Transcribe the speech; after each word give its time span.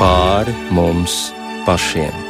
pāri 0.00 0.54
mums 0.74 1.32
pašiem. 1.66 2.23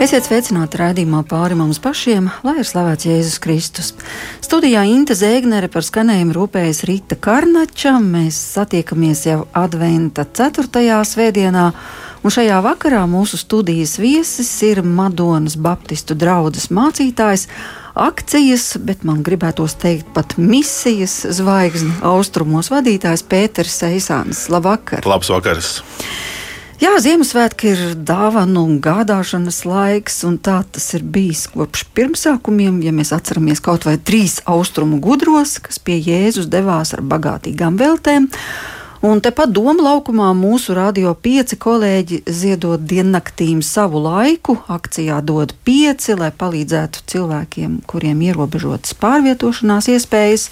Esiet 0.00 0.24
sveicināti 0.24 0.78
raidījumā 0.80 1.18
pāri 1.28 1.52
mums 1.58 1.76
pašiem, 1.84 2.30
lai 2.40 2.54
ir 2.62 2.64
slavēts 2.64 3.04
Jēzus 3.04 3.34
Kristus. 3.44 3.90
Studijā 4.40 4.86
Inte 4.88 5.12
Zēgnere 5.12 5.68
par 5.68 5.84
skanējumu 5.84 6.32
rūpējas 6.38 6.80
Rīta 6.88 7.18
Karnača. 7.20 7.98
Mēs 8.00 8.38
satiekamies 8.54 9.26
jau 9.28 9.42
Adventa 9.52 10.24
4. 10.24 10.64
svētdienā, 11.04 11.66
un 12.24 12.32
šajā 12.32 12.62
vakarā 12.64 13.02
mūsu 13.12 13.42
studijas 13.42 13.98
viesis 14.00 14.54
ir 14.64 14.80
Madonas 14.80 15.58
Baptistu 15.60 16.16
draugas 16.16 16.70
mācītājs. 16.72 17.50
Akcijas, 17.92 18.70
bet 18.80 19.04
man 19.04 19.20
gribētos 19.20 19.76
teikt, 19.84 20.08
pat 20.16 20.38
misijas 20.40 21.26
zvaigznes 21.28 22.00
austrumos 22.00 22.72
vadītājs 22.72 23.28
Pēters 23.28 23.76
Seisāns. 23.84 24.46
Labvakar! 24.48 25.04
Labs 25.04 25.28
vakars! 25.28 25.74
Jā, 26.80 26.94
Ziemassvētki 26.96 27.66
ir 27.74 27.80
dāvanu 28.08 28.62
un 28.64 28.78
gādāšanas 28.80 29.58
laiks, 29.68 30.14
un 30.24 30.38
tā 30.40 30.62
tas 30.64 30.86
ir 30.96 31.02
bijis 31.04 31.42
kopš 31.52 31.82
pirmsākumiem. 31.92 32.78
Ja 32.80 32.94
mēs 32.96 33.10
atceramies 33.12 33.60
kaut 33.60 33.84
vai 33.84 33.98
trīs 34.00 34.38
austrumu 34.48 34.96
gudros, 35.04 35.58
kas 35.60 35.76
pie 35.76 35.98
Jēzus 36.00 36.48
devās 36.48 36.94
ar 36.96 37.02
bagātīgām 37.04 37.76
veltēm. 37.76 38.30
Un 39.04 39.20
tepat 39.20 39.52
Doma 39.52 39.76
laukumā 39.90 40.30
mūsu 40.36 40.72
radio 40.76 41.12
pieci 41.12 41.60
kolēģi 41.60 42.22
ziedot 42.24 42.80
diennaktīm 42.80 43.60
savu 43.60 44.00
laiku. 44.00 44.56
Akcijā 44.72 45.20
dod 45.20 45.52
pieci, 45.68 46.16
lai 46.16 46.32
palīdzētu 46.32 47.04
cilvēkiem, 47.12 47.82
kuriem 47.92 48.24
ierobežotas 48.24 48.96
pārvietošanās 49.04 49.92
iespējas. 49.98 50.48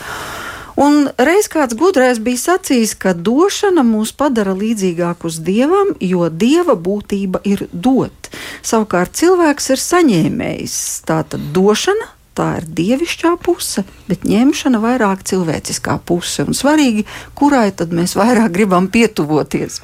Un 0.79 1.09
reiz 1.19 1.49
kāds 1.51 1.75
gudrais 1.75 2.21
bija 2.23 2.39
sacījis, 2.39 2.93
ka 3.03 3.11
došana 3.11 3.83
mūs 3.83 4.13
padara 4.15 4.53
līdzīgākus 4.55 5.41
dievam, 5.43 5.91
jo 5.99 6.29
dieva 6.31 6.77
būtība 6.79 7.41
ir 7.43 7.65
dot. 7.73 8.31
Savukārt 8.63 9.17
cilvēks 9.19 9.73
ir 9.75 9.83
saņēmējs. 9.83 10.79
Tātad 11.09 11.51
došana 11.57 12.13
tā 12.39 12.49
ir 12.61 12.69
dievišķā 12.79 13.33
puse, 13.43 13.83
bet 14.07 14.23
ņemšana 14.29 14.79
vairāk 14.83 15.25
cilvēciskā 15.27 15.99
puse. 16.07 16.47
Un 16.47 16.55
svarīgi, 16.55 17.09
kurai 17.39 17.73
tad 17.75 17.91
mēs 17.95 18.15
vairāk 18.19 18.55
gribam 18.55 18.87
pietuvoties. 18.95 19.81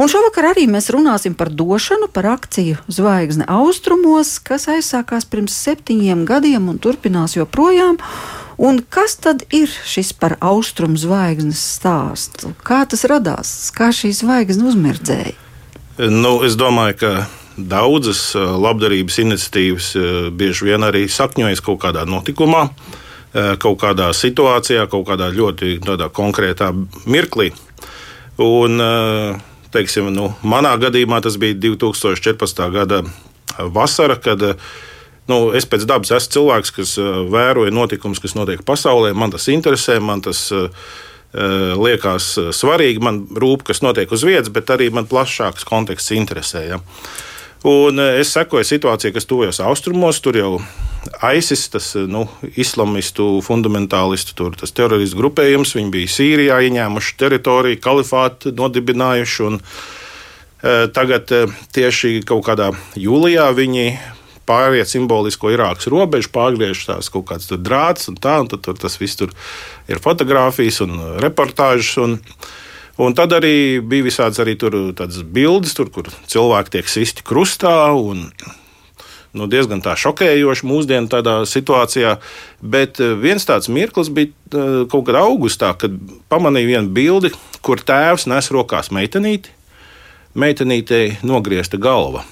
Un 0.00 0.10
šovakar 0.12 0.50
arī 0.52 0.66
mēs 0.68 0.90
runāsim 0.92 1.36
par 1.36 1.48
došanu, 1.52 2.08
par 2.12 2.28
akciju 2.34 2.80
Zvaigzne 2.92 3.46
austrumos, 3.48 4.34
kas 4.44 4.68
aizsākās 4.72 5.24
pirms 5.28 5.56
septiņiem 5.56 6.26
gadiem 6.28 6.68
un 6.72 6.80
turpinās 6.80 7.36
joprojām. 7.36 8.00
Un 8.56 8.80
kas 8.88 9.18
tad 9.20 9.42
ir 9.52 9.68
šis 9.68 10.14
par 10.16 10.38
austrumu 10.40 10.96
zvaigznes 10.96 11.60
stāstu? 11.76 12.54
Kā 12.64 12.84
tas 12.88 13.04
radās? 13.04 13.50
Kā 13.76 13.90
šī 13.92 14.14
zvaigzne 14.16 14.70
uzmirdzēja? 14.70 15.34
Nu, 16.12 16.38
es 16.44 16.56
domāju, 16.56 16.96
ka 17.00 17.10
daudzas 17.56 18.34
labdarības 18.36 19.18
iniciatīvas 19.22 19.90
bieži 20.36 20.70
vien 20.70 20.84
arī 20.84 21.04
sakņojas 21.08 21.62
kaut 21.64 21.82
kādā 21.84 22.04
notikumā, 22.08 22.66
kaut 23.60 23.78
kādā 23.80 24.10
situācijā, 24.16 24.86
kaut 24.92 25.06
kādā 25.08 25.30
ļoti 25.32 25.78
konkrētā 26.16 26.72
mirklī. 27.08 27.50
Un, 28.40 28.80
teiksim, 29.72 30.08
nu, 30.12 30.30
manā 30.44 30.74
gadījumā 30.80 31.22
tas 31.24 31.36
bija 31.40 31.56
2014. 31.60 32.64
gada 32.72 33.02
vasara, 33.72 34.16
kad 34.20 34.44
Nu, 35.26 35.50
es 35.58 35.66
pēc 35.66 35.86
dabas 35.90 36.12
esmu 36.14 36.34
cilvēks, 36.36 36.72
kas 36.76 36.94
uh, 37.02 37.24
vēroja 37.32 37.74
notikumus, 37.74 38.22
kas 38.22 38.36
notiek 38.38 38.62
pasaulē. 38.66 39.10
Man 39.18 39.34
tas 39.34 39.48
interesē, 39.50 39.98
man 39.98 40.22
tas 40.22 40.46
uh, 40.54 40.68
liekas 41.76 42.34
svarīgi. 42.54 43.02
Man 43.02 43.24
rūp, 43.34 43.66
kas 43.66 43.82
notiek 43.82 44.12
uz 44.14 44.24
vietas, 44.26 44.52
bet 44.54 44.70
arī 44.70 44.92
man 44.94 45.08
plašāks 45.10 45.66
konteksts 45.66 46.14
interesē. 46.14 46.62
Ja. 46.70 46.82
Un 47.66 47.98
es 47.98 48.30
sekoju 48.36 48.62
situācijai, 48.68 49.10
kas 49.16 49.26
tuvojas 49.26 49.58
austrumos. 49.64 50.20
Tur 50.22 50.38
jau 50.38 50.50
ISIS, 51.34 51.66
tas 51.72 51.92
nu, 52.06 52.26
islamistu, 52.54 53.26
fundamentālistu, 53.42 54.36
tur, 54.38 54.54
teroristu 54.54 55.18
grupējums, 55.18 55.74
viņi 55.74 55.94
bija 55.94 56.12
Sīrijā 56.14 56.60
ieņēmuši 56.68 57.16
teritoriju, 57.18 57.82
kalifātu 57.82 58.54
nodibinājuši. 58.54 59.46
Un, 59.50 59.62
Tagad 60.66 61.30
tieši 61.76 62.22
kaut 62.26 62.46
kādā 62.46 62.70
jūlijā 62.98 63.44
viņi 63.54 63.84
pāriet 64.46 64.90
simbolisko 64.90 65.50
Irākas 65.54 65.88
robežu, 65.92 66.30
pārgriež 66.34 66.84
tās 66.88 67.10
kaut 67.12 67.26
kādas 67.30 67.50
drāts 67.58 68.10
un 68.10 68.18
tā, 68.20 68.38
un 68.42 68.50
tad 68.52 68.62
tur 68.66 68.78
tas 68.78 68.98
viss 69.00 69.18
tur 69.18 69.34
ir 69.90 70.02
fotografijas 70.02 70.82
un 70.86 71.00
reportāžas. 71.22 71.96
Un, 72.02 72.20
Un 72.96 73.12
tad 73.12 73.34
arī 73.36 73.76
bija 73.84 74.06
visādas 74.06 74.38
arī 74.40 74.54
bildes, 74.56 75.74
tur, 75.76 75.90
kur 75.92 76.06
cilvēki 76.32 76.78
tiek 76.78 76.86
sisti 76.88 77.20
krustā. 77.28 77.92
Un, 77.92 78.30
nu, 79.36 79.48
diezgan 79.52 79.82
tā 79.84 79.92
šokējoši 80.00 80.64
mūsdienu 80.64 81.10
tādā 81.12 81.42
situācijā. 81.44 82.14
Bet 82.64 82.96
eh, 83.04 83.12
viens 83.20 83.44
tāds 83.44 83.68
mirklis 83.68 84.08
bija 84.08 84.32
kaut 84.88 85.10
kad 85.10 85.18
augustā, 85.20 85.74
kad 85.76 85.92
pamanīju 86.32 86.72
vienu 86.72 86.94
bildi, 86.96 87.34
kur 87.60 87.84
tēvs 87.84 88.30
nes 88.32 88.48
rokās 88.48 88.88
meitenīti. 88.88 89.52
Meitenītei 90.32 91.18
nogriezta 91.20 91.76
galva. 91.76 92.24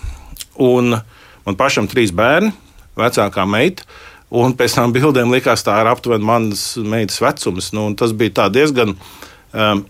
Un, 0.56 0.96
uh, 0.96 1.23
Man 1.44 1.58
pašam 1.60 1.88
trīs 1.90 2.12
bērni, 2.14 2.52
vecākā 2.98 3.46
meita. 3.48 3.86
Un 4.34 4.54
pēc 4.58 4.74
tam 4.78 4.92
bildēm 4.94 5.30
likās, 5.30 5.62
tā 5.62 5.76
ir 5.82 5.90
aptuveni 5.90 6.26
manas 6.26 6.62
meitas 6.80 7.20
vecums. 7.22 7.70
Nu, 7.76 7.90
tas 7.98 8.14
bija 8.16 8.48
diezgan. 8.52 8.96
Um, 9.52 9.84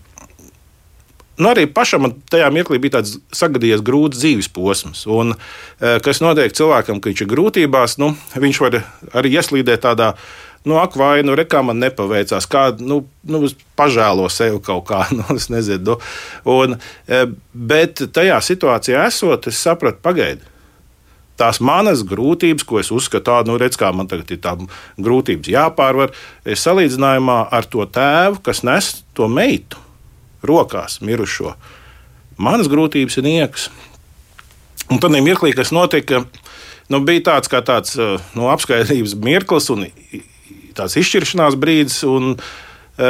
Nu, 1.35 1.49
arī 1.51 1.65
pašam 1.67 2.07
tajā 2.31 2.47
mirklī 2.55 2.77
bija 2.79 2.93
tāds 2.93 3.17
sagadījies 3.35 3.81
grūts 3.83 4.21
dzīves 4.21 4.47
posms. 4.55 5.01
Un, 5.11 5.33
uh, 5.35 5.97
kas 6.03 6.21
notiek 6.23 6.55
cilvēkam, 6.55 7.01
ka 7.03 7.11
viņš 7.11 7.23
ir 7.25 7.31
grūtībās, 7.33 7.97
nu, 7.99 8.13
viņš 8.39 8.59
var 8.63 8.77
arī 9.19 9.33
ieslīdēt 9.35 9.83
tādā 9.83 10.13
nu, 10.63 10.77
ak, 10.79 10.95
vai 10.95 11.25
nu, 11.27 11.35
rekā 11.35 11.59
man 11.59 11.81
nepaveicās, 11.83 12.47
kā 12.47 12.69
nu, 12.79 13.01
nu, 13.27 13.43
pažēlo 13.75 14.29
sevi 14.31 14.63
kaut 14.63 14.87
kā, 14.87 15.03
nu, 15.17 15.27
es 15.35 15.51
nezinu. 15.51 15.99
Un, 16.55 16.79
uh, 16.79 17.25
bet 17.51 18.07
tajā 18.15 18.39
situācijā 18.39 19.03
esot, 19.11 19.51
es 19.51 19.59
sapratu, 19.59 19.99
pagaidiet 20.07 20.54
tās 21.39 21.59
manas 21.63 22.03
grūtības, 22.07 22.65
ko 22.67 22.79
es 22.81 22.91
uzskatu, 22.93 23.25
tādu, 23.29 23.51
nu, 23.51 23.59
redz, 23.61 23.77
kā 23.79 23.91
man 23.95 24.09
tagad 24.11 24.31
ir 24.31 24.41
tā 24.43 24.55
grūtības 25.01 25.51
jāpārvar, 25.51 26.13
ir 26.47 26.59
salīdzinājumā 26.59 27.39
ar 27.53 27.67
to 27.69 27.85
tēvu, 27.85 28.41
kas 28.45 28.63
nes 28.67 28.91
to 29.17 29.27
meitu 29.31 29.81
rokās, 30.45 30.99
mirušo. 31.03 31.55
Manas 32.37 32.69
grūtības 32.71 33.19
ir 33.19 33.27
niekas. 33.27 33.69
Un 34.91 34.99
tad 35.01 35.15
mirklī, 35.15 35.53
kas 35.57 35.73
notika, 35.73 36.23
nu, 36.91 37.01
bija 37.01 37.23
tāds 37.31 37.49
kā 37.51 37.63
tāds 37.65 37.95
nu, 38.35 38.49
apskaidrības 38.53 39.15
mirklis 39.23 39.71
un 39.73 39.87
tāds 40.77 40.97
izšķiršanās 41.01 41.57
brīdis. 41.57 42.03
Un, 42.05 42.35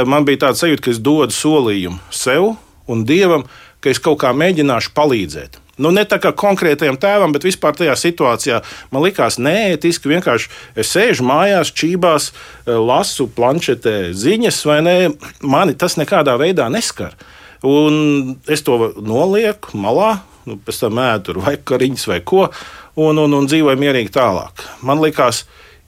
man 0.08 0.28
bija 0.28 0.46
tāds 0.48 0.64
sajūta, 0.64 0.86
ka 0.86 0.94
es 0.94 1.02
dodu 1.04 1.36
solījumu 1.36 2.00
sev 2.14 2.54
un 2.88 3.04
dievam, 3.10 3.44
ka 3.84 3.92
es 3.92 4.00
kaut 4.02 4.22
kā 4.24 4.32
mēģināšu 4.38 4.94
palīdzēt. 4.96 5.60
Nu, 5.78 5.92
ne 5.92 6.06
tā 6.08 6.20
kā 6.24 6.32
konkrētajam 6.36 6.96
tēvam, 7.02 7.34
bet 7.36 7.44
vispār 7.44 7.76
tajā 7.76 7.96
situācijā 8.00 8.62
man 8.96 9.04
likās 9.04 9.36
neētiski. 9.44 10.14
Vienkārši 10.14 10.52
es 10.80 10.94
sēžu 10.96 11.26
mājās, 11.28 11.74
čībās, 11.76 12.30
eh, 12.32 12.72
lasu 12.72 13.28
planšetē 13.28 14.14
ziņas, 14.16 14.62
vai 14.66 14.82
ne? 14.82 14.96
Mani 15.42 15.76
tas 15.76 15.98
nekādā 16.00 16.38
veidā 16.40 16.70
neskar. 16.72 17.18
Un 17.66 18.38
es 18.48 18.62
to 18.62 18.94
nolieku 19.02 19.74
malā, 19.74 20.20
nu, 20.46 20.56
pēc 20.58 20.80
tam 20.86 21.00
ēdu 21.02 21.42
vai 21.42 21.58
kariņas 21.58 22.08
vai 22.08 22.20
ko, 22.22 22.50
un, 22.96 23.18
un, 23.18 23.34
un 23.34 23.48
dzīvoju 23.48 23.80
mierīgi 23.82 24.14
tālāk. 24.14 24.64
Man 24.86 25.02
likās, 25.02 25.44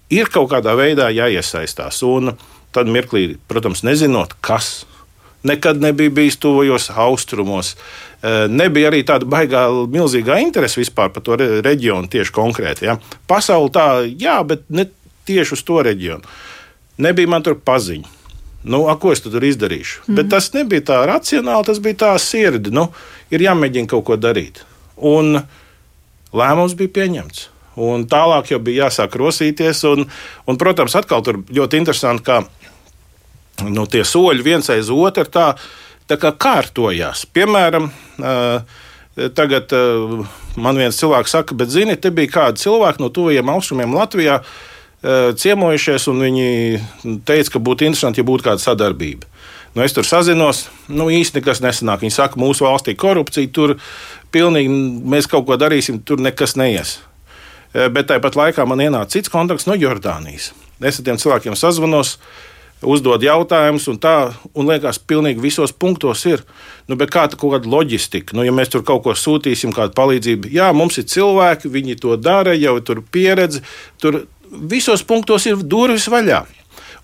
ir 0.10 0.31
kaut 0.33 0.50
kādā 0.51 0.74
veidā 0.75 1.12
jāiesaistās. 1.13 2.01
Un 2.07 2.33
tad 2.75 2.90
mirklī, 2.92 3.38
protams, 3.48 3.83
nezinot, 3.88 4.36
kas 4.42 4.87
nekad 5.48 5.82
nebija 5.82 6.14
bijis 6.20 6.38
tuvajos 6.44 6.90
austrumos. 6.96 7.76
Eh, 8.18 8.46
nebija 8.50 8.92
arī 8.92 9.04
tāda 9.06 9.28
baigā, 9.30 9.68
milzīgā 9.94 10.40
interese 10.42 10.82
vispār 10.82 11.12
par 11.14 11.24
to 11.26 11.38
reģionu 11.40 12.10
tieši 12.12 12.34
konkrēti. 12.34 12.88
Ja. 12.90 12.98
Pasauli 13.30 13.74
tā, 13.76 13.88
jā, 14.10 14.40
bet 14.48 14.66
ne 14.70 14.88
tieši 15.28 15.58
uz 15.58 15.66
to 15.68 15.82
reģionu. 15.86 16.38
Nebija 17.04 17.30
man 17.30 17.46
tur 17.46 17.60
paziņu. 17.62 18.16
Nu, 18.68 18.88
a, 18.92 18.98
ko 19.00 19.14
es 19.14 19.22
tur 19.24 19.44
izdarīšu? 19.44 20.08
Mm. 20.08 20.16
Bet 20.18 20.32
tas 20.34 20.50
nebija 20.56 20.84
tā 20.90 20.98
racionāli, 21.08 21.68
tas 21.70 21.80
bija 21.84 22.02
tā 22.04 22.16
sirdi. 22.20 22.74
Nu, 22.74 22.90
ir 23.32 23.46
jāmēģina 23.46 23.92
kaut 23.92 24.08
ko 24.10 24.18
darīt. 24.20 24.64
Un 24.98 25.38
lēmums 26.36 26.76
bija 26.80 26.96
pieņemts. 26.98 27.46
Un 27.78 28.08
tālāk 28.10 28.50
jau 28.52 28.60
bija 28.64 28.88
jāsāk 28.88 29.16
rosīties. 29.22 29.84
Un, 29.88 30.08
un, 30.50 30.60
protams, 30.60 30.98
atkal 30.98 31.22
tur 31.24 31.44
ļoti 31.46 31.80
interesanti, 31.80 32.26
ka 32.26 32.42
nu, 33.65 33.86
tie 33.89 34.04
soļi 34.06 34.45
viens 34.45 34.69
aiz 34.74 34.92
otru 34.94 35.25
tā, 35.31 35.48
tā 36.09 36.18
kā 36.21 36.33
kārtojās. 36.38 37.25
Piemēram, 37.33 37.89
tagad 39.38 39.74
man 40.57 40.77
viens 40.77 41.00
cilvēks 41.00 41.33
saka, 41.38 41.57
bet 41.57 41.74
zini, 41.74 41.98
te 41.98 42.12
bija 42.13 42.33
kādi 42.36 42.65
cilvēki 42.65 43.01
no 43.04 43.09
tuvajiem 43.13 43.54
austrumiem 43.54 43.95
Latvijā 43.98 44.42
ciemojušies, 45.38 46.07
un 46.09 46.21
viņi 46.25 46.48
teica, 47.25 47.54
ka 47.54 47.62
būtu 47.63 47.86
interesanti, 47.86 48.21
ja 48.21 48.27
būtu 48.27 48.48
kāda 48.50 48.63
sadarbība. 48.63 49.30
Nu, 49.75 49.83
es 49.86 49.94
tur 49.94 50.07
sazinos, 50.09 50.63
nu 50.89 51.06
īsti 51.13 51.38
nekas 51.38 51.59
nesanāk. 51.62 52.01
Viņi 52.01 52.15
saka, 52.15 52.39
mūsu 52.42 52.65
valstī 52.65 52.95
korupcija, 52.98 53.51
tur 53.54 53.75
pilnīgi 54.33 54.74
mēs 55.06 55.30
kaut 55.30 55.45
ko 55.45 55.57
darīsim, 55.59 56.00
tur 56.01 56.18
nekas 56.24 56.56
neies. 56.57 56.95
Bet 57.75 58.07
tāpat 58.09 58.33
laikā 58.39 58.65
man 58.65 58.81
ienāca 58.81 59.13
cits 59.13 59.30
kontakts 59.30 59.68
no 59.69 59.75
Jordānijas. 59.77 60.50
Es 60.81 60.98
ar 60.98 61.06
tiem 61.06 61.19
cilvēkiem 61.21 61.54
sazvanos, 61.59 62.15
uzdod 62.86 63.24
jautājumus, 63.26 63.88
un 63.92 63.98
tā, 64.02 64.16
un 64.58 64.70
liekas, 64.70 65.00
pilnīgi 65.00 65.42
visos 65.42 65.74
punktos 65.74 66.24
ir. 66.30 66.44
Nu, 66.88 66.98
bet 67.00 67.12
kāda 67.14 67.40
kaut 67.40 67.56
kāda 67.56 67.72
loģistika? 67.72 68.36
Nu, 68.38 68.46
ja 68.46 68.54
mēs 68.56 68.72
tur 68.74 68.86
kaut 68.88 69.04
ko 69.06 69.16
sūtīsim, 69.18 69.74
kādu 69.76 69.96
palīdzību, 69.98 70.52
jā, 70.54 70.70
mums 70.78 71.00
ir 71.02 71.08
cilvēki, 71.10 71.72
viņi 71.74 71.98
to 72.04 72.16
dara, 72.22 72.56
jau 72.58 72.78
tur 72.86 73.02
pieredze, 73.02 73.64
tur 74.02 74.26
visos 74.48 75.04
punktos 75.04 75.48
ir 75.50 75.60
durvis 75.64 76.08
vaļā. 76.12 76.46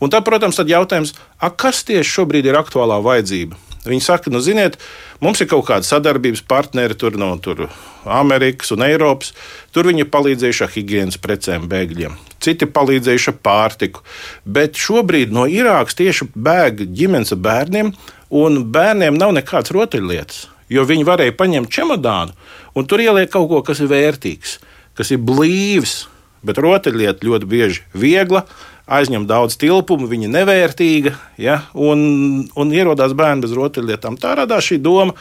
Un 0.04 0.12
tad, 0.12 0.26
protams, 0.28 0.58
tad 0.60 0.72
jautājums, 0.72 1.14
kas 1.60 1.84
tieši 1.88 2.18
šobrīd 2.20 2.50
ir 2.50 2.60
aktuālā 2.60 3.00
vajadzība? 3.04 3.60
Viņi 3.84 4.04
saka, 4.04 4.32
nu, 4.32 4.40
ziniet, 4.44 4.78
mums 5.24 5.42
ir 5.42 5.50
kaut 5.52 5.66
kāda 5.70 5.88
sadarbības 5.88 6.44
partneri 6.50 6.98
tur 7.00 7.16
no 7.20 7.32
tur 7.42 7.66
Amerikas 8.04 8.74
un 8.76 8.84
Eiropas. 8.86 9.32
Tur 9.74 9.88
viņi 9.90 10.06
ir 10.06 10.12
palīdzējuši 10.14 10.66
ar 10.66 10.74
higiēnas 10.74 11.20
precēm 11.24 11.68
bēgļiem, 11.72 12.18
citi 12.44 12.68
palīdzējuši 12.70 13.32
ar 13.32 13.38
pārtiku. 13.48 14.04
Bet 14.44 14.80
šobrīd 14.80 15.34
no 15.34 15.48
Irākas 15.50 15.98
tieši 16.00 16.30
bēg 16.36 16.86
ģimenes 16.94 17.34
ar 17.36 17.42
bērniem, 17.48 17.94
un 18.34 18.64
bērniem 18.74 19.18
nav 19.20 19.36
nekādas 19.38 19.74
rotaļlietas. 19.76 20.48
Jo 20.74 20.86
viņi 20.90 21.06
varēja 21.06 21.36
paņemt 21.38 21.72
čemodānu 21.74 22.34
un 22.76 22.88
tur 22.90 23.04
ielikt 23.04 23.34
kaut 23.34 23.50
ko, 23.52 23.62
kas 23.66 23.84
ir 23.84 23.92
vērtīgs, 23.92 24.58
kas 24.98 25.12
ir 25.14 25.22
blīvs, 25.22 26.08
bet 26.46 26.62
rotaļlieta 26.62 27.26
ļoti 27.28 27.50
bieži 27.50 27.84
viegla 27.98 28.46
aizņem 28.88 29.28
daudz 29.28 29.56
tilpumu, 29.60 30.10
viņa 30.12 30.28
ir 30.28 30.34
nevērtīga, 30.34 31.14
ja, 31.40 31.62
un, 31.74 32.44
un 32.60 32.74
ierodās 32.76 33.16
bērni 33.18 33.46
bez 33.46 33.56
rotaļlietām. 33.56 34.20
Tā 34.20 34.36
radās 34.42 34.68
šī 34.68 34.82
doma, 34.84 35.16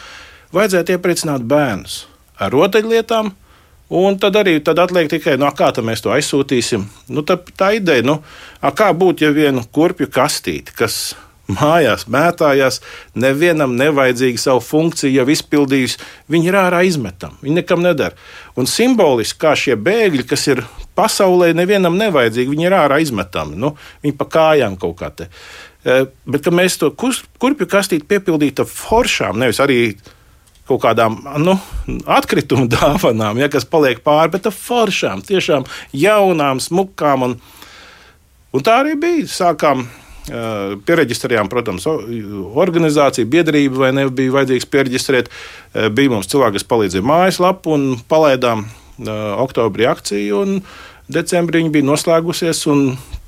vajadzētu 0.54 0.96
iepriecināt 0.96 1.46
bērnus 1.46 2.02
ar 2.42 2.52
rotaļlietām. 2.54 3.32
Un 3.92 4.16
tad 4.16 4.38
arī 4.40 4.54
tad 4.64 4.78
atliek 4.80 5.10
tikai, 5.12 5.34
no 5.36 5.50
nu, 5.50 5.52
kā 5.52 5.68
mēs 5.84 6.00
to 6.00 6.14
aizsūtīsim. 6.14 6.86
Nu, 7.12 7.20
tā, 7.28 7.36
tā 7.36 7.74
ideja, 7.76 8.00
nu, 8.08 8.22
kā 8.62 8.88
būtu, 8.96 9.26
ja 9.26 9.34
vienu 9.36 9.66
kurpju 9.68 10.08
kastīti, 10.08 10.72
kas 10.72 11.12
mājās 11.52 12.06
mētājās, 12.08 12.80
nevienam 13.18 13.74
nevajadzīgi 13.76 14.40
savu 14.40 14.62
funkciju 14.64 15.12
jau 15.18 15.26
izpildījusi, 15.34 16.00
viņi 16.32 16.48
ir 16.48 16.58
ārā 16.62 16.80
izmetami, 16.88 17.36
viņi 17.42 17.58
nekam 17.60 17.84
nedara. 17.84 18.16
Un 18.56 18.70
simboliski, 18.70 19.40
kā 19.42 19.52
šie 19.58 19.76
bēgļi, 19.76 20.24
kas 20.30 20.46
ir 20.48 20.64
pasaulē, 20.98 21.52
nevienam 21.56 21.96
nevajadzīgi, 22.00 22.50
viņi 22.52 22.68
ir 22.68 22.76
ārā 22.76 23.00
izmetami, 23.02 23.58
nu, 23.60 23.74
viņi 24.04 24.16
pa 24.18 24.28
kājām 24.36 24.76
kaut 24.80 24.96
kā 25.00 25.12
te. 25.16 25.28
E, 25.84 26.02
bet 26.28 26.50
mēs 26.54 26.78
to 26.80 26.92
kurpju 26.94 27.68
kastīti 27.70 28.08
piepildītu 28.10 28.64
ar 28.64 28.70
foršām, 28.70 29.40
nevis 29.42 29.62
arī 29.64 29.80
kaut 30.68 30.82
kādām 30.84 31.18
nu, 31.42 31.56
atkritumu 32.06 32.68
dāvanām, 32.76 33.40
ja, 33.42 33.50
kas 33.52 33.68
paliek 33.68 34.04
pāri, 34.04 34.34
bet 34.36 34.46
ar 34.50 34.56
foršām, 34.56 35.24
tiešām 35.26 35.66
jaunām, 35.96 36.62
smukām. 36.62 37.26
Un, 37.28 37.36
un 38.52 38.64
tā 38.64 38.82
arī 38.84 38.96
bija. 39.00 39.26
Sākām 39.32 39.88
Pieregistrējām, 40.22 41.48
protams, 41.50 41.82
organizāciju, 42.62 43.26
biedrību, 43.26 43.80
vai 43.82 43.88
nebija 43.96 44.36
vajadzīgs 44.36 44.68
pieregistrēt. 44.70 45.30
Bija 45.74 46.12
mums 46.12 46.30
cilvēki, 46.30 46.60
kas 46.60 46.68
palīdzēja 46.70 47.06
mājaslapu 47.10 47.74
un 47.74 47.88
palaidām 48.08 48.62
oktobrī 48.98 49.86
akciju, 49.90 50.42
un 50.44 50.60
decembrī 51.12 51.62
viņa 51.62 51.74
bija 51.74 51.88
noslēgusies. 51.88 52.62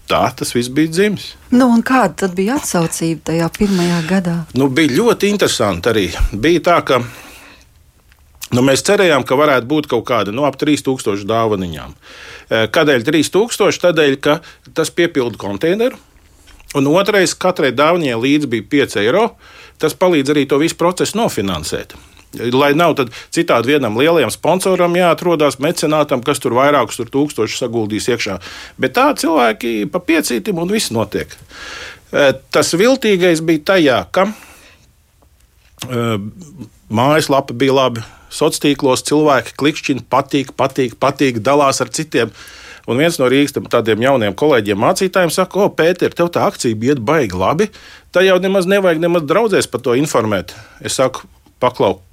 Tā 0.05 0.21
tas 0.37 0.51
viss 0.53 0.69
bija 0.69 0.91
dzimis. 0.93 1.31
Nu, 1.57 1.71
kāda 1.81 2.29
bija 2.29 2.59
atsaucība 2.59 3.31
tajā 3.31 3.47
pirmajā 3.57 4.03
gadā? 4.05 4.35
Nu, 4.53 4.69
bija 4.69 4.93
ļoti 4.99 5.31
interesanti 5.33 5.89
arī. 5.89 6.03
Bija 6.37 6.61
tā, 6.67 6.75
ka 6.85 6.99
nu, 8.53 8.61
mēs 8.61 8.85
cerējām, 8.85 9.25
ka 9.25 9.39
varētu 9.41 9.71
būt 9.71 9.89
kaut 9.89 10.05
kāda 10.11 10.35
no 10.35 10.43
nu, 10.43 10.49
ap 10.51 10.61
3000 10.61 11.25
dāvaniņām. 11.31 11.97
Kādēļ 12.77 13.07
3000? 13.09 13.81
Tādēļ, 13.87 14.19
ka 14.21 14.43
tas 14.77 14.93
piepilda 14.93 15.41
konteineru 15.41 15.97
Un 16.75 16.89
otrais, 16.91 17.37
katrai 17.39 17.71
dāvanai 17.71 18.17
līdzi 18.19 18.51
bija 18.51 18.67
5 18.73 18.99
eiro. 19.05 19.29
Tas 19.79 19.95
palīdz 19.99 20.33
arī 20.35 20.43
to 20.51 20.59
visu 20.59 20.79
procesu 20.79 21.19
nofinansēt. 21.21 21.95
Lai 22.55 22.73
nav 22.77 22.97
citādi 23.35 23.75
vienam 23.75 23.99
lielajam 23.99 24.33
sponsoram 24.33 24.97
jāatrodas 24.99 25.61
mecenātam, 25.63 26.23
kas 26.25 26.43
tur 26.43 26.57
vairākus 26.59 26.99
tur 27.01 27.11
tūkstošus 27.13 27.63
saguldīs 27.63 28.09
iekšā. 28.11 28.39
Bet 28.81 28.97
tā 28.99 29.11
cilvēki 29.19 29.91
pa 29.93 30.03
piecītim 30.03 30.59
un 30.63 30.73
viss 30.73 30.93
notiek. 30.95 31.35
E, 32.15 32.33
tas 32.55 32.75
viltīgais 32.79 33.43
bija 33.47 33.65
tajā, 33.75 34.01
ka 34.15 34.29
e, 34.31 36.05
mājaslapa 36.95 37.57
bija 37.57 37.79
labi. 37.81 38.05
Sociālos 38.35 38.63
tīklos 38.65 39.05
cilvēki 39.07 39.55
klikšķina, 39.61 40.05
patīk, 40.11 40.55
patīk, 40.59 40.97
patīk, 40.99 41.39
dalās 41.45 41.79
ar 41.85 41.91
citiem. 41.95 42.33
Un 42.91 42.99
viens 43.01 43.17
no 43.17 43.29
Rīgas 43.31 43.55
tādiem 43.73 44.03
jauniem 44.05 44.35
kolēģiem, 44.37 44.81
mācītājiem, 44.81 45.33
saka, 45.33 45.63
O, 45.65 45.71
Pēter, 45.73 46.13
tev 46.13 46.29
tā 46.35 46.45
akcija 46.51 46.77
iet 46.77 47.01
baigi 47.01 47.39
labi. 47.39 47.71
Tā 48.13 48.27
jau 48.27 48.37
nemaz 48.43 48.69
nevajag 48.69 49.01
nemaz 49.01 49.25
draudzēs 49.31 49.71
par 49.71 49.87
to 49.87 49.97
informēt. 49.97 50.53
Es 50.85 50.99
saku, 51.01 51.25
paklau. 51.63 52.04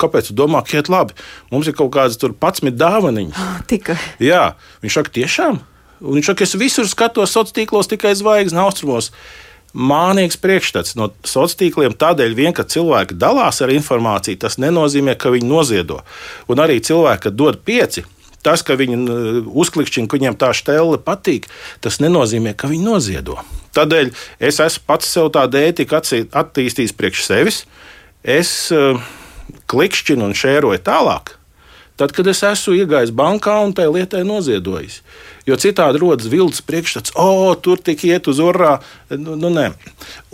Kāpēc? 0.00 0.30
Jūs 0.30 0.36
domājat, 0.36 0.68
ka 0.68 0.80
iet 0.80 0.90
labi? 0.92 1.16
Mums 1.52 1.70
ir 1.70 1.76
kaut 1.78 1.94
kādas 1.94 2.18
11 2.20 2.76
dāvanas. 2.76 3.38
Tikai. 3.70 3.96
Jā, 4.20 4.50
viņš 4.84 4.98
saka, 5.00 5.12
tiešām. 5.16 5.62
Un 6.04 6.18
viņš 6.18 6.30
saka, 6.30 6.44
es 6.44 6.56
visur 6.60 6.88
skatos 6.88 7.32
sociālos 7.32 7.56
tīklos, 7.56 7.88
tikai 7.88 8.12
zvaigznes 8.18 8.60
austrumos. 8.60 9.10
Mānīgs 9.76 10.38
priekšstats 10.40 10.94
no 10.96 11.10
sociāliem 11.20 11.60
tīkliem 11.60 11.96
tādēļ, 12.00 12.36
vien, 12.36 12.52
ka 12.56 12.64
cilvēki 12.68 13.16
dalās 13.20 13.60
ar 13.64 13.72
informāciju, 13.72 14.40
tas 14.44 14.56
nenozīmē, 14.60 15.16
ka 15.20 15.32
viņi 15.32 15.48
noziedo. 15.48 16.02
Un 16.52 16.60
arī 16.64 16.78
cilvēki, 16.84 17.26
kad 17.26 17.36
dod 17.36 17.60
pieci, 17.64 18.04
tas, 18.46 18.62
ka 18.64 18.76
viņi 18.78 19.00
uzklikšķina, 19.48 20.08
ka 20.08 20.20
viņiem 20.20 20.38
tā 20.40 20.52
stēle 20.56 21.00
patīk, 21.02 21.48
tas 21.84 22.00
nenozīmē, 22.04 22.54
ka 22.56 22.70
viņi 22.72 22.86
noziedo. 22.86 23.40
Tādēļ 23.76 24.12
es 24.48 24.60
esmu 24.64 24.86
pats 24.88 25.12
sev 25.12 25.28
tādu 25.34 25.60
ētiku 25.60 25.98
attīstījis 25.98 26.96
priekš 26.96 27.26
sevis. 27.26 27.64
Es 28.24 28.72
uh, 28.74 28.96
klikšķinu 29.70 30.28
un 30.28 30.36
šēroju 30.36 30.82
tālāk. 30.86 31.36
Tad, 31.96 32.12
kad 32.12 32.28
es 32.28 32.42
esmu 32.44 32.74
iegājis 32.76 33.12
bankā 33.16 33.54
un 33.64 33.72
tai 33.76 33.86
lietai 33.88 34.20
noziedojis. 34.28 34.98
Jo 35.48 35.56
citādi 35.56 36.02
rodas 36.02 36.28
vilcis 36.28 36.60
priekšstats, 36.66 37.14
o, 37.16 37.54
tur 37.56 37.80
tik 37.80 38.04
iet 38.04 38.28
uz 38.28 38.40
urā. 38.42 38.74
Nu, 39.08 39.32
nu, 39.40 39.48
nē. 39.48 39.70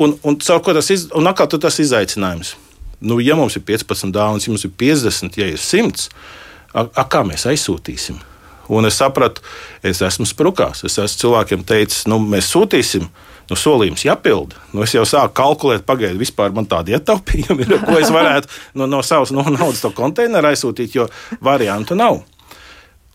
un, 0.03 0.17
un, 0.27 0.39
tas 0.43 0.91
iz, 0.91 1.07
un 1.15 1.31
atkal 1.31 1.47
tas 1.63 1.79
izaicinājums. 1.79 2.57
Nu, 3.03 3.21
ja 3.23 3.37
mums 3.39 3.55
ir 3.59 3.63
15 3.67 4.11
dāvanas, 4.15 4.47
ja 4.47 4.55
mums 4.55 4.67
ir 4.67 4.75
50, 4.79 5.39
ja 5.39 5.47
ir 5.53 5.59
100, 5.59 6.09
a, 6.75 6.87
a, 6.87 7.07
kā 7.07 7.23
mēs 7.27 7.47
aizsūtīsim? 7.51 8.19
Un 8.73 8.87
es 8.89 8.99
sapratu, 8.99 9.43
es 9.87 10.03
esmu 10.03 10.27
sprukās. 10.27 10.83
Es 10.87 10.99
esmu 10.99 11.23
cilvēkiem 11.23 11.63
teicis, 11.67 12.09
nu, 12.11 12.19
mēs 12.23 12.51
sūtīsim, 12.55 13.07
nu, 13.53 13.59
solījums 13.59 14.07
jāpild. 14.07 14.55
Nu, 14.73 14.83
es 14.87 14.95
jau 14.97 15.05
sāku 15.09 15.37
kalkulēt, 15.37 15.85
pagaidu, 15.89 16.21
vispār 16.23 16.55
man 16.57 16.69
tādi 16.69 16.97
ietaupījumi 16.97 17.67
ir, 17.67 17.75
ko 17.85 17.99
es 18.01 18.13
varētu 18.13 18.49
no, 18.81 18.89
no 18.89 19.03
savas 19.05 19.33
no 19.35 19.45
naudas 19.45 19.83
to 19.85 19.93
konteineru 19.97 20.53
aizsūtīt, 20.53 20.97
jo 20.97 21.09
variantu 21.45 21.99
nav. 21.99 22.23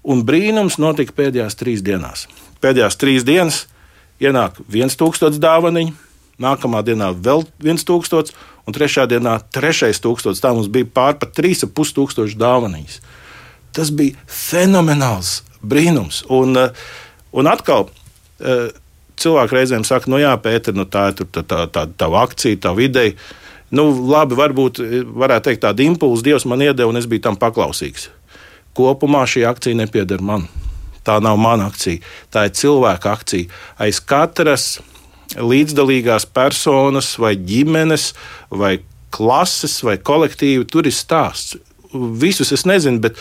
Un 0.08 0.22
brīnums 0.28 0.78
notika 0.80 1.16
pēdējās 1.18 1.58
trīs 1.60 1.82
dienās. 1.84 2.28
Pēdējās 2.64 3.00
trīs 3.02 3.26
dienas 3.28 3.66
ienāk 4.24 4.62
viens 4.72 4.96
tūkstots 5.00 5.42
dāvaniņu, 5.42 5.96
nākamā 6.42 6.84
dienā 6.86 7.12
vēl 7.12 7.44
viens 7.64 7.86
tūkstots, 7.88 8.36
un 8.68 8.76
trešā 8.78 9.08
dienā 9.10 9.40
trešais 9.54 10.00
tūkstots. 10.04 10.42
Tā 10.44 10.54
mums 10.54 10.70
bija 10.72 10.88
pār 10.94 11.18
pat 11.20 11.34
trīs 11.36 11.66
ap 11.66 11.74
pus 11.78 11.96
tūkstoši 11.98 12.38
dāvaniņas. 12.40 13.00
Tas 13.76 13.92
bija 13.94 14.18
fenomenāls 14.30 15.42
brīnums. 15.66 16.24
Un, 16.34 16.58
eh, 16.58 16.70
un 17.34 17.50
atkal. 17.50 17.90
Cilvēki 19.18 19.58
reizēm 19.58 19.86
saka, 19.88 20.10
nu 20.12 20.20
jā, 20.22 20.34
Pēter, 20.42 20.76
nu 20.78 20.86
tā 20.86 21.10
ir 21.12 21.26
tā, 21.26 21.42
tā, 21.42 21.64
tā, 21.74 21.88
tā 21.90 22.10
akcija, 22.22 22.60
tā 22.68 22.74
ideja. 22.84 23.16
Nu, 23.74 23.90
labi, 24.08 24.38
varbūt 24.38 24.80
varētu 25.12 25.50
teikt, 25.50 25.64
tādu 25.66 25.84
impulsu 25.88 26.24
Dievs 26.24 26.46
man 26.48 26.62
iedeva, 26.64 26.88
un 26.92 27.00
es 27.00 27.08
biju 27.10 27.26
tam 27.26 27.40
paklausīgs. 27.40 28.08
Kopumā 28.78 29.26
šī 29.28 29.44
akcija 29.50 29.76
nepieder 29.76 30.22
man. 30.24 30.46
Tā 31.08 31.18
nav 31.24 31.40
mana 31.40 31.70
akcija, 31.72 32.04
tā 32.32 32.46
ir 32.48 32.56
cilvēka 32.56 33.12
akcija. 33.16 33.50
Aiz 33.84 34.00
katras 34.04 34.78
līdzdalīgās 35.36 36.28
personas, 36.32 37.14
vai 37.20 37.34
ģimenes, 37.40 38.12
vai 38.52 38.78
klases, 39.12 39.80
vai 39.84 39.98
kolektīvi. 39.98 40.68
Tur 40.72 40.88
ir 40.88 40.96
stāsts. 40.96 41.58
Visus 41.94 42.52
es 42.56 42.66
nezinu, 42.68 43.02
bet 43.04 43.20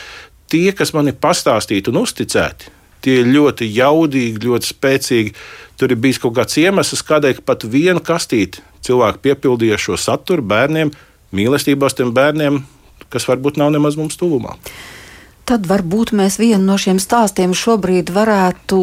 tie, 0.50 0.70
kas 0.76 0.92
man 0.94 1.10
ir 1.10 1.18
pastāstīti 1.22 1.90
un 1.92 2.02
uzticēti, 2.02 2.72
tie 3.06 3.20
ir 3.22 3.30
ļoti 3.30 3.68
jaudīgi, 3.70 4.42
ļoti 4.42 4.70
spēcīgi. 4.72 5.34
Tur 5.78 5.92
ir 5.92 6.00
bijis 6.00 6.20
kaut 6.22 6.36
kāds 6.38 6.58
iemesls, 6.60 7.04
kādēļ 7.06 7.42
pat 7.46 7.66
viena 7.70 8.02
kastīte 8.02 8.64
cilvēki 8.86 9.22
piepildīja 9.28 9.78
šo 9.80 9.98
saturu 10.00 10.44
bērniem, 10.46 10.92
mīlestībās 11.36 11.96
tiem 11.98 12.12
bērniem, 12.16 12.62
kas 13.12 13.26
varbūt 13.28 13.60
nav 13.60 13.74
nemaz 13.74 13.98
mums 13.98 14.18
tuvumā. 14.20 14.56
Tad 15.46 15.68
varbūt 15.70 16.10
mēs 16.18 16.40
vienu 16.42 16.64
no 16.66 16.74
šiem 16.80 16.98
stāstiem 16.98 17.52
šobrīd 17.54 18.10
varētu 18.14 18.80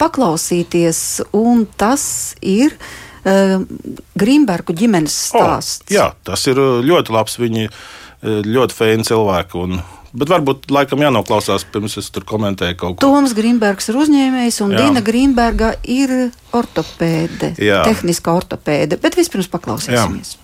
paklausīties, 0.00 1.00
un 1.36 1.66
tas 1.76 2.06
ir 2.40 2.72
uh, 2.72 3.60
Grīmbergu 4.16 4.72
ģimenes 4.78 5.18
stāsts. 5.28 5.84
Oh, 5.90 5.92
jā, 5.92 6.06
tas 6.24 6.46
ir 6.48 6.60
ļoti 6.88 7.12
labs. 7.12 7.36
Viņi 7.42 7.66
ir 7.66 8.48
ļoti 8.48 8.76
fēni 8.76 9.06
cilvēki. 9.06 9.60
Un, 9.60 9.80
bet 10.16 10.32
varbūt 10.32 10.70
laikam 10.72 11.04
jānoklausās, 11.04 11.66
pirms 11.72 11.98
es 12.00 12.10
tur 12.14 12.26
komentēju 12.28 12.78
kaut 12.80 12.96
ko. 12.96 13.04
Toms 13.04 13.36
Grīmbergs 13.36 13.92
ir 13.92 14.00
uzņēmējs, 14.04 14.62
un 14.64 14.74
Jā. 14.74 14.86
Dina 14.86 15.04
Grīmberga 15.04 15.74
ir 15.82 16.16
ortopēde, 16.56 17.54
Jā. 17.60 17.84
tehniska 17.88 18.34
ortopēde. 18.36 19.00
Bet 19.02 19.18
vispirms 19.18 19.50
paklausīsimies. 19.52 20.36
Jā. 20.36 20.42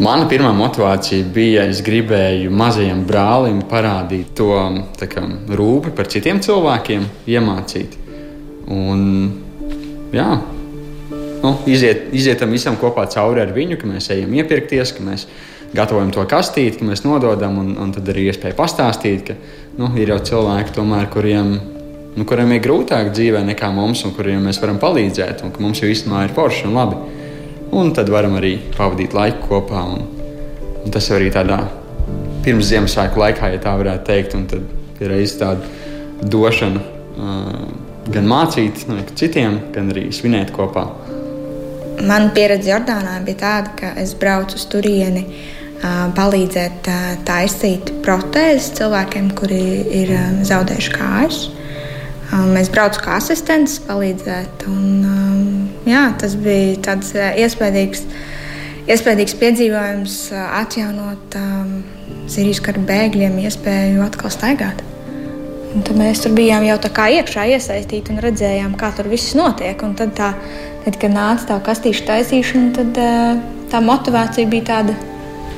Mana 0.00 0.24
pirmā 0.24 0.50
motivācija 0.56 1.26
bija, 1.28 1.66
es 1.68 1.82
gribēju 1.84 2.48
mazajam 2.56 3.02
brālim 3.08 3.58
parādīt 3.68 4.30
to 4.38 4.54
kā, 4.96 5.24
rūpi 5.60 5.92
par 5.96 6.08
citiem 6.08 6.40
cilvēkiem, 6.40 7.04
iemācīt. 7.28 7.98
Un, 8.72 9.02
jā, 10.16 10.30
nu, 11.42 11.54
iziet, 11.70 12.08
iziet 12.16 12.40
tam 12.40 12.52
visam 12.54 12.76
kopā 12.80 13.06
cauri 13.10 13.42
ar 13.44 13.54
viņu, 13.56 13.78
ka 13.80 13.88
mēs 13.88 14.10
ejam 14.14 14.32
iepirkties, 14.40 14.94
ka 14.96 15.04
mēs 15.06 15.26
gatavojam 15.74 16.10
to 16.14 16.24
kastīti, 16.28 16.80
ka 16.80 16.88
mēs 16.88 17.04
nododam, 17.06 17.58
un, 17.62 17.74
un 17.80 17.92
tad 17.94 18.08
arī 18.10 18.26
iespēja 18.30 18.58
pastāstīt, 18.58 19.30
ka 19.30 19.36
nu, 19.78 19.92
ir 20.00 20.12
jau 20.14 20.18
cilvēki, 20.30 20.74
tomēr, 20.76 21.08
kuriem, 21.12 21.52
nu, 22.16 22.26
kuriem 22.26 22.56
ir 22.56 22.64
grūtāk 22.64 23.12
dzīvē 23.14 23.44
nekā 23.52 23.70
mums, 23.74 24.04
un 24.06 24.14
kuriem 24.16 24.48
mēs 24.48 24.60
varam 24.62 24.80
palīdzēt, 24.82 25.44
un 25.46 25.54
ka 25.54 25.62
mums 25.62 25.82
jau 25.82 25.90
īstenībā 25.90 26.26
ir 26.26 26.34
forši 26.36 26.66
un 26.68 26.78
labi. 26.78 27.02
Un 27.70 27.92
tad 27.94 28.10
varam 28.10 28.34
arī 28.40 28.56
pavadīt 28.74 29.14
laiku 29.14 29.46
kopā. 29.46 29.84
Un, 29.94 30.08
un 30.82 30.90
tas 30.90 31.06
arī 31.14 31.30
tādā 31.30 31.60
pirms 32.42 32.66
Ziemassvētku 32.72 33.20
laikā, 33.20 33.52
ja 33.54 33.60
tā 33.62 33.76
varētu 33.78 34.08
teikt, 34.08 34.34
un 34.34 34.48
tad 34.50 35.00
ir 35.00 35.12
reizes 35.12 35.38
tāda 35.38 36.26
došana 36.26 36.82
uh, 36.82 37.54
gan 38.10 38.26
mācīt 38.26 38.88
no 38.90 38.98
citiem, 39.14 39.60
gan 39.74 39.92
arī 39.94 40.08
svinēt 40.14 40.50
kopā. 40.56 40.88
Mana 42.00 42.30
pieredze 42.32 42.70
Jordānā 42.70 43.18
bija 43.24 43.38
tāda, 43.40 43.72
ka 43.76 43.88
es 44.00 44.14
braucu 44.18 44.56
uz 44.56 44.64
turieni 44.72 45.24
palīdzēt 46.16 46.88
taisīt 47.28 47.92
protēzes 48.04 48.72
cilvēkiem, 48.78 49.30
kuri 49.36 49.62
ir 50.00 50.12
zaudējuši 50.48 50.92
kājas. 50.96 51.40
Es 52.60 52.70
braucu 52.72 53.02
kā 53.04 53.16
asistents, 53.18 53.78
palīdzēt. 53.88 54.66
Un, 54.70 55.64
jā, 55.88 56.04
tas 56.20 56.36
bija 56.40 56.76
tāds 56.90 57.14
iespaidīgs, 57.16 58.04
iespaidīgs 58.86 59.36
piedzīvojums, 59.40 60.20
atjaunot 60.60 61.36
Sīrijas 62.30 62.62
kara 62.62 62.84
bēgļiem 62.86 63.40
iespēju 63.42 64.04
atkal 64.06 64.30
staigāt. 64.30 64.84
Un 65.70 65.84
tad 65.86 65.98
mēs 65.98 66.22
tur 66.22 66.32
bijām 66.34 66.64
jau 66.66 66.76
tā 66.82 66.90
kā 66.94 67.04
iekšā 67.14 67.44
iesaistīti 67.54 68.10
un 68.14 68.22
redzējām, 68.22 68.72
kā 68.78 68.90
tur 68.96 69.06
viss 69.10 69.36
notiek. 69.38 69.82
Un 69.86 69.94
tad, 69.98 70.16
tā, 70.18 70.32
tad 70.84 70.98
kad 71.00 71.14
nāca 71.14 71.52
tā 71.52 71.60
kastīšu 71.70 72.06
taisīšana, 72.08 72.72
tad 72.76 73.00
uh, 73.00 73.40
tā 73.70 73.80
motivācija 73.84 74.48
bija 74.50 74.68
tāda 74.72 74.96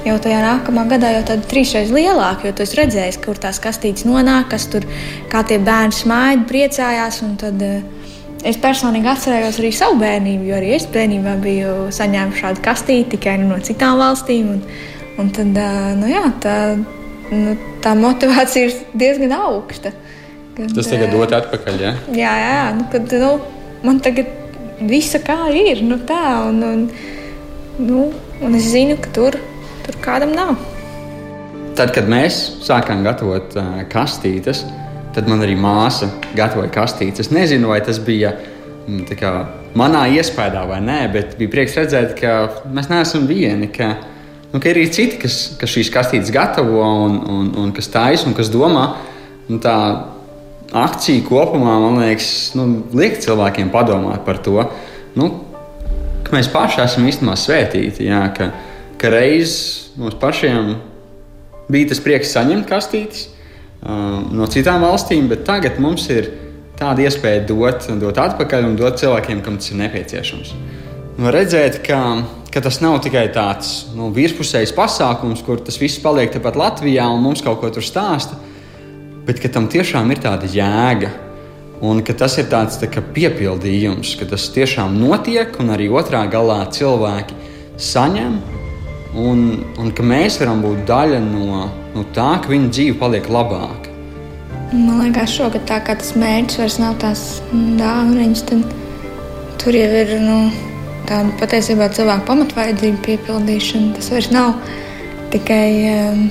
jau 0.02 0.16
tajā 0.22 0.40
nākamā 0.42 0.84
gadā 0.90 1.12
jau 1.16 1.24
tāda 1.30 1.46
trīsreiz 1.50 1.92
lielāka, 1.94 2.48
jo 2.48 2.56
tu 2.56 2.64
esi 2.64 2.78
redzējis, 2.80 3.20
kur 3.22 3.38
tās 3.38 3.60
kastītes 3.62 4.06
nonāk, 4.08 4.48
kas 4.50 4.66
tur, 4.72 4.86
kā 5.30 5.44
tie 5.46 5.60
bērni 5.62 5.94
smaida, 5.96 6.46
priecājās. 6.50 7.22
Tad, 7.42 7.62
uh, 7.66 8.02
es 8.48 8.58
personīgi 8.62 9.10
atcerējos 9.12 9.60
arī 9.62 9.70
savu 9.76 10.00
bērnību, 10.02 10.48
jo 10.50 10.58
arī 10.58 10.74
es 10.78 10.88
bērnībā 10.90 11.36
biju 11.44 11.76
saņēmusi 11.94 12.42
šādu 12.42 12.64
kastīti 12.64 13.14
tikai 13.16 13.38
nu, 13.42 13.52
no 13.52 13.60
citām 13.62 14.02
valstīm. 14.02 14.50
Un, 14.56 14.66
un 15.22 15.32
tad, 15.36 15.54
uh, 15.54 15.92
nu, 16.00 16.10
jā, 16.10 16.26
tā, 16.42 16.58
nu, 17.30 17.56
tā 17.84 17.94
motivācija 17.98 18.68
ir 18.68 18.78
diezgan 18.98 19.38
augsta. 19.38 19.94
Kad, 20.52 20.74
Tas 20.76 20.90
tagad 20.90 21.14
dod 21.14 21.32
atpakaļ, 21.32 21.80
ja? 21.80 21.96
Jā, 22.12 22.32
jā, 22.42 22.62
nu, 22.76 22.84
kad 22.92 23.14
nu, 23.22 23.36
man 23.86 24.02
tagad 24.04 24.41
visa 24.88 25.22
kā 25.22 25.46
ir, 25.54 25.82
nu 25.86 26.00
tā, 26.08 26.24
un, 26.48 26.62
un, 26.66 26.84
nu, 27.82 28.04
un 28.42 28.58
es 28.58 28.70
zinu, 28.74 28.98
ka 29.00 29.14
tur 29.14 29.40
tur 29.82 29.98
kādam 30.02 30.34
nav. 30.36 30.54
Tad, 31.76 31.92
kad 31.96 32.08
mēs 32.10 32.38
sākām 32.64 33.02
gatavot 33.06 33.56
uh, 33.56 33.82
kastītes, 33.90 34.64
tad 35.16 35.28
man 35.30 35.42
arī 35.44 35.56
māsa 35.58 36.08
gatavoja 36.36 36.70
kastītes. 36.72 37.26
Es 37.26 37.32
nezinu, 37.34 37.70
vai 37.72 37.80
tas 37.84 38.00
bija 38.02 38.34
mm, 38.86 39.04
kā, 39.18 39.32
manā 39.78 40.04
iespējā 40.18 40.64
vai 40.68 40.80
nē, 40.84 41.00
bet 41.14 41.36
bija 41.40 41.52
prieks 41.52 41.78
redzēt, 41.80 42.14
ka 42.20 42.64
mēs 42.72 42.90
neesam 42.92 43.26
vieni. 43.28 43.70
Ka, 43.72 43.94
nu, 44.52 44.60
ka 44.60 44.68
ir 44.68 44.82
arī 44.82 44.90
citi, 44.92 45.18
kas, 45.24 45.40
kas 45.60 45.72
šīs 45.72 45.92
kastītes 45.92 46.34
gatavo 46.34 46.84
un, 47.06 47.18
un, 47.32 47.50
un 47.64 47.72
kas 47.76 47.90
taisa 47.92 48.28
un 48.28 48.36
kas 48.36 48.52
domā. 48.52 48.90
Un 49.50 49.58
tā 49.60 49.76
akcija 50.72 51.24
kopumā, 51.26 51.76
man 51.82 52.00
liekas, 52.00 52.28
nu, 52.58 52.66
liek 52.96 53.18
cilvēkiem 53.22 53.72
padomāt 53.72 54.24
par 54.26 54.40
to, 54.44 54.58
nu, 55.18 55.28
ka 56.24 56.34
mēs 56.34 56.50
paši 56.52 56.82
esam 56.84 57.08
īstenībā 57.08 57.36
svētīti. 57.38 58.08
Jā, 58.08 58.24
ka, 58.36 58.50
ka 59.00 59.12
reiz 59.12 59.54
mums 60.00 60.16
pašiem 60.20 60.74
bija 61.72 61.92
tas 61.92 62.00
prieks 62.04 62.32
saņemt 62.34 62.68
kastītes 62.68 63.26
uh, 63.28 64.20
no 64.32 64.48
citām 64.50 64.84
valstīm, 64.84 65.28
bet 65.30 65.44
tagad 65.48 65.80
mums 65.82 66.08
ir 66.12 66.30
tāda 66.80 67.04
iespēja 67.04 67.44
dot, 67.48 67.88
dot 68.00 68.18
atpakaļ 68.18 68.70
un 68.70 68.78
dot 68.80 69.00
cilvēkiem, 69.00 69.42
kam 69.44 69.58
tas 69.60 69.72
ir 69.72 69.80
nepieciešams. 69.82 70.54
Nu, 71.20 71.28
redzēt, 71.32 71.82
ka, 71.84 71.98
ka 72.52 72.62
tas 72.64 72.80
nav 72.80 72.96
tikai 73.04 73.26
tāds 73.34 73.92
nu, 73.96 74.08
virspusējs 74.16 74.72
pasākums, 74.76 75.44
kur 75.44 75.60
tas 75.60 75.76
viss 75.80 76.00
paliek 76.02 76.32
tepat 76.32 76.56
Latvijā 76.56 77.04
un 77.12 77.20
mums 77.24 77.44
kaut 77.44 77.60
ko 77.60 77.68
tur 77.74 77.84
stāsta, 77.84 78.38
bet 79.26 79.42
ka 79.42 79.50
tam 79.52 79.68
tiešām 79.70 80.10
ir 80.14 80.22
tāda 80.22 80.48
jēga. 80.50 81.12
Un 81.82 81.98
ka 82.06 82.14
tas 82.14 82.36
ir 82.38 82.46
tāds 82.50 82.78
tā 82.78 82.86
piepildījums, 82.86 84.14
ka 84.20 84.28
tas 84.30 84.46
tiešām 84.54 84.94
notiek, 85.00 85.56
un 85.58 85.72
arī 85.74 85.88
otrā 85.90 86.22
galā 86.30 86.60
cilvēki 86.70 87.34
saņem, 87.82 88.36
un, 89.18 89.40
un 89.82 89.90
ka 89.90 90.06
mēs 90.06 90.38
varam 90.38 90.62
būt 90.62 90.84
daļa 90.86 91.18
no, 91.24 91.64
no 91.96 92.04
tā, 92.14 92.36
ka 92.42 92.52
viņa 92.52 92.70
dzīve 92.70 92.98
paliek 93.00 93.26
labāka. 93.26 93.90
Man 94.72 95.02
liekas, 95.02 95.34
šogad 95.34 95.66
tā 95.68 95.82
kā 95.84 95.98
tas 95.98 96.14
mērķis 96.16 96.60
vairs 96.62 96.78
nav 96.80 96.94
tās 97.02 97.24
dāvanas, 97.50 98.46
tad 98.48 98.62
tur 99.60 99.76
jau 99.76 99.90
ir 100.04 100.14
nu, 100.22 100.38
tāda 101.10 101.34
patiesībā 101.42 101.90
cilvēku 101.92 102.24
pamatvajadzību 102.30 103.02
piepildīšana. 103.04 103.92
Tas 103.98 104.08
vairs 104.14 104.30
nav 104.32 104.54
tikai 105.34 105.66
um, 105.90 106.24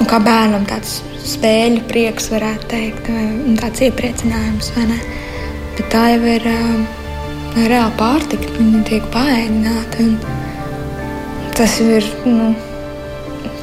nu, 0.00 0.06
kā 0.08 0.20
bērnam 0.22 0.66
tāds 0.68 1.00
spēļu 1.26 1.86
prieks, 1.90 2.30
varētu 2.34 2.70
teikt, 2.70 3.10
vai 3.10 3.56
tāds 3.62 3.82
iepriecinājums. 3.88 4.70
Bet 5.76 5.90
tā 5.92 6.06
jau 6.14 6.22
ir. 6.36 6.48
Um, 6.52 6.86
reāli 7.64 7.94
pārtika, 7.96 8.50
viņa 8.58 8.82
tiek 8.88 9.06
paēdināta. 9.14 10.06
Tas 11.56 11.78
ir, 11.80 12.04
nu, 12.28 12.50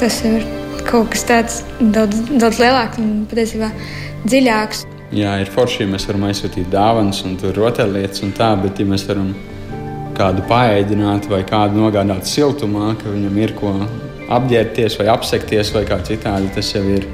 tas 0.01 0.21
ir 0.25 0.45
kaut 0.87 1.11
kas 1.13 1.25
tāds 1.29 1.59
daudz, 1.79 2.23
daudz 2.31 2.61
lielāks 2.61 3.01
un 3.01 3.23
patiesībā 3.29 3.69
dziļāks. 4.25 4.85
Jā, 5.13 5.35
ir 5.43 5.51
forši, 5.53 5.83
ja 5.83 5.91
mēs 5.91 6.07
varam 6.09 6.25
aizsūtīt 6.31 6.71
dāvanas 6.73 7.21
un 7.27 7.37
rotaļlietas 7.37 8.23
un 8.25 8.33
tā, 8.33 8.49
bet 8.63 8.81
ja 8.81 8.87
mēs 8.89 9.05
varam 9.09 9.29
kādu 10.17 10.45
paēdināt 10.49 11.29
vai 11.29 11.43
kādu 11.45 11.77
nogādāt 11.83 12.25
siltumā, 12.29 12.95
ka 12.97 13.13
viņam 13.13 13.37
ir 13.43 13.53
ko 13.57 13.75
apģērbties 14.31 14.99
vai 15.01 15.11
apsekties 15.13 15.73
vai 15.75 15.83
kā 15.89 15.99
citādi, 16.05 16.51
tas 16.55 16.71
jau 16.75 16.83
ir 16.95 17.07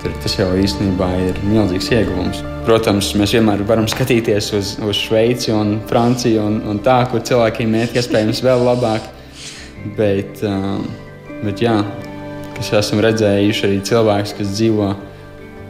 Tas 0.00 0.32
jau 0.32 0.46
īstenībā 0.56 1.06
ir 1.26 1.38
milzīgs 1.44 1.90
ieguvums. 1.92 2.38
Protams, 2.64 3.10
mēs 3.20 3.34
vienmēr 3.36 3.60
varam 3.68 3.84
skatīties 3.90 4.46
uz, 4.56 4.70
uz 4.80 4.96
Šveici 4.96 5.52
un 5.52 5.74
Franciju, 5.90 6.40
un, 6.40 6.56
un 6.72 6.80
tā, 6.80 7.02
kur 7.12 7.20
cilvēkiem 7.20 7.76
iet 7.82 7.98
iespējams 8.00 8.40
vēl 8.46 8.64
labāk. 8.64 9.10
Bet, 9.98 10.40
um, 10.48 10.86
bet 11.44 11.60
jā, 11.60 11.74
kas 12.56 12.72
esam 12.80 13.04
redzējuši 13.04 13.66
arī 13.68 13.78
cilvēkus, 13.90 14.34
kas 14.40 14.54
dzīvo 14.56 14.88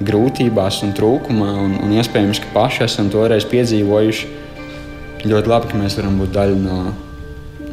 grūtībās 0.06 0.80
un 0.86 0.94
trūkumā, 0.94 1.50
un, 1.64 1.76
un 1.82 1.98
iespējams, 1.98 2.44
ka 2.44 2.54
paši 2.54 2.86
esam 2.86 3.10
to 3.10 3.26
reiz 3.30 3.48
piedzīvojuši. 3.50 4.30
Ļoti 5.26 5.50
labi, 5.50 5.72
ka 5.72 5.82
mēs 5.82 5.98
varam 5.98 6.22
būt 6.22 6.36
daļa 6.38 6.60
no, 6.62 6.80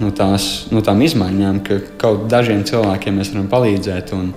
no, 0.02 0.12
tās, 0.16 0.68
no 0.74 0.82
tām 0.86 1.02
izmaiņām, 1.06 1.62
ka 1.66 1.80
kaut 2.02 2.28
dažiem 2.32 2.64
cilvēkiem 2.68 3.20
mēs 3.20 3.32
varam 3.34 3.48
palīdzēt. 3.52 4.14
Un, 4.18 4.32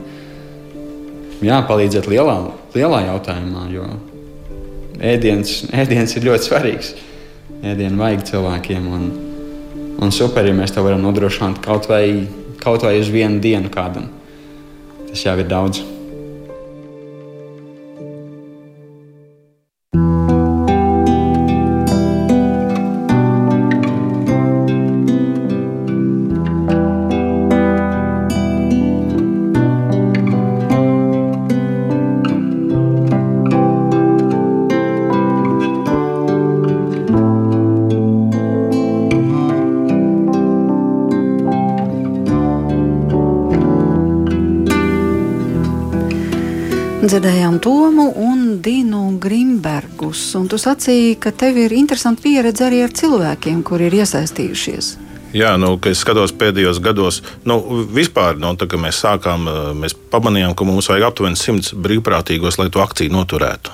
jā, 1.45 1.61
palīdzēt 1.69 2.09
lielā, 2.11 2.39
lielā 2.77 3.03
jautājumā, 3.09 3.67
jo 3.75 3.87
ēdiens, 5.01 5.57
ēdiens 5.73 6.17
ir 6.17 6.29
ļoti 6.31 6.49
svarīgs. 6.51 6.93
Ēdienu 7.61 8.01
vajag 8.01 8.27
cilvēkiem. 8.31 8.91
Un, 8.97 9.07
un 10.01 10.15
super, 10.15 10.47
ja 10.49 10.57
mēs 10.57 10.75
to 10.77 10.85
varam 10.87 11.05
nodrošināt 11.05 11.61
kaut 11.65 11.91
vai, 11.91 12.05
kaut 12.63 12.87
vai 12.87 12.97
uz 13.01 13.13
vienu 13.13 13.43
dienu 13.43 13.73
kādam. 13.73 14.09
Tas 15.11 15.27
jau 15.27 15.37
ir 15.41 15.49
daudz. 15.51 15.83
Grimbergus. 50.31 50.35
Un 50.35 50.49
tu 50.49 50.59
sacīji, 50.59 51.19
ka 51.19 51.31
tev 51.31 51.59
ir 51.59 51.73
interesanti 51.73 52.23
pieredze 52.23 52.65
arī 52.65 52.85
ar 52.85 52.91
cilvēkiem, 52.91 53.63
kuri 53.63 53.89
ir 53.89 54.01
iesaistījušies. 54.03 54.97
Jā, 55.33 55.57
nu, 55.57 55.79
es 55.87 56.01
skatos 56.01 56.33
pēdējos 56.33 56.81
gados, 56.83 57.23
nu, 57.47 57.87
vispār, 57.95 58.37
nu, 58.37 58.57
tā, 58.57 58.67
kad 58.67 58.81
mēs 58.81 58.99
sākām, 58.99 59.47
mēs 59.79 59.95
pamanījām, 60.11 60.57
ka 60.57 60.65
mums 60.65 60.89
vajag 60.91 61.07
aptuveni 61.07 61.39
simts 61.39 61.73
brīvprātīgos, 61.73 62.59
lai 62.59 62.71
to 62.71 62.83
akciju 62.83 63.13
noturētu. 63.15 63.71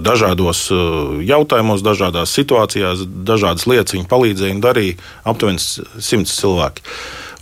Dažādos 0.00 0.70
jautājumos, 1.20 1.84
dažādās 1.84 2.32
situācijās, 2.32 3.04
dažādas 3.04 3.66
lietas 3.68 3.92
viņi 3.92 4.08
palīdzēja 4.08 4.56
un 4.56 4.62
darīja 4.64 4.96
aptuveni 5.28 5.60
simts 5.60 6.38
cilvēki. 6.40 6.86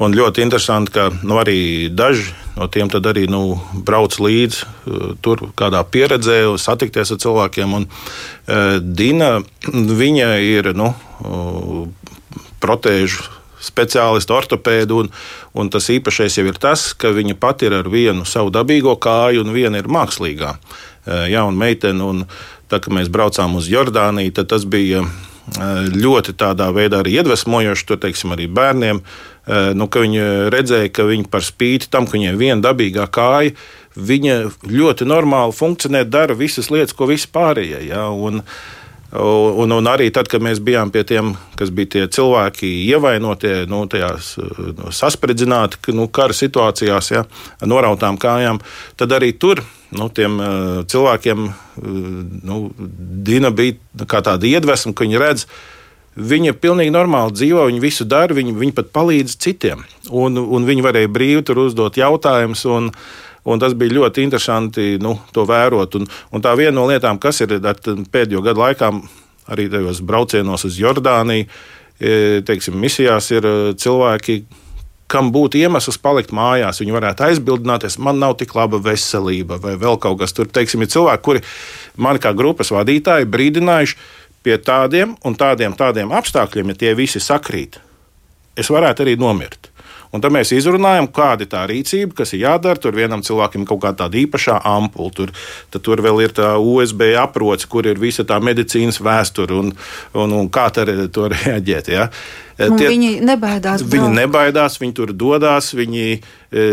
Un 0.03 0.17
ļoti 0.19 0.43
interesanti, 0.43 0.91
ka 0.91 1.13
nu, 1.23 1.39
arī 1.39 1.87
daži 1.95 2.33
no 2.57 2.69
tiem 2.71 2.91
arī 2.91 3.27
nu, 3.31 3.59
brauc 3.87 4.17
līdzi 4.21 4.65
uh, 4.65 5.15
tur 5.25 5.49
kādā 5.59 5.83
pieredzē, 5.85 6.43
satikties 6.61 7.15
ar 7.15 7.21
cilvēkiem. 7.25 7.77
Un, 7.81 7.87
uh, 7.89 8.77
Dina 8.81 9.41
ir 10.43 10.73
nu, 10.77 10.93
uh, 11.25 11.87
protēžu 12.63 13.27
speciālisti, 13.65 14.33
ortopēdi. 14.35 14.97
Un, 14.97 15.11
un 15.57 15.71
tas 15.73 15.89
īpašais 15.93 16.39
jau 16.39 16.47
ir 16.49 16.59
tas, 16.61 16.93
ka 16.97 17.15
viņa 17.17 17.39
pati 17.41 17.69
ir 17.69 17.79
ar 17.81 17.89
vienu 17.91 18.27
savu 18.29 18.53
dabīgo 18.55 18.97
kāju, 19.01 19.45
un 19.45 19.55
viena 19.57 19.81
ir 19.81 19.89
mākslīgā. 19.91 20.57
Jauna 21.05 21.57
meitene, 21.57 22.01
un 22.05 22.25
tā 22.73 22.81
kā 22.81 22.93
mēs 22.93 23.11
braucām 23.13 23.59
uz 23.59 23.69
Jordāniju, 23.69 24.33
tas 24.49 24.65
bija 24.69 25.05
ļoti 25.95 26.33
tādā 26.41 26.71
veidā 26.73 27.03
arī 27.03 27.19
iedvesmojoši, 27.21 27.87
tur 27.89 27.99
teiksim, 28.01 28.33
arī 28.33 28.47
bērniem. 28.49 29.03
Uh, 29.03 29.35
Eh, 29.45 29.75
nu, 29.77 29.89
viņi 29.93 30.49
redzēja, 30.53 30.91
ka 30.95 31.05
viņi 31.05 31.27
par 31.29 31.45
spīti 31.45 31.91
tam, 31.93 32.07
ka 32.09 32.17
viņiem 32.17 32.33
ir 32.33 32.41
viena 32.41 32.65
dabīgā 32.65 33.05
kāja, 33.13 33.53
viņa 33.95 34.37
ļoti 34.65 35.09
normāli 35.09 35.53
funkcionē, 35.53 36.07
dara 36.09 36.37
visas 36.39 36.71
lietas, 36.73 36.97
ko 36.97 37.11
visi 37.11 37.29
pārējie. 37.33 37.83
Ja? 37.91 38.09
Un, 38.09 38.41
Un, 39.15 39.71
un 39.71 39.87
arī 39.87 40.09
tad, 40.11 40.27
kad 40.27 40.43
mēs 40.43 40.59
bijām 40.65 40.91
pie 40.91 41.05
tiem, 41.07 41.35
kas 41.59 41.71
bija 41.71 41.91
tie 41.93 42.03
cilvēki, 42.17 42.67
ievainotie, 42.91 43.53
nu, 43.71 43.85
tajās 43.91 44.33
nu, 44.41 44.91
saspridzināti 44.91 45.95
nu, 45.95 46.09
kara 46.11 46.35
situācijās, 46.35 47.13
ja, 47.15 47.23
norautām 47.63 48.19
kājām, 48.19 48.59
tad 48.99 49.15
arī 49.15 49.31
tur 49.39 49.63
nu, 49.95 50.09
tiem 50.11 50.41
uh, 50.43 50.83
cilvēkiem 50.91 51.47
uh, 51.47 51.55
nu, 52.43 52.59
Dina 53.25 53.55
bija 53.55 54.07
kā 54.11 54.25
tāda 54.27 54.51
iedvesma, 54.51 54.97
ka 54.97 55.07
viņi 55.07 55.23
redz, 55.23 55.47
Viņa 56.15 56.53
pilnīgi 56.63 56.93
normāli 56.95 57.35
dzīvo, 57.35 57.65
viņa 57.67 57.81
visu 57.83 58.05
dara, 58.07 58.35
viņa, 58.37 58.53
viņa 58.55 58.75
pat 58.77 58.93
palīdz 58.95 59.33
citiem. 59.43 59.81
Un, 60.15 60.39
un 60.39 60.67
viņi 60.67 60.85
varēja 60.87 61.11
brīvi 61.11 61.43
tur 61.43 61.65
uzdot 61.65 61.99
jautājumus. 61.99 62.63
Un, 63.45 63.61
tas 63.61 63.75
bija 63.77 63.99
ļoti 63.99 64.25
interesanti 64.25 64.95
nu, 65.03 65.19
to 65.35 65.45
vērot. 65.49 65.99
Un, 65.99 66.09
un 66.33 66.45
tā 66.45 66.55
viena 66.57 66.79
no 66.79 66.87
lietām, 66.89 67.21
kas 67.21 67.43
ir 67.45 67.59
pēdējo 67.61 68.41
gadu 68.45 68.63
laikā, 68.63 68.91
arī 69.53 69.69
tajos 69.73 70.01
braucienos 70.07 70.65
uz 70.65 70.79
Jordāniju, 70.81 71.49
e, 72.01 72.43
teiksim, 72.49 72.79
misijās, 72.81 73.29
ir 73.37 73.45
e, 73.45 73.57
cilvēki, 73.81 74.39
kam 75.13 75.29
būtu 75.35 75.61
iemesls 75.61 76.01
palikt 76.01 76.33
mājās. 76.35 76.81
Viņi 76.81 76.97
varētu 76.97 77.27
aizbildināties, 77.29 77.99
man 78.01 78.19
nav 78.23 78.39
tik 78.41 78.55
laba 78.57 78.81
veselība, 78.83 79.61
vai 79.61 79.77
vēl 79.81 80.01
kaut 80.01 80.23
kas 80.23 80.33
tur. 80.33 80.49
Teiksim, 80.49 80.83
ir 80.83 80.93
cilvēki, 80.95 81.25
kuri 81.27 81.45
man 82.01 82.21
kā 82.23 82.33
grupas 82.37 82.73
vadītāji 82.73 83.29
brīdinājuši, 83.29 84.01
pie 84.45 84.57
tādiem 84.61 85.15
un 85.25 85.37
tādiem, 85.37 85.77
tādiem 85.77 86.13
apstākļiem, 86.17 86.73
ja 86.73 86.81
tie 86.81 86.97
visi 86.97 87.21
sakrīt, 87.23 87.79
es 88.57 88.73
varētu 88.73 89.05
arī 89.05 89.17
nomirt. 89.21 89.74
Un 90.15 90.23
tad 90.23 90.31
mēs 90.35 90.53
izrunājam, 90.55 91.09
kāda 91.11 91.43
ir 91.43 91.51
tā 91.51 91.65
rīcība, 91.67 92.15
kas 92.21 92.35
ir 92.37 92.45
jādara. 92.45 92.79
Tur 92.79 92.95
vienam 92.95 93.25
cilvēkam 93.27 93.65
ir 93.65 93.71
kaut 93.71 93.83
kāda 93.83 94.07
īpašā 94.21 94.61
ampula, 94.71 95.11
tur, 95.15 95.33
tur 95.75 96.03
vēl 96.05 96.23
ir 96.23 96.35
tā 96.37 96.53
USB 96.61 97.09
aproce, 97.19 97.67
kur 97.71 97.89
ir 97.91 97.99
visa 97.99 98.23
tā 98.29 98.39
medicīnas 98.39 99.01
vēsture 99.03 99.59
un, 99.59 99.73
un, 100.15 100.37
un 100.39 100.51
kā 100.55 100.69
tur 100.75 101.35
reaģēt. 101.35 101.91
Ja? 101.91 102.07
Un 102.63 102.79
Tie, 102.79 102.93
viņi 102.93 103.17
nebaidās. 103.27 103.83
Viņi 103.83 104.07
braukt. 104.07 104.19
nebaidās, 104.21 104.79
viņi 104.79 104.95
tur 104.95 105.13
dodas, 105.19 105.73
viņi 105.75 106.05
e, 106.15 106.67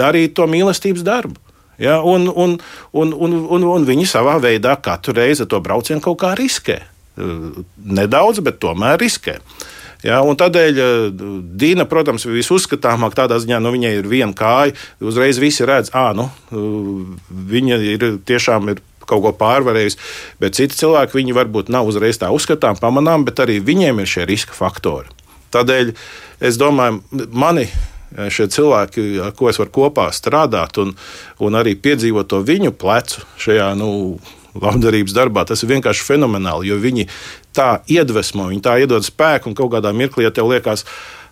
darīja 0.00 0.32
to 0.40 0.48
mīlestības 0.48 1.04
darbu. 1.04 1.36
Ja, 1.80 1.98
un, 2.04 2.28
un, 2.28 2.58
un, 2.92 3.12
un, 3.12 3.36
un, 3.48 3.66
un 3.74 3.84
viņi 3.88 4.08
savā 4.08 4.36
veidā 4.40 4.74
katru 4.84 5.14
reizi 5.16 5.46
to 5.48 5.60
braucienu 5.64 6.02
kaut 6.04 6.18
kā 6.20 6.34
riskē. 6.36 6.76
Nedaudz, 7.20 8.40
bet 8.44 8.60
tomēr 8.60 9.00
riskē. 9.00 9.38
Ja, 10.06 10.20
tādēļ 10.24 10.78
eh, 10.80 11.24
Dīna, 11.60 11.86
protams, 11.88 12.24
ir 12.24 12.38
visuzskatāmāk 12.38 13.16
tādā 13.18 13.40
ziņā, 13.42 13.60
nu, 13.60 13.72
viņai 13.74 13.92
ir 13.98 14.08
viena 14.08 14.32
kāja. 14.36 14.76
Uzreiz 15.04 15.40
visi 15.42 15.66
redz, 15.68 15.92
ka 15.92 16.10
nu, 16.16 16.30
viņa 17.30 17.80
ir 17.84 18.06
tiešām 18.28 18.72
ir 18.72 18.82
kaut 19.10 19.24
ko 19.24 19.32
pārvarējusi. 19.36 20.00
Bet 20.40 20.58
citi 20.58 20.78
cilvēki, 20.78 21.18
viņi 21.18 21.36
varbūt 21.36 21.72
nav 21.72 21.88
uzreiz 21.90 22.20
tā 22.20 22.30
uzskatām, 22.34 22.78
pamanām, 22.80 23.26
bet 23.28 23.42
arī 23.42 23.58
viņiem 23.64 24.02
ir 24.02 24.10
šie 24.10 24.26
riska 24.28 24.56
faktori. 24.56 25.10
Tādēļ 25.54 25.94
es 26.46 26.58
domāju, 26.60 27.00
mani 27.34 27.66
eh, 27.66 28.28
šie 28.32 28.48
cilvēki, 28.54 29.06
ar 29.26 29.34
ko 29.36 29.50
es 29.50 29.60
varu 29.60 29.74
kopā 29.82 30.08
strādāt 30.16 30.80
un, 30.82 30.94
un 31.42 31.60
arī 31.60 31.76
piedzīvot 31.76 32.30
to 32.30 32.40
viņu 32.46 32.72
plecu 32.78 33.26
šajā 33.42 33.72
nu, 33.80 33.90
labdarības 34.54 35.14
darbā. 35.16 35.44
Tas 35.48 35.62
ir 35.62 35.72
vienkārši 35.74 36.06
fenomenāli, 36.06 36.70
jo 36.70 36.80
viņi 36.80 37.06
tā 37.56 37.70
iedvesmo, 37.90 38.50
viņi 38.50 38.64
tā 38.64 38.76
iedod 38.82 39.06
spēku 39.06 39.50
un 39.50 39.56
kaut 39.58 39.72
kādā 39.74 39.94
mirklī, 39.96 40.26
ja 40.26 40.34
tev 40.34 40.50
liekas, 40.50 40.86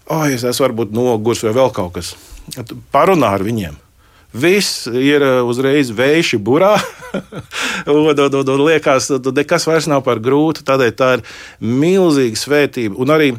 oh, 0.06 0.24
es 0.28 0.46
esmu 0.46 0.68
varbūt 0.68 0.96
nogurs 0.96 1.44
vai 1.46 1.54
vēl 1.56 1.74
kaut 1.76 1.98
kas, 1.98 2.14
parunā 2.94 3.34
ar 3.36 3.46
viņiem. 3.46 3.76
Viss 4.38 4.84
ir 4.92 5.22
uh, 5.24 5.38
uzreiz 5.48 5.88
vējš, 5.96 6.34
burā. 6.44 6.74
un, 7.88 8.10
un, 8.12 8.18
un, 8.28 8.50
un 8.52 8.64
liekas, 8.66 9.08
ka 9.08 9.32
nekas 9.32 9.64
vairs 9.64 9.88
nav 9.88 10.02
par 10.04 10.20
grūtu. 10.20 10.66
Tādēļ 10.68 10.92
tā 10.98 11.14
ir 11.16 11.22
milzīga 11.64 12.36
svētība. 12.36 12.98
Un 13.00 13.14
arī 13.14 13.30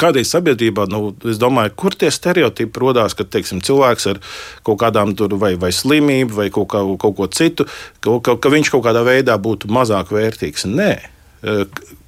Kādreiz 0.00 0.30
sabiedrībā, 0.32 0.86
nu, 0.92 1.10
es 1.28 1.40
domāju, 1.40 1.72
kur 1.78 1.96
tie 1.96 2.10
stereotipi 2.12 2.82
radās, 2.82 3.16
ka 3.16 3.24
teiksim, 3.24 3.62
cilvēks 3.64 4.08
ar 4.12 4.22
kaut 4.66 4.80
kādām 4.82 5.14
tur, 5.16 5.36
vai, 5.40 5.54
vai 5.60 5.72
slimību 5.74 6.40
vai 6.40 6.48
kaut, 6.54 6.70
kā, 6.72 6.82
kaut 7.00 7.18
ko 7.18 7.28
citu, 7.32 7.68
ka, 8.00 8.18
ka, 8.24 8.36
ka 8.40 8.52
viņš 8.52 8.72
kaut 8.74 8.86
kādā 8.86 9.04
veidā 9.06 9.38
būtu 9.40 9.70
mazāk 9.72 10.12
vērtīgs. 10.14 10.68
Nē. 10.70 10.94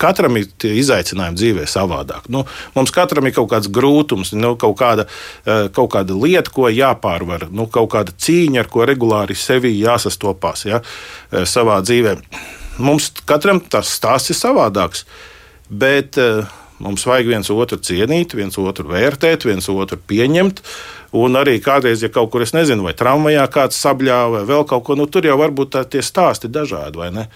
Katram 0.00 0.38
ir 0.40 0.48
izaicinājumi 0.66 1.38
dzīvē 1.38 1.64
savādāk. 1.68 2.26
Nu, 2.32 2.42
mums 2.74 2.90
katram 2.94 3.28
ir 3.28 3.36
kaut 3.36 3.50
kāds 3.52 3.68
grūtums, 3.70 4.32
nu, 4.34 4.54
kaut, 4.58 4.74
kāda, 4.80 5.04
e, 5.44 5.58
kaut 5.74 5.92
kāda 5.94 6.16
lieta, 6.16 6.50
ko 6.54 6.66
jāpārvar, 6.72 7.46
nu, 7.54 7.68
kaut 7.70 7.92
kāda 7.92 8.14
cīņa, 8.16 8.64
ar 8.64 8.70
ko 8.72 8.86
regulāri 8.88 9.36
sevi 9.38 9.76
jāsastopās 9.76 10.64
ja, 10.66 10.80
e, 10.80 11.44
savā 11.46 11.78
dzīvē. 11.84 12.16
Mums 12.82 13.12
katram 13.28 13.60
tas 13.60 13.92
stāsts 13.98 14.32
ir 14.32 14.38
savādāks. 14.38 15.04
Bet 15.68 16.16
uh, 16.16 16.46
Mums 16.84 17.06
vajag 17.08 17.32
viens 17.32 17.48
otru 17.50 17.78
cienīt, 17.82 18.36
viens 18.38 18.58
otru 18.60 18.86
vērtēt, 18.92 19.46
viens 19.48 19.66
otru 19.72 19.98
pieņemt. 20.10 20.62
Un 21.18 21.38
arī 21.40 21.56
kādreiz, 21.64 22.04
ja 22.04 22.10
kaut 22.12 22.30
kur, 22.30 22.44
es 22.44 22.54
nezinu, 22.54 22.84
vai 22.86 22.94
tramvajā 22.96 23.46
kāds 23.54 23.80
sabļāva 23.82 24.38
vai 24.38 24.42
vēl 24.50 24.66
kaut 24.68 24.84
ko, 24.86 24.98
nu 24.98 25.08
tur 25.10 25.26
jau 25.26 25.38
varbūt 25.40 25.72
tā, 25.74 25.82
tie 25.88 26.04
stāsti 26.04 26.50
dažādi, 26.52 27.00
vai 27.00 27.08
ne? 27.14 27.26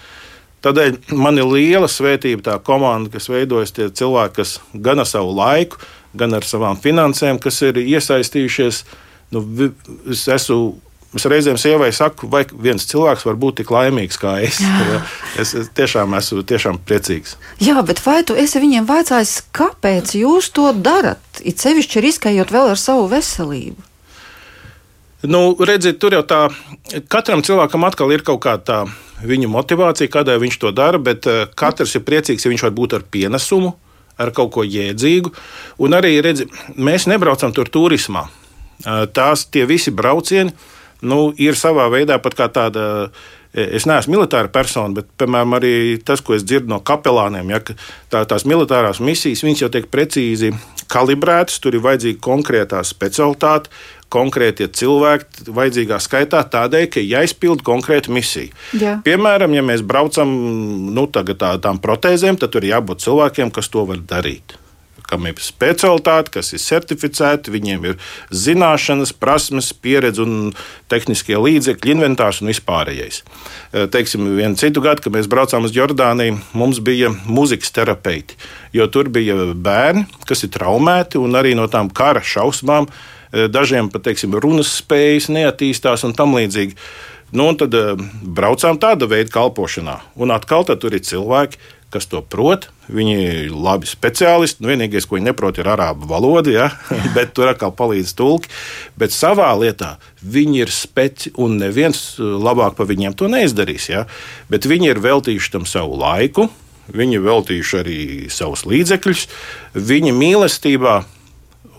Tādēļ 0.63 1.17
man 1.19 1.41
ir 1.41 1.49
liela 1.49 1.89
svētība 1.91 2.45
tā 2.45 2.55
komanda, 2.63 3.11
kas 3.11 3.27
veidojas 3.27 3.75
tie 3.75 3.89
cilvēki, 3.91 4.35
kas 4.37 4.55
gan 4.85 5.03
ar 5.03 5.09
savu 5.09 5.33
laiku, 5.35 5.81
gan 6.15 6.37
ar 6.37 6.47
savām 6.47 6.79
finansēm, 6.79 7.41
kas 7.43 7.59
ir 7.67 7.81
iesaistījušies. 7.81 8.83
Nu, 9.33 9.43
es 10.07 10.23
esmu 10.31 10.77
Es 11.13 11.27
reizēm 11.29 11.59
sievai 11.61 11.91
saku, 11.93 12.25
vai 12.29 12.41
viens 12.49 12.87
cilvēks 12.89 13.25
var 13.27 13.37
būt 13.37 13.59
tik 13.61 13.71
laimīgs 13.73 14.17
kā 14.17 14.39
es. 14.41 14.57
Es, 15.37 15.53
es 15.57 15.69
tiešām 15.77 16.13
esmu 16.17 16.41
tiešām 16.49 16.79
priecīgs. 16.85 17.35
Jā, 17.61 17.77
bet 17.85 18.01
vai 18.05 18.19
tu 18.25 18.35
esi 18.37 18.61
viņiem 18.61 18.87
vaicājis, 18.89 19.35
kāpēc 19.53 20.15
jūs 20.17 20.49
to 20.53 20.71
darat? 20.73 21.21
It 21.45 21.61
sevišķi 21.61 22.03
riskējot 22.05 22.53
vēl 22.53 22.73
ar 22.73 22.81
savu 22.81 23.05
veselību. 23.13 23.89
Nu, 25.23 25.53
redziet, 25.55 26.01
tur 26.03 26.17
jau 26.17 26.23
tā, 26.27 26.41
katram 27.07 27.45
cilvēkam 27.45 27.85
atkal 27.87 28.11
ir 28.11 28.25
kaut 28.27 28.41
kāda 28.43 28.65
tā 28.67 28.79
viņa 29.23 29.47
motivācija, 29.47 30.11
kādēļ 30.11 30.41
viņš 30.41 30.59
to 30.59 30.73
dara, 30.75 30.99
bet 30.99 31.29
uh, 31.29 31.45
katrs 31.55 31.95
ir 31.95 32.03
priecīgs, 32.03 32.43
ja 32.43 32.51
viņš 32.51 32.65
var 32.67 32.73
būt 32.75 32.97
ar 32.97 33.05
pienesumu, 33.07 33.71
ar 34.19 34.33
kaut 34.35 34.51
ko 34.57 34.65
jēdzīgu. 34.67 35.31
Un 35.85 35.95
arī, 35.95 36.17
redziet, 36.25 36.51
mēs 36.75 37.07
nebraucam 37.07 37.55
tur 37.55 37.71
turismā. 37.71 38.27
Uh, 38.83 39.05
tās 39.07 39.45
tie 39.47 39.63
visi 39.69 39.93
braucieni 39.95 40.51
nu, 41.05 41.29
ir 41.37 41.59
savā 41.59 41.89
veidā 41.93 42.19
pat 42.23 42.37
kā 42.39 42.49
tāda. 42.53 42.83
Es 43.53 43.83
neesmu 43.85 44.15
militāra 44.15 44.49
persona, 44.49 44.95
bet, 44.97 45.11
piemēram, 45.21 45.51
arī 45.59 45.73
tas, 46.01 46.23
ko 46.25 46.33
es 46.33 46.41
dzirdu 46.41 46.71
no 46.71 46.79
kapelāniem, 46.81 47.51
ja, 47.53 47.59
tā, 48.09 48.23
tās 48.25 48.47
militārās 48.49 48.97
misijas, 48.97 49.43
viņas 49.45 49.61
jau 49.61 49.69
tiek 49.75 49.85
precīzi 49.93 50.49
kalibrētas, 50.89 51.59
tur 51.61 51.77
ir 51.77 51.83
vajadzīga 51.85 52.17
konkrētā 52.25 52.81
specialitāte, 52.81 53.69
konkrētie 54.09 54.71
cilvēki 54.73 55.53
vajadzīgā 55.53 56.01
skaitā 56.01 56.41
tādēļ, 56.55 56.87
ka 56.97 57.05
jāizpild 57.05 57.61
konkrēta 57.67 58.09
misija. 58.13 58.49
Jā. 58.73 58.97
Piemēram, 59.05 59.53
ja 59.53 59.61
mēs 59.69 59.85
braucam 59.85 60.33
nu, 60.89 61.05
tā, 61.13 61.21
tādām 61.21 61.77
protēzēm, 61.83 62.41
tad 62.41 62.57
tur 62.57 62.65
ir 62.65 62.73
jābūt 62.73 63.05
cilvēkiem, 63.05 63.53
kas 63.53 63.69
to 63.69 63.85
var 63.89 64.01
darīt 64.01 64.57
kam 65.09 65.27
ir 65.29 65.39
specialitāte, 65.43 66.33
kas 66.37 66.53
ir 66.55 66.61
certificēti, 66.63 67.53
viņiem 67.53 67.87
ir 67.89 67.97
zināšanas, 68.33 69.13
prasmes, 69.15 69.71
pieredze 69.73 70.25
un 70.25 70.51
tehniskie 70.91 71.39
līdzekļi, 71.39 71.95
inventārs 71.97 72.41
un 72.43 72.51
vispārējais. 72.51 73.23
E, 73.23 73.87
teiksim, 73.93 74.27
vienu 74.37 74.59
citu 74.59 74.83
gadu, 74.85 75.05
kad 75.05 75.15
mēs 75.15 75.31
braucām 75.31 75.67
uz 75.67 75.75
Jordāniju, 75.75 76.39
mums 76.57 76.83
bija 76.83 77.13
muzikas 77.25 77.73
terapeiti, 77.75 78.39
jo 78.75 78.87
tur 78.91 79.11
bija 79.13 79.51
bērni, 79.53 80.07
kas 80.29 80.45
ir 80.47 80.53
traumēti 80.55 81.21
un 81.21 81.35
arī 81.39 81.55
no 81.59 81.69
tām 81.71 81.91
kara 81.93 82.23
šausmām 82.23 82.89
Eh, 83.33 83.47
dažiem 83.49 83.89
pat 83.89 84.05
teiksim, 84.05 84.35
runas 84.37 84.69
spējas 84.77 85.31
neattīstās 85.33 86.05
un 86.05 86.13
tam 86.13 86.35
līdzīgi. 86.37 86.77
Nu, 87.33 87.47
un 87.49 87.55
tad 87.57 87.73
uh, 87.73 87.97
braucām 88.37 88.77
tāda 88.77 89.07
veida 89.09 89.31
kalpošanā. 89.33 89.95
Un 90.21 90.29
atkal 90.35 90.67
tur 90.69 90.93
ir 90.93 91.01
cilvēki, 91.01 91.57
kas 91.93 92.07
to 92.09 92.21
prot. 92.25 92.67
Viņi 92.91 93.13
ir 93.21 93.53
labi 93.53 93.87
speciālisti. 93.87 94.63
Nu, 94.63 94.71
vienīgais, 94.73 95.05
ko 95.07 95.17
viņi 95.17 95.29
neprot, 95.29 95.59
ir 95.61 95.69
arābu 95.71 96.09
valoda, 96.09 96.51
ja? 96.51 96.67
bet 97.15 97.35
tur 97.37 97.51
atkal 97.51 97.73
palīdz 97.77 98.15
tulki. 98.17 98.51
Bet 98.99 99.15
savā 99.15 99.51
lietā 99.59 99.95
viņi 100.21 100.63
ir 100.65 100.73
speci, 100.73 101.33
un 101.39 101.59
neviens 101.61 102.01
eh, 102.17 102.25
labāk 102.25 102.77
par 102.79 102.89
viņiem 102.89 103.15
to 103.19 103.29
neizdarīs. 103.31 103.89
Ja? 103.93 104.05
Bet 104.51 104.67
viņi 104.69 104.93
ir 104.93 105.03
veltījuši 105.03 105.53
tam 105.55 105.69
savu 105.69 105.99
laiku, 106.01 106.49
viņi 106.93 107.19
ir 107.19 107.27
veltījuši 107.27 107.79
arī 107.79 107.99
savus 108.33 108.65
līdzekļus. 108.67 109.27
Viņa 109.77 110.15
mīlestībā 110.17 110.97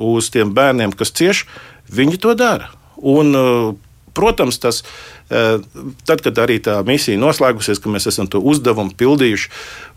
uz 0.05 0.31
tiem 0.35 0.55
bērniem, 0.55 0.94
kas 0.96 1.12
cieš, 1.14 1.44
viņi 1.92 2.20
to 2.22 2.35
dara. 2.38 2.72
Un, 3.05 3.35
uh, 3.37 3.74
protams, 4.14 4.59
tas 4.62 4.83
uh, 4.85 5.61
tad, 6.07 6.22
kad 6.24 6.38
arī 6.44 6.61
tā 6.62 6.79
misija 6.87 7.20
noslēgusies, 7.20 7.83
ka 7.83 7.92
mēs 7.92 8.09
esam 8.11 8.31
to 8.31 8.40
uzdevumu 8.40 8.94
pildījuši, 8.98 9.53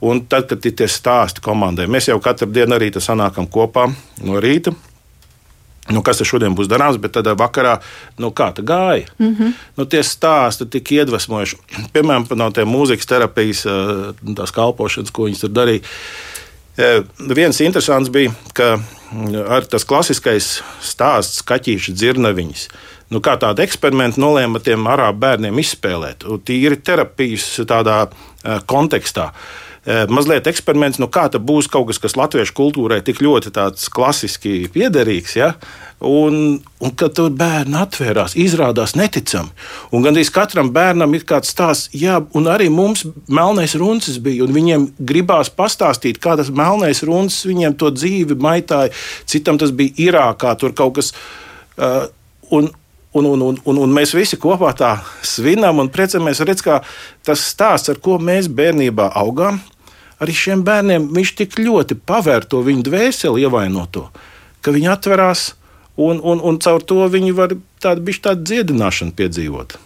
un 0.07 0.25
tad, 0.29 0.49
kad 0.51 0.65
ir 0.65 0.75
tie 0.77 0.89
stāsti 0.91 1.43
komandai, 1.45 1.87
mēs 1.91 2.09
jau 2.11 2.19
katru 2.23 2.49
dienu 2.51 2.77
arī 2.77 2.91
sanākam 2.97 3.49
kopā 3.49 3.89
no 4.25 4.43
rīta. 4.43 4.75
Nu, 5.87 6.01
kas 6.03 6.19
tas 6.19 6.27
šodien 6.27 6.51
būs 6.51 6.67
darāms, 6.67 6.97
bet 6.99 7.13
tad 7.15 7.29
vakarā, 7.39 7.77
nu, 8.19 8.33
kā 8.35 8.49
tā 8.51 8.63
gāja? 8.67 9.07
Mm 9.19 9.35
-hmm. 9.35 9.53
nu, 9.77 9.85
tie 9.85 10.03
stāsti 10.03 10.67
tik 10.69 10.91
iedvesmojoši. 10.91 11.57
Piemēram, 11.93 12.25
no 12.35 12.51
tiem 12.51 12.67
mūzikas 12.67 13.07
terapijas, 13.07 13.65
uh, 13.65 14.11
tās 14.35 14.51
kalpošanas, 14.51 15.11
ko 15.11 15.23
viņi 15.23 15.39
tur 15.39 15.49
darīja. 15.49 15.83
Viens 17.17 17.57
interesants 17.61 18.09
bija, 18.13 18.31
ka 18.53 18.77
ar 19.49 19.65
tas 19.65 19.85
klasiskais 19.87 20.59
stāsts, 20.85 21.41
kaķīša 21.41 21.95
dzirnaviņas. 21.97 22.67
Nu, 23.07 23.21
kā 23.23 23.37
tādu 23.39 23.63
eksperimentu 23.63 24.19
nolēma 24.19 24.59
tiem 24.63 24.87
arābu 24.91 25.21
bērniem 25.23 25.61
izspēlēt, 25.61 26.25
tīri 26.47 26.79
terapijas 26.83 27.53
tādā 27.69 28.01
kontekstā. 28.67 29.31
Mazliet 30.11 30.49
eksperiments, 30.51 30.99
nu 30.99 31.07
kā 31.07 31.29
tas 31.31 31.39
būs 31.39 31.69
kaut 31.71 31.85
kas, 31.87 31.99
kas 32.03 32.17
latviešu 32.19 32.51
kultūrai 32.57 32.97
tik 33.07 33.21
ļoti 33.23 33.53
klasiski 33.95 34.65
piederīgs. 34.73 35.37
Ja? 35.39 35.53
Un, 36.03 36.57
un 36.83 36.91
kad 36.99 37.13
tur 37.15 37.29
bērni 37.31 37.77
atvērās, 37.79 38.35
izrādās 38.35 38.97
neticami. 38.99 39.55
Un 39.95 40.03
gandrīz 40.03 40.27
katram 40.35 40.73
bērnam 40.75 41.15
ir 41.15 41.23
kāds 41.29 41.53
stāsts, 41.55 41.87
jā, 41.95 42.17
un 42.35 42.49
arī 42.51 42.67
mums 42.67 43.05
melnais 43.31 43.77
runcis 43.79 44.19
bija. 44.19 44.49
Viņiem 44.51 44.89
gribās 44.99 45.47
pastāstīt, 45.47 46.19
kā 46.19 46.35
tas 46.35 46.51
melnais 46.51 46.99
runcis 47.07 47.47
viņiem 47.47 47.77
to 47.79 47.93
dzīvi 47.95 48.35
maitāja. 48.43 48.91
Citam 49.23 49.55
tas 49.61 49.71
bija 49.71 49.95
Irākā, 50.09 50.51
tur 50.59 50.75
kaut 50.75 50.99
kas. 50.99 51.13
Uh, 51.79 52.09
un, 52.51 52.67
Un, 53.17 53.25
un, 53.25 53.41
un, 53.41 53.55
un, 53.65 53.77
un 53.81 53.93
mēs 53.95 54.11
visi 54.13 54.37
kopā 54.37 54.73
tā 54.77 54.91
svinam 55.25 55.79
un 55.81 55.89
priecājamies. 55.89 56.43
Redz, 56.45 56.61
kā 56.65 56.81
tas 57.25 57.41
stāsts, 57.49 57.89
ar 57.89 58.01
ko 58.03 58.19
mēs 58.21 58.49
bērnībā 58.53 59.07
augām, 59.17 59.57
arī 60.21 60.35
šiem 60.37 60.61
bērniem 60.67 61.07
viņš 61.15 61.33
tik 61.39 61.57
ļoti 61.61 61.97
pavēr 62.07 62.45
to 62.49 62.61
viņu 62.65 62.85
dvēseli 62.85 63.47
ievainoto, 63.47 64.07
ka 64.61 64.73
viņi 64.75 64.91
atverās 64.93 65.47
un, 65.97 66.21
un, 66.21 66.41
un 66.43 66.61
caur 66.61 66.85
to 66.85 67.01
viņi 67.09 67.33
var 67.37 67.57
tādu 67.81 68.05
bišķi 68.07 68.25
tādu 68.29 68.47
dziedināšanu 68.51 69.17
piedzīvot. 69.17 69.77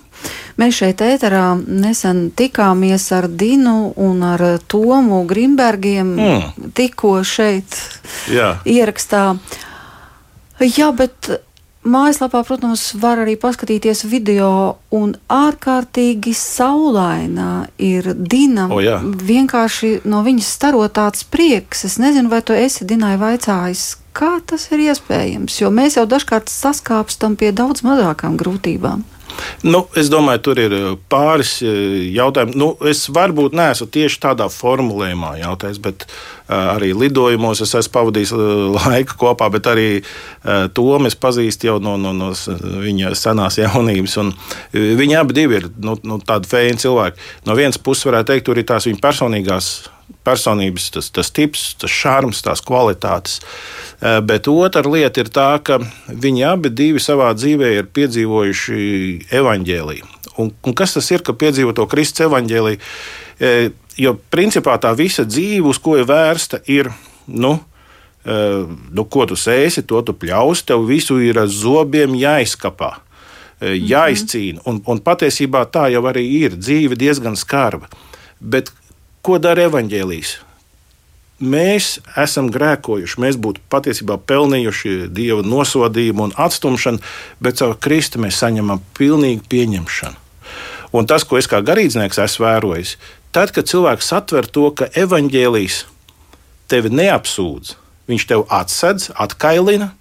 Mēs 0.60 0.78
šeit 0.82 1.02
ēterā 1.02 1.46
nesen 1.66 2.28
tikāmies 2.38 3.08
ar 3.16 3.26
Dinu 3.32 3.94
un 3.98 4.20
ar 4.28 4.44
Tomu 4.70 5.24
Grimbergiem, 5.30 6.12
mm. 6.18 6.74
tikko 6.78 7.22
šeit 7.26 7.80
Jā. 8.30 8.58
ierakstā. 8.68 9.24
Jā, 10.62 10.92
bet 10.94 11.32
Mājaslapā, 11.82 12.44
protams, 12.46 12.92
var 13.02 13.24
arī 13.24 13.34
paskatīties 13.42 14.04
video, 14.06 14.78
un 14.94 15.16
ārkārtīgi 15.34 16.34
saulainā 16.38 17.72
ir 17.82 18.12
Dina. 18.14 18.68
O, 18.70 18.78
jā. 18.86 19.00
vienkārši 19.02 20.04
no 20.06 20.22
viņas 20.22 20.52
staro 20.60 20.84
tāds 20.94 21.26
prieks. 21.26 21.82
Es 21.90 21.98
nezinu, 21.98 22.30
vai 22.30 22.44
tu 22.46 22.54
esi 22.54 22.86
Dinai 22.86 23.16
vaicājis, 23.18 23.96
kā 24.14 24.36
tas 24.46 24.68
ir 24.70 24.86
iespējams, 24.92 25.58
jo 25.64 25.72
mēs 25.74 25.98
jau 25.98 26.06
dažkārt 26.06 26.54
saskāpstam 26.54 27.34
pie 27.40 27.50
daudz 27.50 27.82
mazākām 27.88 28.38
grūtībām. 28.38 29.02
Nu, 29.64 29.84
es 29.98 30.10
domāju, 30.10 30.42
tur 30.48 30.60
ir 30.62 30.74
uh, 30.74 30.90
pāris 31.12 31.58
uh, 31.66 31.72
jautājumi. 32.16 32.58
Nu, 32.58 32.72
es 32.90 33.06
varbūt 33.14 33.56
neesmu 33.58 33.88
tieši 33.94 34.22
tādā 34.24 34.48
formulējumā 34.52 35.36
jautājis, 35.42 35.80
bet 35.84 36.08
uh, 36.08 36.74
arī 36.76 36.92
lidojumos 36.98 37.62
es 37.66 37.76
esmu 37.78 37.94
pavadījis 37.98 38.34
laiku 38.78 39.20
kopā, 39.22 39.50
bet 39.54 39.70
arī 39.72 39.88
to 40.76 40.86
mēs 41.04 41.16
pazīstam 41.20 41.68
jau 41.68 41.78
no, 41.84 41.96
no, 42.02 42.12
no 42.18 42.32
viņa 42.82 43.14
senās 43.18 43.60
jaunības. 43.62 44.18
Viņi 44.74 45.18
abi 45.20 45.46
ir 45.46 45.70
nu, 45.82 45.96
nu, 46.08 46.20
tādi 46.26 46.50
feini 46.50 46.82
cilvēki. 46.82 47.22
No 47.48 47.56
vienas 47.58 47.80
puses, 47.82 48.08
varētu 48.10 48.34
teikt, 48.34 48.48
tur 48.48 48.60
ir 48.60 48.68
tās 48.68 48.88
viņa 48.90 49.02
personīgās 49.04 49.72
personības, 50.24 50.90
tas, 50.94 51.10
tas 51.14 51.32
tips, 51.34 51.72
tas 51.82 51.92
šarms, 51.94 52.44
tās 52.46 52.62
kvalitātes. 52.66 53.40
Eh, 54.02 54.20
bet 54.26 54.50
otra 54.52 54.84
lieta 54.86 55.24
ir 55.24 55.32
tā, 55.34 55.50
ka 55.64 55.80
viņi 56.08 56.46
abi 56.52 56.92
savā 57.02 57.32
dzīvē 57.38 57.74
ir 57.80 57.90
piedzīvojuši 57.94 58.82
evaņģēliju. 59.42 60.10
Un, 60.40 60.54
un 60.66 60.78
kas 60.78 60.96
tas 60.96 61.10
ir, 61.12 61.26
ka 61.26 61.34
piedzīvo 61.34 61.74
to 61.76 61.88
Kristus 61.90 62.28
evaņģēliju? 62.28 62.80
Eh, 63.42 63.72
jo 63.98 64.16
principā 64.34 64.78
tā 64.82 64.94
visa 64.98 65.26
dzīve, 65.26 65.68
uz 65.74 65.82
ko 65.82 65.98
ir 65.98 66.06
vērsta, 66.10 66.62
ir. 66.70 66.92
Nu, 67.28 67.60
eh, 68.26 68.66
nu, 68.92 69.06
ko 69.06 69.26
tu 69.26 69.38
sēsi, 69.38 69.86
to 69.88 70.02
tu 70.06 70.14
pļausi, 70.14 70.68
tev 70.70 70.86
visu 70.86 71.18
ir 71.22 71.40
ar 71.40 71.48
zobiem 71.48 72.14
jāizkapā, 72.18 72.98
jāizcīna. 73.62 74.64
Un, 74.66 74.80
un 74.90 75.00
patiesībā 75.00 75.68
tā 75.70 75.86
jau 75.94 76.02
arī 76.10 76.24
ir 76.42 76.56
dzīve 76.58 76.98
diezgan 76.98 77.38
skarba. 77.38 77.86
Bet 78.42 78.72
Ko 79.22 79.38
dara 79.38 79.68
evaņģēlijas? 79.70 80.32
Mēs 81.42 81.96
esam 82.18 82.48
grēkojuši, 82.54 83.20
mēs 83.22 83.38
būtu 83.42 83.62
patiesībā 83.70 84.18
pelnījuši 84.30 85.08
dieva 85.14 85.46
nosodījumu 85.46 86.28
un 86.28 86.34
atstumšanu, 86.38 87.02
bet 87.42 87.58
caur 87.62 87.78
Kristu 87.82 88.22
mēs 88.22 88.40
saņemam 88.42 88.82
pilnīgu 88.98 89.46
pieņemšanu. 89.50 90.18
Un 90.98 91.08
tas, 91.10 91.26
ko 91.26 91.38
es 91.38 91.50
kā 91.50 91.62
garīdznieks 91.66 92.20
esmu 92.22 92.46
vērojis, 92.46 92.96
tad, 93.34 93.54
kad 93.54 93.70
cilvēks 93.70 94.12
atver 94.18 94.50
to, 94.50 94.68
ka 94.74 94.90
evaņģēlijas 94.98 95.84
tevi 96.74 96.92
neapsūdz, 96.94 97.76
viņš 98.10 98.28
tev 98.30 98.46
atsedz, 98.50 99.12
atkailina, 99.14 99.94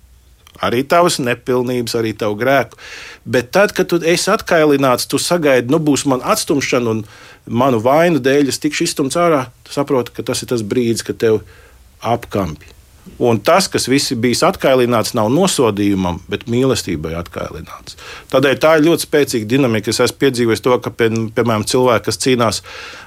arī 0.64 0.83
tavas 0.87 1.18
nepilnības, 1.23 1.96
arī 1.99 2.14
tavu 2.16 2.38
grēku. 2.40 2.79
Bet 3.25 3.53
tad, 3.57 3.75
kad 3.77 3.90
tu 3.90 4.01
esi 4.01 4.31
atkailināts, 4.33 5.09
tu 5.11 5.20
sagaidi, 5.20 5.73
nu 5.73 5.81
būs 5.83 6.07
man 6.11 6.25
atstumšana 6.25 6.96
un 6.96 7.05
manu 7.46 7.81
vainu 7.85 8.20
dēļ 8.23 8.53
es 8.53 8.61
tikšu 8.62 8.88
izstumts 8.88 9.18
ārā, 9.20 9.46
tu 9.66 9.75
saproti, 9.77 10.14
ka 10.16 10.27
tas 10.27 10.44
ir 10.44 10.53
tas 10.53 10.66
brīdis, 10.66 11.07
kad 11.07 11.20
tev 11.20 11.42
apkampi. 12.01 12.77
Un 13.20 13.40
tas, 13.44 13.66
kas 13.68 13.88
visi 13.88 14.16
bijis 14.16 14.42
atkailināts, 14.46 15.12
nav 15.16 15.29
nosodījumam, 15.33 16.20
bet 16.31 16.46
mīlestībai 16.53 17.12
atkailināts. 17.18 17.96
Tādēļ 18.33 18.61
tā 18.61 18.75
ir 18.79 18.87
ļoti 18.87 19.07
spēcīga 19.09 19.49
dinamika. 19.51 19.92
Es 19.92 20.01
esmu 20.05 20.20
piedzīvojis 20.23 20.64
to, 20.64 20.77
ka, 20.85 20.92
pie, 20.94 21.11
piemēram, 21.37 21.66
cilvēki, 21.68 22.07
kas 22.07 22.20
cīnās 22.23 22.62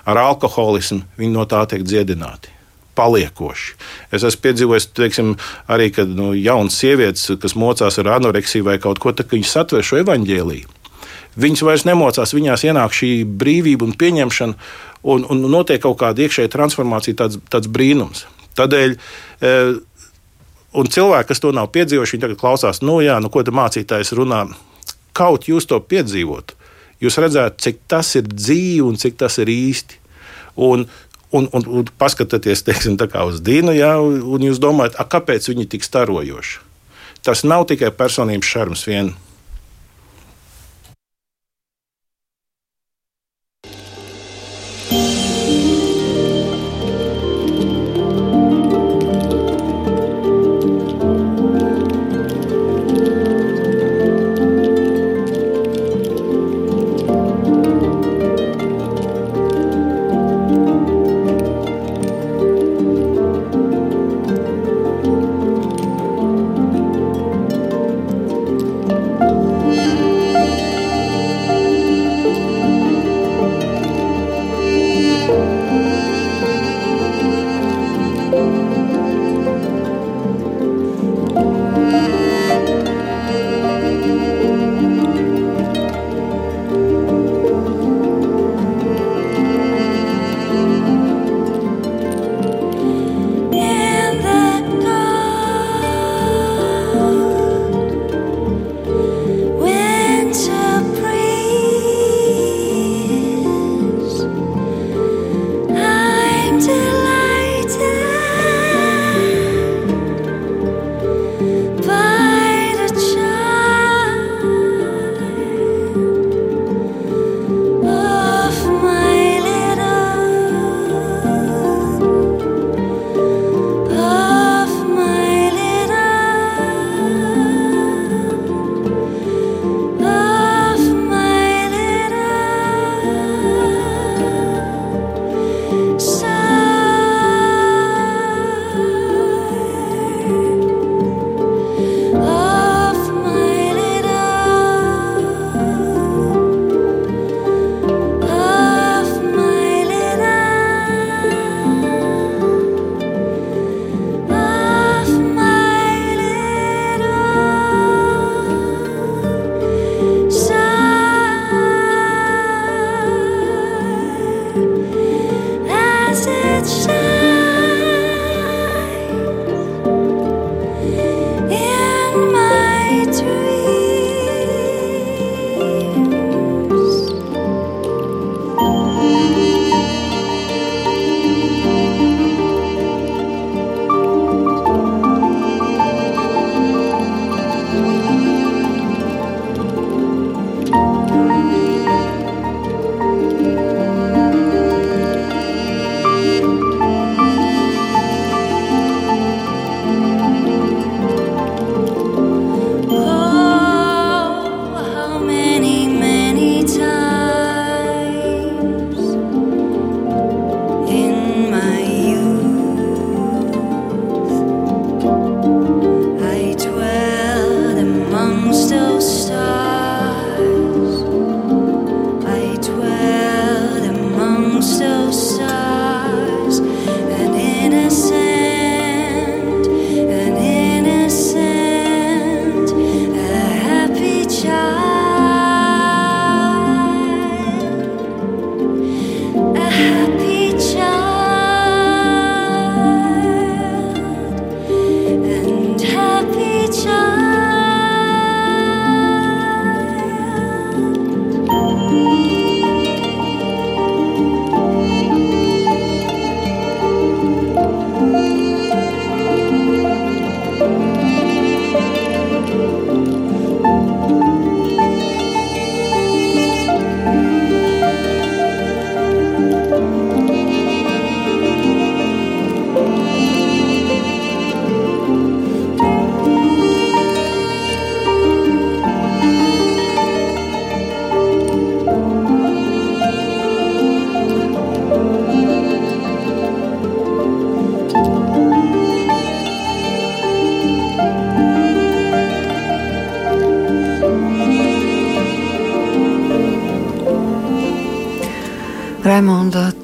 ar 0.09 0.19
alkoholismu, 0.25 1.01
viņi 1.17 1.33
no 1.33 1.47
tā 1.49 1.63
tiek 1.71 1.85
dziedināti. 1.87 2.51
Paliekoši. 2.97 3.73
Es 4.13 4.25
esmu 4.27 4.43
piedzīvojis, 4.45 4.89
teiksim, 4.97 5.34
arī 5.71 5.89
kad 5.95 6.12
nu, 6.12 6.32
jaunas 6.38 6.77
sievietes, 6.79 7.32
kas 7.41 7.58
mocās 7.60 7.99
ar 8.01 8.13
anoreksiju 8.19 8.67
vai 8.69 8.79
kaut 8.82 9.01
ko 9.03 9.13
tādu, 9.15 9.36
viņas 9.38 9.53
satver 9.58 9.86
šo 9.86 10.01
evaņģēlīju. 10.03 10.79
Viņas 11.34 11.63
vairs 11.65 11.86
nemocās, 11.89 12.36
viņās 12.36 12.65
ienāk 12.67 12.93
šī 12.93 13.12
brīvība 13.25 13.88
un 13.88 13.95
pieņemšana, 13.97 14.67
un, 15.10 15.25
un 15.25 15.47
notiek 15.49 15.82
kaut 15.82 15.97
kāda 16.03 16.27
iekšēja 16.27 16.51
transformācija, 16.53 17.17
tāds, 17.23 17.39
tāds 17.49 17.71
brīnums. 17.73 18.27
Tādēļ, 18.58 18.93
e, 18.93 19.53
un 20.77 20.91
cilvēki, 20.93 21.29
kas 21.32 21.41
to 21.41 21.53
nav 21.56 21.71
piedzīvojuši, 21.73 22.15
viņi 22.15 22.25
tagad 22.27 22.41
klausās, 22.41 22.84
nu, 22.86 22.99
jā, 23.01 23.17
nu, 23.23 23.34
ko 23.34 23.41
tā 23.45 23.53
mācītājs 23.56 24.13
runā. 24.17 24.45
Kaut 25.17 25.49
jūs 25.49 25.65
to 25.69 25.79
piedzīvot, 25.82 26.53
jūs 27.01 27.19
redzētu, 27.21 27.65
cik 27.65 27.82
tas 27.89 28.13
ir 28.19 28.29
dzīvi 28.29 28.86
un 28.86 29.01
cik 29.01 29.17
tas 29.21 29.39
ir 29.41 29.49
īsti. 29.53 30.01
Un, 30.62 30.86
un, 31.33 31.49
un, 31.51 31.65
un 31.67 31.89
paskatieties 31.99 32.63
teiksim, 32.67 32.97
uz 33.27 33.41
Dīnu, 33.43 33.73
jā, 33.77 33.95
un 33.99 34.45
jūs 34.45 34.61
domājat, 34.61 34.99
a, 35.01 35.07
kāpēc 35.09 35.49
viņi 35.49 35.67
tik 35.73 35.85
starojoši. 35.85 36.61
Tas 37.23 37.45
nav 37.47 37.65
tikai 37.69 37.93
personības 37.95 38.49
šarms 38.51 38.87
vien. 38.87 39.13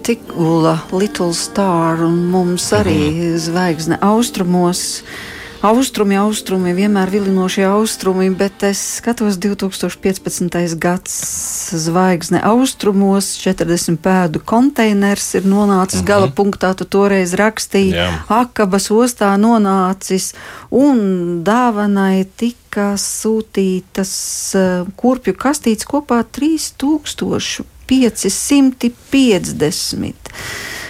Raimonda 0.10 0.16
Tikula, 0.16 0.80
Little 0.92 1.34
Star, 1.34 2.02
un 2.02 2.30
mums 2.32 2.72
arī 2.74 3.12
mhm. 3.12 3.38
zvaigzne 3.38 3.98
austrumos. 4.02 5.04
Austrumi, 5.62 6.16
austrumi, 6.16 6.72
vienmēr 6.72 7.10
vilinošie 7.12 7.66
austrumi, 7.68 8.30
bet 8.32 8.64
es 8.64 8.80
skatos 8.98 9.36
2015. 9.38 10.78
gads 10.80 11.18
zvaigzne 11.76 12.40
austrumos, 12.48 13.36
40 13.44 14.00
pēdu 14.00 14.40
konteiners 14.40 15.36
ir 15.36 15.44
nonācis 15.44 16.00
uh 16.00 16.04
mhm. 16.04 16.08
-huh. 16.08 16.08
gala 16.08 16.28
punktā, 16.32 16.74
tu 16.76 16.86
toreiz 16.86 17.34
rakstīji, 17.34 17.94
Jā. 17.94 18.24
akabas 18.30 18.90
ostā 18.90 19.36
nonācis, 19.38 20.34
un 20.72 21.44
dāvanai 21.44 22.26
tika 22.38 22.96
sūtītas 22.96 24.14
uh, 24.56 24.88
kurpju 24.96 25.34
kastītes 25.34 25.86
kopā 25.86 26.24
3000 26.24 27.79
550. 27.90 30.14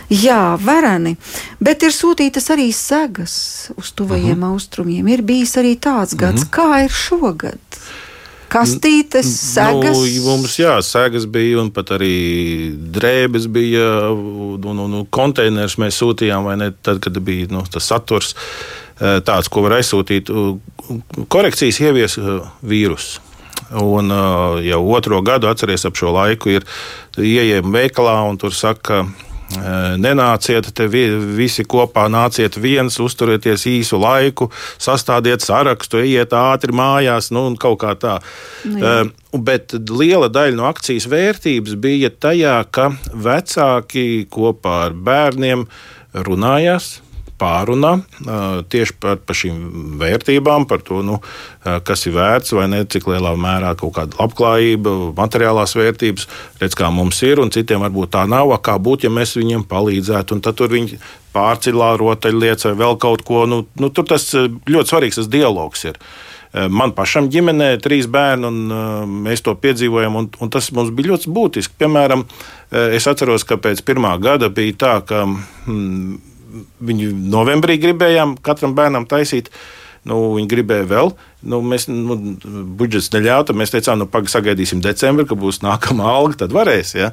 Jā, 0.09 0.57
vareni, 0.57 1.13
bet 1.61 1.83
ir 1.85 1.93
sūtītas 1.93 2.49
arī 2.49 2.71
segas 2.73 3.69
uz 3.77 3.91
tuvajiem 3.93 4.31
uh 4.31 4.35
mhm. 4.35 4.43
-huh. 4.43 4.53
austrumiem. 4.53 5.07
Ir 5.07 5.21
bijis 5.21 5.57
arī 5.57 5.77
tāds 5.77 6.15
gads, 6.15 6.41
uh 6.41 6.47
mhm. 6.47 6.49
-huh. 6.49 6.57
kā 6.57 6.83
ir 6.83 6.89
šogad. 6.89 7.59
Kastītes, 8.49 9.29
segas. 9.53 9.97
Nu, 9.97 10.23
mums, 10.25 10.59
jā, 10.59 10.81
segas 10.81 11.27
bija, 11.29 11.61
un 11.61 11.69
pat 11.71 11.89
arī 11.89 12.73
drēbes 12.73 13.47
bija, 13.47 14.09
un, 14.09 14.65
un, 14.65 14.93
un 14.93 15.05
konteinerus 15.05 15.77
mēs 15.77 16.01
sūtījām, 16.01 16.43
vai 16.43 16.57
ne, 16.57 16.71
tad, 16.81 16.97
kad 17.03 17.19
bija 17.19 17.45
nu, 17.53 17.61
tas 17.71 17.91
saturs 17.91 18.33
eh, 18.35 19.21
tāds, 19.21 19.51
ko 19.53 19.61
var 19.61 19.77
aizsūtīt. 19.77 20.33
Korekcijas 21.27 21.79
ievies 21.79 22.17
eh, 22.17 22.39
vīrusu. 22.65 23.28
Un 23.77 24.09
jau 24.65 24.83
otro 24.95 25.21
gadu 25.21 25.49
atceries 25.49 25.85
ap 25.85 25.97
šo 25.99 26.13
laiku, 26.15 26.57
ir 26.57 26.65
ieejami 27.21 27.75
veikalā 27.75 28.15
un 28.29 28.39
tur 28.41 28.55
saka, 28.55 29.03
nenāciet 29.97 30.69
te 30.75 30.85
visi 30.89 31.65
kopā, 31.65 32.07
nāciet 32.09 32.57
viens, 32.61 32.99
uzturieties 33.01 33.65
īsu 33.69 33.99
laiku, 34.01 34.49
sastādiet 34.77 35.41
sarakstu, 35.41 36.01
ejiet 36.03 36.33
ātri 36.33 36.73
mājās, 36.75 37.31
nu, 37.31 37.47
un 37.49 37.57
kaut 37.57 37.79
kā 37.81 37.95
tā. 37.97 38.19
Nu, 38.65 38.79
jā. 38.79 38.95
Bet 39.33 39.75
liela 39.89 40.29
daļa 40.29 40.57
no 40.57 40.65
akcijas 40.69 41.05
vērtības 41.09 41.75
bija 41.81 42.09
tajā, 42.09 42.63
ka 42.71 42.89
vecāki 43.13 44.25
kopā 44.29 44.87
ar 44.87 44.97
bērniem 44.97 45.67
runājās 46.13 46.99
pārunā 47.39 47.95
tieši 48.71 48.95
par, 49.01 49.19
par 49.23 49.37
šīm 49.37 49.97
vērtībām, 50.01 50.67
par 50.69 50.83
to, 50.85 51.01
nu, 51.05 51.19
kas 51.63 52.05
ir 52.07 52.15
vērts 52.17 52.55
vai 52.57 52.67
ne, 52.71 52.83
cik 52.89 53.07
lielā 53.09 53.33
mērā 53.39 53.73
kaut 53.79 53.95
kāda 53.97 54.19
labklājība, 54.19 54.95
materiālās 55.17 55.75
vērtības, 55.79 56.27
redz, 56.61 56.77
kā 56.79 56.91
mums 56.93 57.21
ir, 57.25 57.41
un 57.43 57.53
citiem 57.53 57.83
varbūt 57.85 58.13
tā 58.17 58.25
nav, 58.29 58.51
kā 58.65 58.77
būtu, 58.79 59.07
ja 59.07 59.13
mēs 59.13 59.37
viņiem 59.39 59.65
palīdzētu. 59.69 60.35
Un 60.35 60.43
tad 60.45 60.59
tur 60.59 60.71
viņi 60.73 60.99
pārcilā 61.35 61.93
rotaļlietas 61.99 62.69
vai 62.69 62.75
vēl 62.83 62.97
kaut 63.01 63.23
ko. 63.27 63.45
Nu, 63.49 63.63
nu, 63.79 63.91
tur 63.93 64.07
tas 64.09 64.31
ļoti 64.33 64.91
svarīgs 64.91 65.21
tas 65.21 65.31
dialogs 65.31 65.85
ir. 65.89 65.99
Man 66.49 66.95
pašam 66.97 67.27
ģimenē 67.29 67.75
ir 67.75 67.83
trīs 67.83 68.07
bērni, 68.09 68.49
un 68.49 69.19
mēs 69.27 69.43
to 69.45 69.53
piedzīvojam. 69.53 70.15
Un, 70.17 70.29
un 70.41 70.49
tas 70.53 70.71
mums 70.73 70.89
bija 70.97 71.13
ļoti 71.13 71.29
būtiski. 71.33 71.77
Piemēram, 71.83 72.25
es 72.97 73.05
atceros, 73.09 73.45
ka 73.45 73.59
pēc 73.61 73.83
pirmā 73.85 74.15
gada 74.21 74.49
bija 74.49 74.77
tā, 74.81 74.95
ka 75.05 75.27
mm, 75.29 76.17
Viņu 76.81 77.11
novembrī 77.29 77.77
gribējām 77.81 78.37
katram 78.45 78.73
bērnam 78.77 79.05
taisīt. 79.09 79.51
Nu, 80.07 80.15
viņi 80.37 80.47
gribēja 80.49 80.85
vēl, 80.87 81.09
nu, 81.51 81.59
mēs, 81.59 81.89
nu, 81.91 82.15
budžets 82.79 83.11
neļāva. 83.11 83.53
Mēs 83.57 83.73
teicām, 83.73 83.99
nu, 83.99 84.07
pagaidīsim 84.09 84.79
decembrī, 84.81 85.27
kad 85.27 85.41
būs 85.41 85.59
nākamā 85.61 86.07
alga, 86.07 86.45
tad 86.45 86.55
varēs. 86.55 86.95
Ja? 86.95 87.11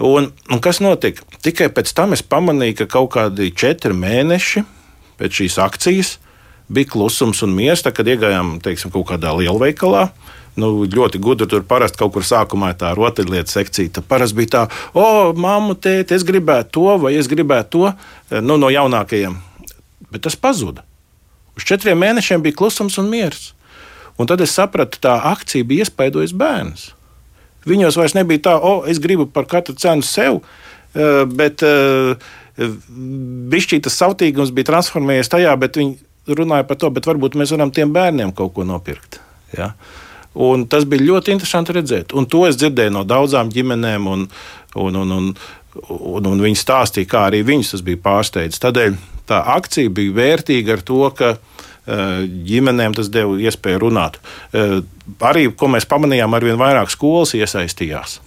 Un, 0.00 0.30
un 0.48 0.62
kas 0.62 0.78
notika? 0.80 1.26
Tikai 1.44 1.68
pēc 1.74 1.90
tam 1.96 2.14
es 2.16 2.22
pamanīju, 2.22 2.78
ka 2.78 2.86
kaut 2.94 3.10
kādi 3.18 3.50
četri 3.52 3.92
mēneši 3.96 4.62
pēc 5.20 5.42
šīs 5.42 5.58
akcijas 5.60 6.14
bija 6.72 6.88
klusums 6.94 7.42
un 7.44 7.52
miers. 7.58 7.82
Tad, 7.84 7.98
kad 7.98 8.08
iegājām 8.08 8.58
teiksim, 8.64 8.94
kaut 8.94 9.10
kādā 9.10 9.34
lielveikalā, 9.36 10.06
nu, 10.60 10.70
ļoti 10.84 11.20
gudri. 11.22 11.48
Tur 11.50 11.64
parasti 11.66 12.00
kaut 12.00 12.14
kur 12.14 12.26
sākumā 12.26 12.72
tā 12.78 12.92
rotaļlietu 12.96 13.52
sekcija. 13.52 13.94
Tad 13.96 14.08
parasti 14.10 14.38
bija 14.38 14.52
tā, 14.54 14.62
o, 14.94 15.32
mamma, 15.36 15.76
tēti, 15.76 16.16
es 16.16 16.26
gribētu 16.26 16.74
to, 16.76 16.86
vai 17.04 17.14
es 17.18 17.30
gribētu 17.30 17.70
to 17.76 17.86
eh, 17.90 18.40
nu, 18.44 18.58
no 18.60 18.70
jaunākajiem. 18.72 19.38
Bet 20.10 20.26
tas 20.26 20.36
pazuda. 20.38 20.84
Uz 21.58 21.66
četriem 21.66 21.98
mēnešiem 22.00 22.42
bija 22.44 22.58
klusums 22.58 22.98
un 23.00 23.10
miers. 23.12 23.50
Un 24.20 24.28
tad 24.28 24.42
es 24.44 24.54
sapratu, 24.56 25.00
tā 25.00 25.16
akcija 25.30 25.66
bija 25.66 25.86
iespaidojusi 25.86 26.36
bērnus. 26.36 26.90
Viņos 27.68 27.96
vairs 28.00 28.16
nebija 28.16 28.44
tā, 28.48 28.56
o, 28.56 28.82
es 28.88 29.00
gribu 29.02 29.26
par 29.28 29.48
katru 29.48 29.76
cenu 29.78 30.04
sev, 30.06 30.42
eh, 30.94 31.24
bet 31.28 31.64
Bišķī 32.60 33.80
eh, 33.80 33.82
tas 33.86 33.96
sautīgums 33.96 34.52
bija 34.52 34.72
transformējies 34.74 35.32
tajā, 35.32 35.56
bet 35.60 35.80
viņi 35.80 36.36
runāja 36.36 36.66
par 36.68 36.78
to, 36.78 36.90
bet 36.92 37.08
varbūt 37.08 37.36
mēs 37.38 37.52
varam 37.54 37.72
tiem 37.74 37.92
bērniem 37.94 38.34
kaut 38.36 38.52
ko 38.54 38.66
nopirkt. 38.68 39.18
Ja? 39.56 39.72
Uh, 39.72 40.09
Un 40.34 40.66
tas 40.70 40.84
bija 40.86 41.08
ļoti 41.08 41.34
interesanti 41.34 41.74
redzēt. 41.74 42.14
Un 42.14 42.28
to 42.30 42.44
es 42.46 42.58
dzirdēju 42.60 42.94
no 42.94 43.02
daudzām 43.08 43.50
ģimenēm, 43.50 44.06
un, 44.06 44.28
un, 44.78 44.98
un, 45.00 45.16
un, 45.16 45.32
un, 45.90 46.28
un 46.30 46.44
viņi 46.44 46.60
stāstīja, 46.60 47.08
kā 47.10 47.24
arī 47.30 47.42
viņus 47.46 47.74
tas 47.74 47.82
bija 47.86 47.98
pārsteidzis. 48.04 48.62
Tādēļ 48.62 48.94
tā 49.30 49.42
akcija 49.56 49.90
bija 49.94 50.14
vērtīga 50.14 50.78
ar 50.78 50.86
to, 50.86 51.02
ka 51.18 51.34
eh, 51.34 52.22
ģimenēm 52.46 52.94
tas 52.98 53.10
deva 53.10 53.34
iespēju 53.42 53.82
runāt. 53.82 54.20
Eh, 54.54 54.78
arī, 55.26 55.48
ko 55.50 55.72
mēs 55.74 55.88
pamanījām, 55.90 56.38
arvien 56.38 56.60
vairāk 56.60 56.94
skolas 56.94 57.34
iesaistījās. 57.34 58.20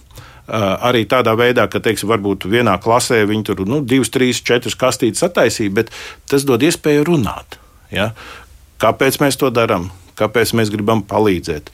Eh, 0.44 0.68
arī 0.84 1.06
tādā 1.08 1.32
veidā, 1.40 1.64
ka, 1.72 1.80
teiksim, 1.80 2.12
varbūt 2.12 2.44
vienā 2.52 2.76
klasē 2.84 3.22
viņi 3.24 3.48
tur 3.48 3.64
nu, 3.64 3.80
divas, 3.80 4.12
trīs, 4.12 4.44
četras 4.44 4.76
kastītes 4.76 5.24
attaisīja, 5.24 5.72
bet 5.80 5.92
tas 6.28 6.44
dod 6.44 6.60
iespēju 6.68 7.08
runāt. 7.08 7.56
Ja? 7.88 8.12
Kāpēc 8.82 9.22
mēs 9.24 9.40
to 9.40 9.48
darām? 9.48 9.88
Kāpēc 10.18 10.54
mēs 10.58 10.72
gribam 10.72 11.02
palīdzēt. 11.06 11.70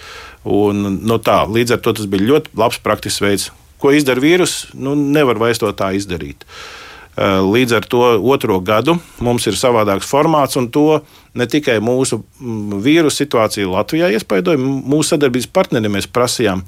Un, 0.48 0.82
no 0.82 1.16
nu 1.16 1.18
tā, 1.22 1.42
līdz 1.48 1.76
ar 1.76 1.82
to 1.84 1.96
tas 1.98 2.08
bija 2.10 2.28
ļoti 2.32 2.54
labs 2.60 2.80
praktisks 2.84 3.24
veids. 3.24 3.48
Ko 3.80 3.94
izdara 3.96 4.20
vīrus, 4.20 4.70
nu, 4.76 4.92
nevar 4.94 5.40
vairs 5.40 5.60
to 5.60 5.70
tā 5.76 5.92
izdarīt. 5.96 6.44
Eh, 7.20 7.40
līdz 7.42 7.74
ar 7.76 7.86
to 7.90 8.02
otro 8.32 8.60
gadu 8.62 8.94
mums 9.20 9.44
ir 9.50 9.56
savādāks 9.58 10.08
formāts, 10.08 10.56
un 10.56 10.70
to 10.72 11.02
ne 11.34 11.46
tikai 11.50 11.80
mūsu 11.82 12.20
mm, 12.22 12.78
vīrusu 12.84 13.24
situācija 13.24 13.68
Latvijā 13.68 14.12
iespaidoja, 14.14 14.60
mūsu 14.60 15.16
sadarbības 15.16 15.50
partneri 15.52 15.90
mēs 15.92 16.08
prasījām. 16.08 16.62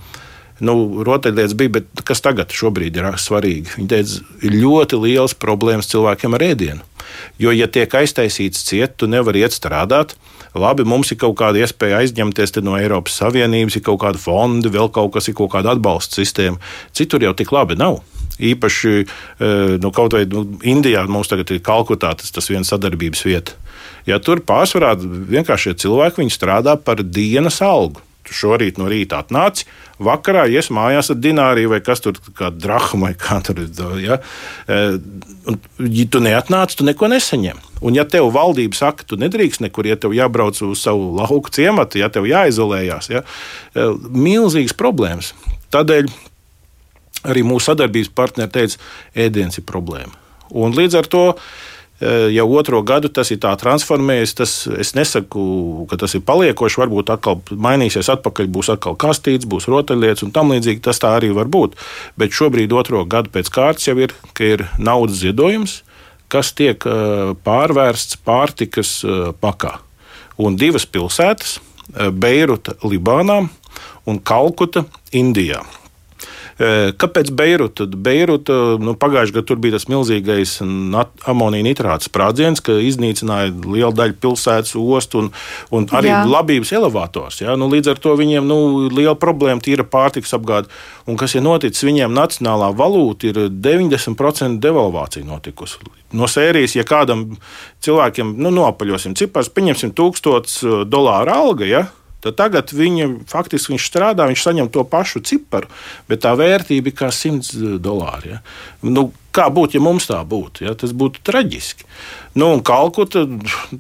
Nu, 0.63 0.75
rotaļlietas 1.07 1.55
bija, 1.59 1.73
bet 1.79 2.03
kas 2.07 2.21
tagad 2.23 2.53
ir 2.53 3.09
svarīgi? 3.19 3.73
Viņi 3.79 3.89
teica, 3.91 4.19
ir 4.45 4.59
ļoti 4.63 5.01
liels 5.01 5.35
problēmas 5.35 5.89
cilvēkiem 5.91 6.37
ar 6.37 6.45
ēdienu. 6.51 6.85
Jo, 7.41 7.55
ja 7.55 7.67
tiek 7.67 7.91
aiztaisīts 7.91 8.63
ciet, 8.69 8.99
tu 9.01 9.09
nevari 9.11 9.43
iet 9.43 9.57
strādāt. 9.57 10.15
Labi, 10.55 10.85
mums 10.85 11.13
ir 11.13 11.19
kaut 11.21 11.39
kāda 11.41 11.63
iespēja 11.63 12.03
aizņemties 12.03 12.59
no 12.61 12.77
Eiropas 12.77 13.17
Savienības, 13.23 13.79
ir 13.79 13.85
kaut 13.87 14.03
kāda 14.03 14.21
fonda, 14.21 14.69
vēl 14.73 14.91
kaut 14.93 15.15
kas, 15.15 15.31
ir 15.31 15.37
kaut 15.39 15.53
kāda 15.55 15.73
atbalsta 15.73 16.21
sistēma. 16.21 16.61
Citur 16.93 17.25
jau 17.25 17.33
tik 17.37 17.53
labi 17.55 17.79
nav. 17.81 18.03
Īpaši 18.43 18.93
e, 19.01 19.07
nu, 19.81 19.93
kaut 19.95 20.17
vai 20.17 20.25
nu, 20.29 20.45
Indijā 20.67 21.05
mums 21.09 21.31
tagad 21.31 21.51
ir 21.53 21.63
Kalkutā 21.65 22.13
tas, 22.19 22.33
tas 22.35 22.49
viens 22.51 22.69
sadarbības 22.69 23.25
vieta. 23.29 23.57
Ja 24.09 24.19
tur 24.19 24.43
pārsvarā 24.45 24.97
vienkārši 24.99 25.77
cilvēki 25.85 26.29
strādā 26.33 26.77
par 26.77 27.05
dienas 27.05 27.61
algu. 27.65 28.03
Tu 28.23 28.37
šorīt 28.37 28.79
no 28.79 28.87
rīta 28.91 29.19
atnāci, 29.23 29.67
vakarā 30.03 30.45
ies 30.51 30.69
mājās 30.75 31.11
ar 31.11 31.19
dināru 31.19 31.69
vai 31.73 31.81
kas 31.85 32.03
tur 32.05 32.19
kā 32.39 32.53
drahmu 32.55 33.09
vai 33.09 33.13
kā 33.19 33.41
tur 33.43 33.59
ir. 33.65 33.73
Ja? 34.03 34.19
E, 34.71 34.79
un, 35.51 35.59
ja 35.83 36.07
tu 36.07 36.23
neatnāc, 36.23 36.77
tu 36.79 36.87
neko 36.87 37.11
nesaņem. 37.11 37.59
Un 37.83 37.99
ja 37.99 38.07
tev 38.07 38.31
valdība 38.35 38.79
saka, 38.79 39.07
tu 39.09 39.19
nedrīkst 39.19 39.65
nekur, 39.65 39.89
ja 39.91 39.99
tev 39.99 40.15
jābrauc 40.15 40.61
uz 40.69 40.85
savu 40.85 41.11
lauku 41.19 41.51
ciematu, 41.55 41.99
ja 41.99 42.13
tev 42.15 42.31
jāizolējās, 42.31 43.11
ja? 43.11 43.25
E, 43.75 43.89
milzīgas 44.15 44.79
problēmas. 44.79 45.33
Tādēļ 45.75 46.11
arī 47.33 47.43
mūsu 47.47 47.73
sadarbības 47.73 48.15
partneri 48.15 48.55
teica, 48.55 48.81
ēdiens 49.19 49.59
ir 49.59 49.67
problēma. 49.67 50.15
Un 50.63 50.75
līdz 50.77 50.99
ar 51.01 51.07
to 51.11 51.27
Eh, 51.33 51.72
jau 52.03 52.47
otro 52.59 52.81
gadu 52.87 53.11
tas 53.13 53.31
ir 53.31 53.39
tā 53.43 53.53
transformējies. 53.61 54.35
Tas, 54.39 54.55
es 54.81 54.93
nesaku, 54.99 55.43
ka 55.91 55.99
tas 56.01 56.17
ir 56.19 56.25
paliekoši. 56.27 56.81
Varbūt 56.83 57.13
atkal 57.15 57.41
mainīsies, 57.51 58.11
atpakaļ 58.17 58.51
būs 58.53 58.73
atkal 58.75 58.97
kastīts, 59.01 59.49
būs 59.49 59.69
rotaļlietas 59.71 60.27
un 60.27 60.35
tam 60.35 60.53
līdzīgi. 60.55 60.83
Tas 60.85 61.03
tā 61.03 61.15
arī 61.19 61.33
var 61.37 61.51
būt. 61.53 61.77
Bet 62.21 62.35
šobrīd 62.37 62.75
otro 62.77 63.05
gadu 63.07 63.33
pēc 63.35 63.51
kārtas 63.55 63.89
jau 63.89 63.97
ir, 64.03 64.15
ir 64.43 64.67
naudas 64.79 65.21
ziedojums, 65.23 65.81
kas 66.33 66.55
tiek 66.57 66.83
eh, 66.89 67.35
pārvērsts 67.45 68.19
pārtikas 68.27 68.97
eh, 69.05 69.29
pakā. 69.41 69.79
Un 70.43 70.57
divas 70.59 70.89
pilsētas- 70.89 71.61
Beiruta, 72.23 72.73
Libānā 72.89 73.43
un 74.09 74.19
Kalkuta, 74.19 74.87
Indijā. 75.13 75.61
Kāpēc 77.03 77.31
Beiruta? 77.37 77.87
Beiruta 77.87 78.55
nu, 78.81 78.95
pagājušajā 78.99 79.37
gadā 79.37 79.47
tur 79.49 79.61
bija 79.63 79.77
tas 79.77 79.89
milzīgais 79.91 80.59
amonija 81.29 81.67
nitrāta 81.67 82.07
sprādziens, 82.07 82.63
ka 82.65 82.77
iznīcināja 82.83 83.53
lielu 83.65 83.93
daļu 83.97 84.19
pilsētas 84.23 84.75
ostu 84.79 85.23
un, 85.23 85.31
un 85.75 85.89
arī 85.97 86.13
Jā. 86.13 86.23
labības 86.29 86.75
elevators. 86.77 87.41
Ja? 87.45 87.57
Nu, 87.59 87.71
līdz 87.73 87.95
ar 87.95 88.03
to 88.03 88.17
viņiem 88.19 88.47
nu, 88.49 88.59
liela 88.93 89.17
problēma 89.19 89.63
tīra 89.65 89.87
pārtiks 89.89 90.35
apgāde. 90.37 90.71
Un 91.09 91.19
kas 91.21 91.35
ir 91.37 91.45
noticis, 91.45 91.87
viņiem 91.87 92.15
nacionālā 92.15 92.71
valūta 92.77 93.33
ir 93.33 93.41
90% 93.53 94.61
devalvācija 94.63 95.27
notikusi. 95.27 95.81
No 96.13 96.29
sērijas, 96.29 96.77
ja 96.77 96.85
kādam 96.87 97.31
cilvēkiem, 97.85 98.37
nu, 98.43 98.53
nopaļosim 98.55 99.17
cipars, 99.19 99.51
pieņemsim 99.53 99.95
1000 99.97 100.87
dolāru 100.93 101.35
alga. 101.35 101.69
Ja? 101.69 101.87
Tad 102.23 102.37
tagad 102.39 102.71
viņa 102.71 103.09
faktiski 103.31 103.75
viņš 103.75 103.89
strādā, 103.89 104.29
viņš 104.31 104.45
saņem 104.47 104.69
to 104.71 104.85
pašu 104.87 105.25
ciparu, 105.27 105.67
bet 106.07 106.23
tā 106.23 106.37
vērtība 106.39 106.93
ir 106.93 106.95
kā 106.95 107.11
100 107.11 107.81
dolāri. 107.83 108.37
Ja? 108.37 108.39
Nu, 108.87 109.09
kā 109.35 109.49
būtu, 109.51 109.79
ja 109.79 109.83
mums 109.83 110.07
tā 110.07 110.21
būtu? 110.23 110.63
Ja? 110.69 110.77
Tas 110.79 110.95
būtu 110.95 111.25
traģiski. 111.27 111.89
Nu, 112.39 112.53
un 112.55 112.63
Kalkuta, 112.65 113.25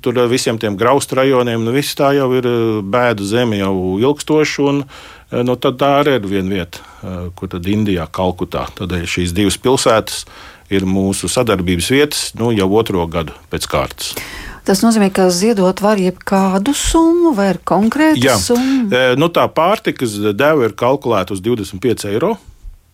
tur 0.03 0.18
ar 0.18 0.30
visiem 0.32 0.59
tiem 0.59 0.74
graustu 0.80 1.20
rajoniem, 1.20 1.62
nu, 1.62 1.74
viss 1.74 1.95
tā 1.99 2.11
jau 2.18 2.32
ir 2.34 2.49
eh, 2.51 2.80
bēdu 2.82 3.30
zeme 3.30 3.62
jau 3.62 3.74
ilgstoši. 4.03 4.64
Un, 4.66 4.82
eh, 5.30 5.45
nu, 5.47 5.55
tad 5.55 5.78
tā 5.78 5.95
arī 6.03 6.18
ir 6.18 6.30
viena 6.34 6.57
vieta, 6.59 6.82
eh, 6.82 7.28
kur 7.38 7.53
tad 7.53 7.70
Indijā, 7.70 8.09
Kalkutā. 8.11 8.66
Tādēļ 8.80 9.07
šīs 9.07 9.36
divas 9.38 9.61
pilsētas 9.62 10.24
ir 10.72 10.88
mūsu 10.88 11.30
sadarbības 11.30 11.93
vietas 11.95 12.30
nu, 12.40 12.51
jau 12.57 12.68
otro 12.74 13.07
gadu 13.07 13.38
pēc 13.53 13.70
kārtas. 13.70 14.16
Tas 14.62 14.84
nozīmē, 14.84 15.08
ka 15.14 15.26
ziedot 15.34 15.80
var 15.82 15.98
jebkādu 15.98 16.74
summu 16.76 17.34
vai 17.34 17.50
konkrētu 17.66 18.22
Jā. 18.22 18.36
summu. 18.38 18.86
E, 18.94 19.02
nu, 19.18 19.26
tā 19.34 19.48
pārtikas 19.50 20.14
deva 20.38 20.68
ir 20.68 20.76
kalkulēta 20.78 21.34
uz 21.34 21.42
25 21.42 22.10
eiro. 22.12 22.36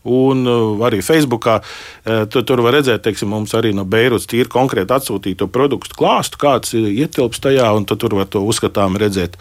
Un 0.08 0.46
uh, 0.46 0.78
arī 0.86 1.02
Facebookā 1.04 1.58
uh, 1.60 2.22
tu, 2.30 2.40
tur 2.46 2.62
var 2.64 2.78
redzēt, 2.78 3.02
teiksim, 3.04 3.28
mums 3.34 3.52
arī 3.58 3.74
no 3.76 3.84
Beirutas 3.84 4.28
tīri 4.30 4.48
konkrēti 4.48 4.94
atsūtīto 4.94 5.50
produktu 5.52 5.98
klāstu, 5.98 6.38
kāds 6.40 6.72
ietilpst 6.78 7.42
tajā, 7.44 7.66
un 7.76 7.84
tur 7.84 8.16
var 8.16 8.30
to 8.30 8.40
uzskatām 8.46 8.96
redzēt. 9.00 9.36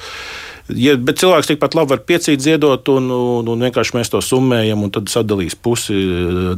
Ja, 0.75 0.97
bet 0.99 1.21
cilvēks 1.21 1.47
tikpat 1.47 1.75
labi 1.77 1.93
var 1.93 2.01
piecīt, 2.07 2.41
ziedot, 2.43 2.89
un, 2.91 3.07
un, 3.13 3.51
un 3.53 3.61
vienkārši 3.67 3.95
mēs 3.95 4.11
to 4.11 4.19
summējam, 4.23 4.81
un 4.83 4.91
tad 4.91 5.07
sadalīs 5.11 5.55
pusi 5.55 5.95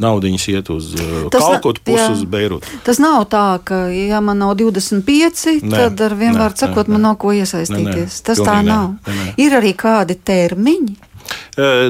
naudas 0.02 0.48
iet 0.50 0.72
uz 0.74 0.96
Kalkutu, 1.34 1.84
pusi 1.86 2.02
jā. 2.02 2.08
uz 2.16 2.24
Beirutu. 2.30 2.80
Tas 2.86 3.02
nav 3.02 3.28
tā, 3.30 3.44
ka, 3.66 3.84
ja 3.94 4.22
man 4.26 4.42
nav 4.42 4.56
25, 4.58 5.60
nē, 5.62 5.76
tad 5.76 6.02
ar 6.08 6.18
vienvārdu 6.18 6.66
sakot, 6.66 6.90
nē, 6.90 6.98
man 6.98 7.06
nav 7.10 7.20
ko 7.22 7.36
iesaistīties. 7.38 7.86
Nē, 7.86 8.08
nē, 8.08 8.26
Tas 8.32 8.42
tā 8.42 8.58
nav. 8.66 8.96
Nē, 9.06 9.20
nē. 9.20 9.30
Ir 9.46 9.60
arī 9.60 9.76
kādi 9.78 10.18
termiņi. 10.18 10.98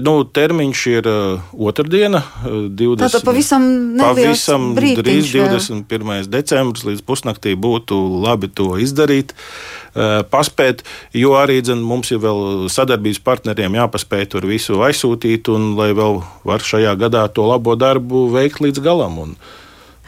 Nu, 0.01 0.13
termiņš 0.25 0.83
ir 0.89 1.07
otrdiena, 1.53 2.23
20. 2.43 3.03
Tātad 3.03 3.25
pavisam, 3.27 3.65
pavisam 3.99 4.71
drīz 4.77 5.29
21. 5.35 6.25
decembris 6.31 6.87
līdz 6.87 7.03
pusnaktī 7.05 7.53
būtu 7.59 7.99
labi 8.23 8.49
to 8.49 8.71
izdarīt. 8.81 9.35
Paspēt, 10.33 10.81
jo 11.17 11.35
arī 11.37 11.59
dzen, 11.65 11.85
mums 11.85 12.09
ir 12.13 12.21
vēl 12.23 12.67
sadarbības 12.71 13.21
partneriem 13.25 13.77
jāpaspēj 13.77 14.29
tur 14.33 14.49
visu 14.49 14.81
aizsūtīt, 14.85 15.51
un 15.53 15.73
lai 15.77 15.91
vēl 15.97 16.21
var 16.49 16.65
šajā 16.65 16.97
gadā 16.99 17.27
to 17.33 17.45
labo 17.49 17.77
darbu 17.77 18.27
veikt 18.33 18.63
līdz 18.65 18.85
galam. 18.85 19.21
Un, 19.27 19.35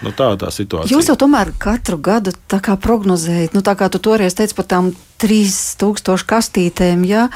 Nu, 0.01 0.09
tā 0.17 0.31
ir 0.33 0.39
tā 0.41 0.49
situācija. 0.49 0.95
Jūs 0.95 1.11
jau 1.11 1.15
tomēr 1.19 1.51
katru 1.61 1.99
gadu 2.01 2.33
prognozējat, 2.49 3.53
nu, 3.53 3.61
tā 3.61 3.75
kā 3.77 3.85
tu 3.93 4.01
toreiz 4.01 4.33
teici 4.33 4.57
par 4.57 4.65
tām 4.65 4.89
3000 5.21 6.25
kastītēm. 6.25 7.03
Ja? 7.05 7.27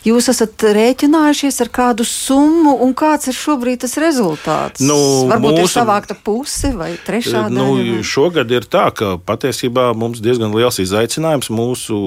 Jūs 0.00 0.30
esat 0.32 0.62
rēķinājušies 0.72 1.60
ar 1.60 1.68
kādu 1.76 2.06
summu, 2.08 2.72
un 2.80 2.94
kāds 2.96 3.28
ir 3.28 3.36
šobrīd 3.36 3.82
tas 3.82 3.98
rezultāts? 4.00 4.80
Nu, 4.80 4.96
Varbūt 5.28 5.58
mūsu, 5.58 5.66
ir 5.66 5.72
savākta 5.74 6.16
puse 6.16 6.70
vai 6.72 6.94
trešā 7.04 7.42
nu, 7.52 7.66
daļa? 7.74 7.96
Nu, 7.98 8.04
šogad 8.08 8.54
ir 8.54 8.64
tā, 8.64 8.86
ka 8.96 9.18
patiesībā 9.20 9.90
mums 9.92 10.22
diezgan 10.24 10.56
liels 10.56 10.80
izaicinājums. 10.80 11.50
Mūsu 11.52 11.98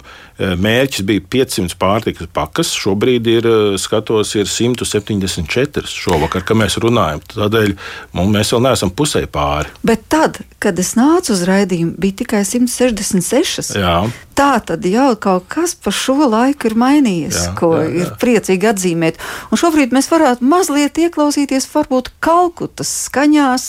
e, 0.00 0.50
mērķis 0.66 1.06
bija 1.06 1.22
500 1.36 1.78
pārtikas 1.78 2.32
pakas. 2.34 2.74
Šobrīd 2.74 3.30
ir, 3.30 3.46
e, 3.46 3.78
skatos, 3.78 4.34
ir 4.34 4.50
174 4.50 5.86
šovakar, 5.86 6.42
kad 6.48 6.58
mēs 6.58 6.80
runājam. 6.82 7.22
Tādēļ 7.36 7.76
mums, 8.18 8.34
mēs 8.34 8.50
vēl 8.56 8.66
neesam 8.66 8.90
pusē 8.90 9.28
pāri. 9.30 9.70
Bet 9.86 10.08
tad, 10.10 10.42
kad 10.58 10.82
es 10.82 10.96
nācu 10.98 11.36
uz 11.36 11.46
raidījumu, 11.46 11.94
bija 12.02 12.24
tikai 12.24 12.42
166. 12.50 13.76
Jā. 13.78 13.96
Tā 14.32 14.52
tad 14.64 14.86
jau 14.88 15.10
kaut 15.20 15.44
kas 15.52 15.74
pa 15.76 15.92
šo 15.92 16.24
laiku 16.24 16.70
ir 16.70 16.74
mainījies, 16.80 17.11
jā, 17.36 17.52
ko 17.58 17.74
jā, 17.76 17.84
jā. 17.86 17.92
ir 18.02 18.10
priecīgi 18.22 18.70
atzīmēt. 18.72 19.20
Un 19.50 19.60
šobrīd 19.60 19.94
mēs 19.94 20.10
varētu 20.12 20.48
mazliet 20.48 20.98
ieklausīties 21.02 21.68
varbūt 21.72 22.12
Kalkutas 22.24 22.90
skaņās, 23.08 23.68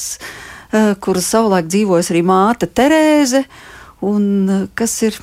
eh, 0.71 0.93
kuras 1.03 1.29
savulaik 1.33 1.69
dzīvojas 1.71 2.11
arī 2.13 2.23
māte 2.27 2.69
Terēze, 2.69 3.45
un 4.01 4.25
eh, 4.49 4.65
kas 4.75 4.97
ir 5.07 5.19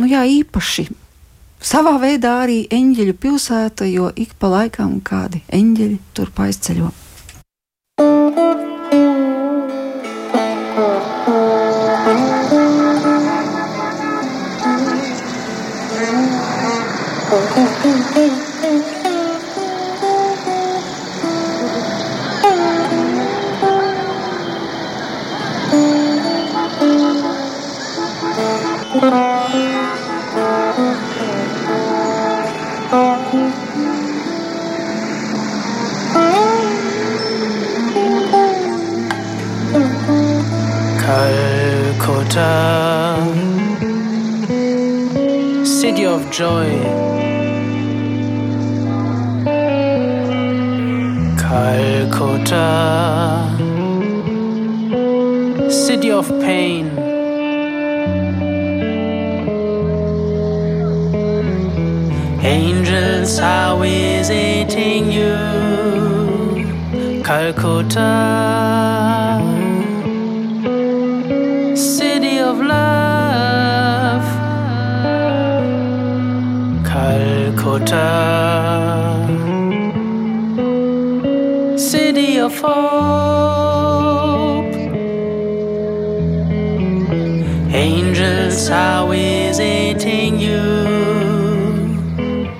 nu 0.00 0.10
jā, 0.10 0.24
īpaši. 0.40 0.88
Savā 1.64 1.94
veidā 1.96 2.42
arī 2.44 2.58
eņģeļu 2.68 3.14
pilsēta, 3.22 3.88
jo 3.88 4.10
ik 4.20 4.36
pa 4.38 4.52
laikam 4.52 4.98
kādi 5.00 5.40
eņģeļi 5.48 5.98
tur 6.12 6.28
city 45.84 46.06
of 46.06 46.30
joy. 46.30 47.23
Calcutta, 51.54 52.66
city 55.70 56.10
of 56.10 56.28
pain. 56.40 56.86
Angels 62.42 63.38
are 63.38 63.78
visiting 63.78 65.12
you, 65.12 65.36
Calcutta. 67.22 68.10
city 71.76 72.38
of 72.40 72.64
city 81.94 82.32
of 82.38 82.54
hope. 82.60 83.94
Angels 87.72 88.66
how 88.68 89.12
is 89.12 89.60
it 89.60 90.04
in 90.04 90.32
you, 90.46 90.64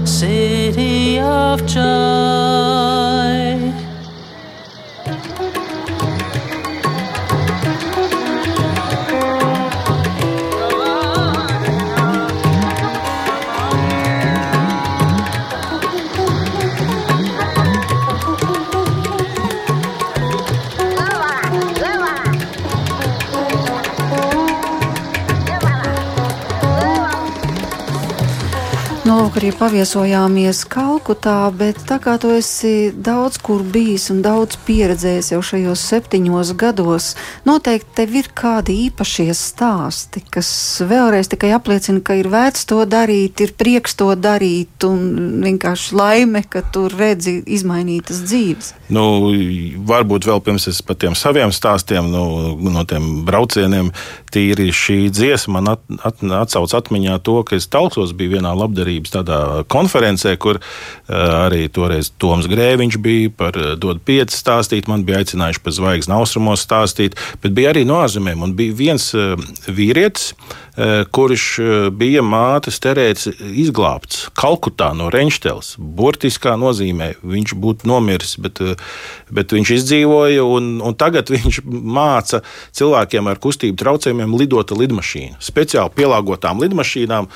city 0.04 1.20
of 1.20 1.64
joy. 1.66 2.47
Nu, 29.08 29.14
lūk, 29.22 29.38
arī 29.40 29.54
paviesojāmies 29.56 30.58
Kalkutā, 30.68 31.46
bet 31.56 31.78
tā 31.88 31.96
kā 31.96 32.18
tu 32.20 32.28
esi 32.36 32.90
daudz 32.92 33.38
kur 33.40 33.62
bijis 33.64 34.10
un 34.12 34.18
daudz 34.20 34.58
pieredzējis 34.66 35.30
jau 35.32 35.38
šajos 35.48 35.84
septiņos 35.94 36.50
gados, 36.60 37.06
noteikti 37.48 37.94
tev 37.96 38.18
ir 38.20 38.28
kādi 38.36 38.76
īpašie 38.90 39.30
stāsti, 39.32 40.20
kas 40.28 40.50
vēlreiz 40.84 41.32
tikai 41.32 41.54
apliecina, 41.56 42.02
ka 42.04 42.18
ir 42.20 42.28
vērts 42.28 42.68
to 42.68 42.82
darīt, 42.84 43.40
ir 43.40 43.54
prieks 43.56 43.96
to 43.96 44.10
darīt 44.12 44.84
un 44.84 45.40
vienkārši 45.46 45.96
laime, 45.96 46.44
ka 46.44 46.60
tur 46.68 46.92
redzi 46.92 47.38
izmainītas 47.48 48.20
dzīves. 48.28 48.74
Nu, 48.92 49.32
varbūt 49.88 50.28
vēl 50.28 50.44
pirms 50.44 50.68
es 50.68 50.82
par 50.84 51.00
tiem 51.00 51.16
saviem 51.16 51.48
stāstiem, 51.48 52.12
nu, 52.12 52.26
nu 52.60 52.76
no 52.76 52.84
tiem 52.84 53.24
braucieniem, 53.24 53.88
tīri 54.34 54.70
šī 54.74 54.98
dziesma 55.12 55.58
man 55.58 55.74
at, 55.74 55.82
at, 56.06 56.22
atsauc 56.22 56.72
atmiņā 56.78 57.18
to, 57.26 57.40
ka 57.46 57.56
es 57.58 57.68
talkos 57.70 58.14
biju 58.16 58.36
vienā 58.36 58.52
labdarības 58.56 59.16
konferencē, 59.70 60.36
kur 60.40 60.60
uh, 60.60 60.64
arī 61.46 61.66
toreiz 61.72 62.12
Toms 62.20 62.48
Grēviņš 62.50 63.00
bija 63.02 63.32
par 63.34 63.58
uh, 63.58 63.74
dod 63.80 64.02
pieci 64.04 64.38
stāstīt, 64.38 64.88
man 64.90 65.04
bija 65.08 65.22
aicinājuši 65.22 65.64
par 65.64 65.76
zvaigzni 65.76 66.16
austrumos 66.18 66.64
stāstīt, 66.66 67.18
bet 67.42 67.56
bija 67.56 67.72
arī 67.74 67.84
no 67.88 68.00
ārzemēm 68.04 68.46
un 68.46 68.56
bija 68.58 68.76
viens 68.78 69.10
uh, 69.16 69.34
vīrietis, 69.66 70.32
kurš 71.10 71.44
bija 71.98 72.22
mātes 72.22 72.76
terēts 72.78 73.26
izglābts 73.26 74.28
Kalkutā 74.38 74.92
no 74.94 75.08
Reņštels. 75.10 75.72
Burtiskā 75.78 76.52
nozīmē 76.60 77.08
viņš 77.18 77.54
būtu 77.58 77.88
nomiris, 77.90 78.36
bet, 78.38 78.60
bet 79.34 79.54
viņš 79.56 79.72
izdzīvoja 79.74 80.44
un, 80.46 80.76
un 80.78 80.94
tagad 80.94 81.32
viņš 81.34 81.60
māca 81.66 82.44
cilvēkiem 82.78 83.26
ar 83.26 83.42
kustību 83.42 83.78
traucējumiem 83.80 84.17
lidot 84.38 84.74
lidmašīnu. 84.74 85.38
Speciāli 85.44 85.94
pielāgotām 85.94 86.60
lidmašīnām. 86.64 87.28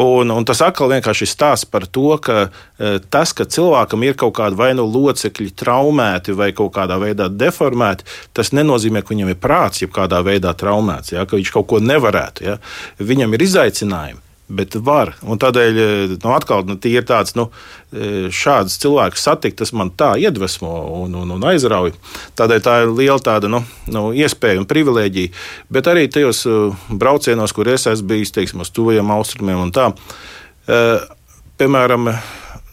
Un, 0.00 0.30
un 0.30 0.44
tas 0.46 0.60
atkal 0.62 0.92
vienkārši 0.92 1.26
stāsta 1.26 1.66
par 1.66 1.82
to, 1.90 2.12
ka 2.22 2.44
e, 2.46 3.00
tas, 3.10 3.32
ka 3.34 3.42
cilvēkam 3.42 4.04
ir 4.06 4.14
kaut 4.14 4.36
kāda 4.38 4.54
vai 4.54 4.70
nu 4.78 4.84
locekļi 4.86 5.50
traumēti 5.58 6.36
vai 6.38 6.52
kaut 6.54 6.76
kādā 6.76 7.00
veidā 7.02 7.26
deformēti, 7.26 8.06
tas 8.30 8.52
nenozīmē, 8.54 9.02
ka 9.02 9.10
viņam 9.10 9.34
ir 9.34 9.40
prāts, 9.42 9.82
jeb 9.82 9.90
kādā 9.96 10.22
veidā 10.22 10.54
traumēts, 10.54 11.16
ja, 11.16 11.26
ka 11.26 11.40
viņš 11.40 11.50
kaut 11.56 11.66
ko 11.74 11.82
nevarētu. 11.82 12.46
Ja. 12.46 12.60
Viņam 13.02 13.34
ir 13.34 13.48
izaicinājumi 13.48 14.29
bet 14.50 14.76
var. 14.86 15.14
Un 15.22 15.38
tādēļ 15.40 15.78
nu, 16.16 16.32
atkal 16.34 16.64
nu, 16.68 16.76
ir 16.90 17.06
tāds, 17.08 17.36
nu, 17.38 17.48
šāds 18.34 18.78
cilvēks 18.82 19.26
satikt, 19.26 19.58
tas 19.60 19.72
man 19.76 19.92
tā 19.94 20.12
iedvesmo 20.20 20.72
un, 21.02 21.14
un, 21.22 21.34
un 21.36 21.46
aizrauj. 21.52 21.94
Tādēļ 22.38 22.64
tā 22.66 22.76
ir 22.84 22.92
liela 22.94 23.20
tāda, 23.22 23.50
nu, 23.52 23.62
nu, 23.90 24.04
iespēja 24.16 24.62
un 24.62 24.68
privilēģija. 24.70 25.32
Bet 25.72 25.90
arī 25.90 26.08
tajos 26.12 26.44
braucienos, 26.90 27.54
kur 27.56 27.70
es 27.70 27.88
esmu 27.90 28.14
bijis, 28.14 28.34
teiksim, 28.36 28.64
uz 28.64 28.74
tuvajiem 28.74 29.14
austrumiem 29.14 29.64
un 29.64 29.74
tā, 29.74 29.90
piemēram, 31.60 32.12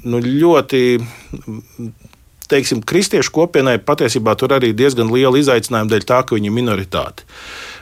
nu, 0.08 0.22
ļoti 0.22 0.84
teiksim, 2.48 2.82
kristiešu 2.88 3.34
kopienai 3.36 3.78
patiesībā 3.84 4.36
tur 4.40 4.56
arī 4.56 4.74
diezgan 4.78 5.12
liela 5.12 5.40
izaicinājuma 5.40 5.92
dēļ 5.92 6.08
tā, 6.08 6.22
ka 6.24 6.38
viņi 6.38 6.50
ir 6.52 6.56
minoritāte. 6.56 7.28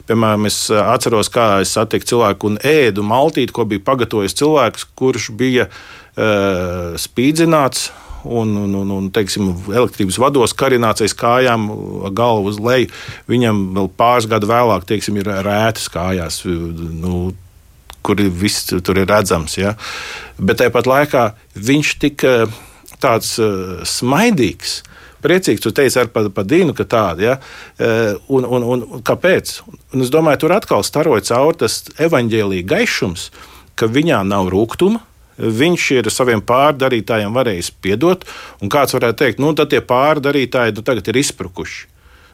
Piemēram, 0.06 0.46
es 0.50 0.60
atceros, 0.70 1.32
kā 1.34 1.62
es 1.64 1.74
satiku 1.74 2.06
cilvēku 2.12 2.52
un 2.52 2.58
ēdu 2.62 3.06
maltīti, 3.06 3.54
ko 3.56 3.66
bija 3.70 3.84
pagatavojis 3.86 4.38
cilvēks, 4.38 4.90
kurš 4.98 5.32
bija 5.38 5.66
uh, 5.70 6.94
spīdzināts 7.02 7.88
un, 8.26 8.56
un, 8.66 8.76
un, 8.82 8.92
un 8.98 9.08
teiksim, 9.14 9.50
elektrības 9.74 10.20
vados 10.22 10.54
karināts 10.58 11.06
aiz 11.06 11.16
kājām, 11.18 11.68
galvu 12.18 12.54
uz 12.54 12.62
leju. 12.62 12.92
Viņam 13.30 13.64
vēl 13.78 13.90
pāris 13.98 14.30
gadu 14.30 14.50
vēlāk 14.50 14.86
teiksim, 14.90 15.18
ir 15.22 15.32
rētas 15.46 15.90
kājās. 15.94 16.44
Nu, 16.46 17.34
Kur 18.06 18.20
viss 18.22 18.68
tur 18.70 19.00
ir 19.02 19.08
redzams. 19.10 19.56
Ja? 19.58 19.72
Bet 20.38 20.60
tāpat 20.62 20.86
laikā 20.86 21.24
viņš 21.58 21.94
tika 22.04 22.34
tāds 23.02 23.32
uh, 23.42 23.82
smaidīgs, 23.82 24.84
uh, 24.84 24.95
priecīgs. 25.26 25.64
Tu 25.66 25.74
teici 25.76 26.00
ar 26.02 26.12
par, 26.14 26.30
par 26.36 26.46
Dīnu, 26.48 26.76
ka 26.78 26.86
tāda. 26.90 27.26
Ja? 27.26 27.36
E, 27.78 27.90
un, 28.30 28.46
un, 28.46 28.68
un 28.76 28.86
kāpēc? 29.06 29.58
Un 29.94 30.06
es 30.06 30.14
domāju, 30.14 30.46
tur 30.46 30.56
atkal 30.56 30.86
staroja 30.86 31.26
cauri 31.32 31.64
tas 31.66 31.82
evaņģēlīja 32.08 32.70
gaišums, 32.70 33.28
ka 33.76 33.90
viņā 33.92 34.22
nav 34.30 34.52
rūkuma. 34.54 35.02
Viņš 35.36 35.86
ir 35.98 36.08
saviem 36.16 36.40
pārdarītājiem 36.48 37.34
varējis 37.36 37.74
piedot, 37.84 38.22
un 38.64 38.72
kāds 38.72 38.96
varētu 38.96 39.20
teikt, 39.20 39.42
nu, 39.44 39.52
tad 39.52 39.74
tie 39.74 39.82
pārdarītāji 39.84 40.78
nu, 40.78 40.86
tagad 40.88 41.12
ir 41.12 41.20
izprukuši. 41.20 41.90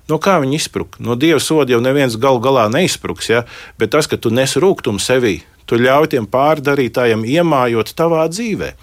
No 0.09 0.17
kā 0.21 0.35
viņi 0.41 0.57
izpruka? 0.57 0.99
No 1.03 1.15
dieva 1.19 1.39
soda 1.41 1.73
jau 1.73 1.81
neviens 1.83 2.17
galu 2.19 2.41
galā 2.43 2.67
neizpruks, 2.71 3.29
ja? 3.31 3.45
bet 3.79 3.93
tas, 3.95 4.09
ka 4.09 4.19
tu 4.21 4.29
nes 4.33 4.53
rūkumu 4.59 5.01
sevī, 5.01 5.39
tu 5.69 5.79
ļauj 5.79 6.11
tiem 6.13 6.27
pārdarītājiem 6.29 7.23
iemājot 7.37 7.93
tavā 7.97 8.25
dzīvēm. 8.31 8.75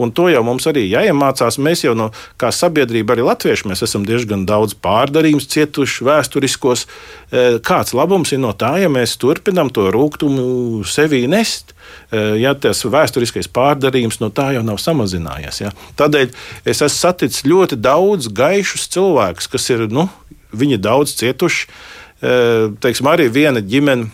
Un 0.00 0.12
to 0.16 0.28
jau 0.32 0.40
mums 0.46 0.64
arī 0.70 0.86
jāiemācās. 0.88 1.58
Mēs 1.60 1.84
jau 1.84 1.92
no 1.98 2.08
kā 2.40 2.48
sabiedrība, 2.54 3.12
arī 3.12 3.26
latvieši, 3.26 3.68
esam 3.74 4.06
diezgan 4.08 4.46
daudz 4.48 4.74
pārdarījumus 4.80 5.50
cietuši 5.52 6.06
vēsturiskos. 6.08 6.86
E, 6.86 7.44
kāds 7.64 7.92
labums 7.96 8.32
ir 8.32 8.40
no 8.40 8.54
tā, 8.56 8.74
ja 8.80 8.88
mēs 8.92 9.18
turpinām 9.20 9.68
to 9.74 9.90
rūkumu 9.92 10.82
sevī 10.88 11.26
nest? 11.28 11.74
E, 12.08 12.24
ja 12.40 12.54
tas 12.56 12.80
vēsturiskais 12.88 13.52
pārdarījums 13.52 14.22
no 14.24 14.32
tā 14.32 14.54
jau 14.56 14.64
nav 14.64 14.80
samazinājies. 14.80 15.60
Ja? 15.66 15.74
Tādēļ 16.00 16.32
es 16.64 16.80
esmu 16.80 16.96
saticis 16.96 17.44
ļoti 17.44 17.76
daudz 17.76 18.32
gaišus 18.32 18.88
cilvēkus, 18.96 19.50
kas 19.52 19.68
ir 19.74 19.90
nu, 19.92 20.08
daudz 20.52 21.18
cietuši 21.20 21.68
teiksim, 22.22 23.08
arī 23.10 23.26
viena 23.34 23.58
ģimene, 23.58 24.06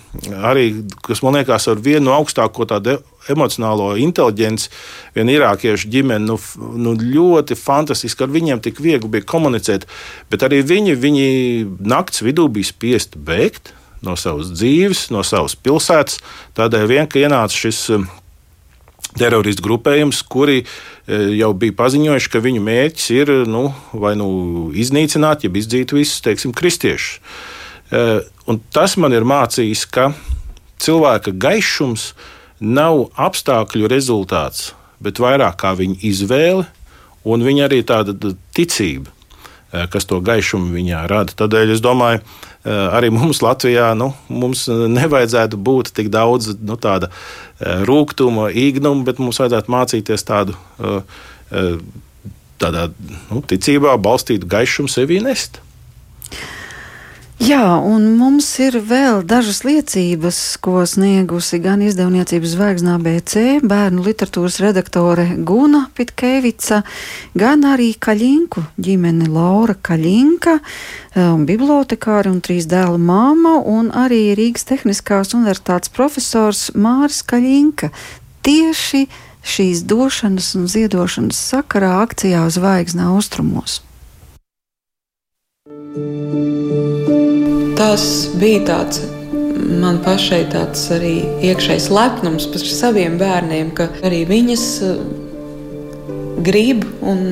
arī, 0.49 0.71
kas 1.05 1.21
man 1.21 1.37
liekas, 1.37 1.67
ar 1.69 1.81
vienu 1.85 2.07
no 2.09 2.15
augstāko 2.17 2.65
tādu 2.65 2.95
emocionālo 3.33 3.93
inteligenci, 4.01 4.71
viena 5.17 5.35
irākiešu 5.35 5.91
ģimene, 5.93 6.25
nu, 6.27 6.39
nu, 6.79 6.95
ļoti 6.99 7.57
fantastiski. 7.59 8.25
Ar 8.25 8.35
viņiem 8.35 8.63
tik 8.65 8.83
viegli 8.85 9.11
bija 9.17 9.27
komunicēt, 9.29 9.89
bet 10.33 10.47
arī 10.47 10.63
viņi, 10.67 10.97
viņi 10.99 11.27
naktas 11.81 12.25
vidū 12.27 12.49
bija 12.53 12.71
spiesti 12.71 13.21
bēgt 13.21 13.75
no 14.05 14.15
savas 14.19 14.53
dzīves, 14.55 15.09
no 15.15 15.25
savas 15.27 15.57
pilsētas. 15.59 16.21
Tādēļ 16.59 16.89
vien, 16.91 17.11
ka 17.11 17.21
ienāca 17.23 17.55
šis 17.55 17.87
teroristu 19.19 19.65
grupējums, 19.65 20.23
kuri 20.31 20.63
jau 21.09 21.53
bija 21.57 21.75
paziņojuši, 21.79 22.31
ka 22.31 22.43
viņu 22.45 22.65
mērķis 22.65 23.07
ir 23.17 23.33
nu, 23.49 23.69
vai 23.97 24.13
nu 24.21 24.29
iznīcināt, 24.77 25.47
jeb 25.47 25.57
izdzīt 25.59 25.95
visus, 25.97 26.21
teiksim, 26.25 26.53
kristiešus. 26.55 27.23
Eh, 27.89 28.21
un 28.47 28.61
tas 28.73 28.99
man 29.01 29.15
ir 29.17 29.25
mācījis, 29.25 29.87
ka 29.89 30.11
cilvēka 30.83 31.33
gaišums 31.41 32.13
nav 32.61 33.09
apstākļu 33.19 33.89
rezultāts, 33.91 34.73
bet 35.03 35.21
vairāk 35.23 35.59
kā 35.61 35.75
viņa 35.79 36.01
izvēle 36.09 36.67
un 37.29 37.45
viņa 37.45 37.69
arī 37.69 37.81
tāda 37.87 38.15
ticība, 38.57 39.13
eh, 39.73 39.87
kas 39.91 40.09
to 40.09 40.21
gaišumu 40.21 40.75
viņā 40.75 41.07
rada. 41.11 41.33
Tādēļ 41.33 41.75
es 41.75 41.81
domāju, 41.85 42.21
eh, 42.65 42.71
arī 42.71 43.11
mums 43.13 43.41
Latvijā 43.45 43.97
nu, 43.97 44.15
mums 44.29 44.67
nevajadzētu 44.69 45.57
būt 45.57 45.93
tik 45.93 46.11
daudz 46.11 46.57
nu, 46.61 46.77
tāda 46.77 47.11
rūkuma, 47.61 48.53
īgnuma, 48.55 49.05
bet 49.05 49.19
mums 49.19 49.39
vajadzētu 49.39 49.67
mācīties 49.67 50.23
tādu. 50.25 50.55
Tādā 52.59 52.91
nu, 53.31 53.41
ticībā 53.43 53.95
balstītu 54.03 54.47
gaišumu 54.47 54.91
sevī 54.91 55.23
nest. 55.23 55.61
Jā, 57.39 57.77
un 57.87 58.17
mums 58.19 58.49
ir 58.59 58.81
vēl 58.83 59.21
dažas 59.23 59.61
liecības, 59.63 60.39
ko 60.59 60.81
sniegusi 60.91 61.61
gan 61.63 61.85
izdevniecības 61.87 62.55
zvaigznā 62.57 62.97
BC, 62.99 63.61
bērnu 63.63 64.03
literatūras 64.03 64.57
redaktore 64.59 65.29
Guna 65.47 65.85
Pitkevica, 65.95 66.81
gan 67.39 67.63
arī 67.63 67.93
Kaļinku 67.95 68.65
ģimene 68.83 69.31
Laura 69.31 69.79
Kaļinka, 69.79 70.59
um, 70.59 71.47
bibliotekāri 71.47 72.35
un 72.35 72.43
trīs 72.43 72.67
dēlu 72.67 72.99
māma, 72.99 73.61
un 73.63 73.95
arī 73.95 74.35
Rīgas 74.35 74.67
Tehniskās 74.67 75.31
universitātes 75.39 75.95
profesors 75.95 76.73
Māris 76.75 77.23
Kaļinka. 77.23 77.95
Tieši 78.43 79.07
šīs 79.47 79.87
došanas 79.87 80.57
un 80.59 80.67
ziedošanas 80.67 81.39
sakarā 81.55 82.01
akcijā 82.03 82.49
Zvaigznā 82.51 83.13
austrumos. 83.15 83.85
Tas 87.79 88.03
bija 88.39 88.65
tāds 88.67 89.05
man 89.79 90.01
pašai 90.05 90.43
tāds 90.53 90.87
arī 90.95 91.15
iekšējs 91.45 91.89
lepnums 91.93 92.49
par 92.53 92.65
saviem 92.65 93.19
bērniem, 93.21 93.71
ka 93.77 93.89
arī 94.07 94.25
viņas 94.29 94.67
eh, 94.87 95.01
grib 96.47 96.85
un 97.03 97.23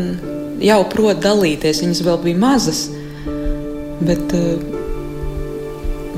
jau 0.62 0.80
prot 0.92 1.20
dalīties. 1.24 1.82
Viņas 1.84 2.02
vēl 2.06 2.20
bija 2.24 2.40
mazas, 2.42 2.86
bet 4.04 4.34
eh, 4.36 4.64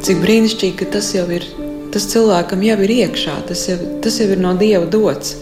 cik 0.04 0.22
brīnišķīgi, 0.24 0.76
ka 0.80 0.90
tas 0.98 1.12
jau 1.16 1.26
ir, 1.34 1.46
tas 1.94 2.08
cilvēkam 2.12 2.64
jau 2.66 2.78
ir 2.86 2.96
iekšā, 3.02 3.36
tas 3.50 3.68
jau, 3.70 3.78
tas 4.04 4.18
jau 4.20 4.30
ir 4.32 4.42
no 4.42 4.56
Dieva 4.58 4.88
dots. 4.90 5.36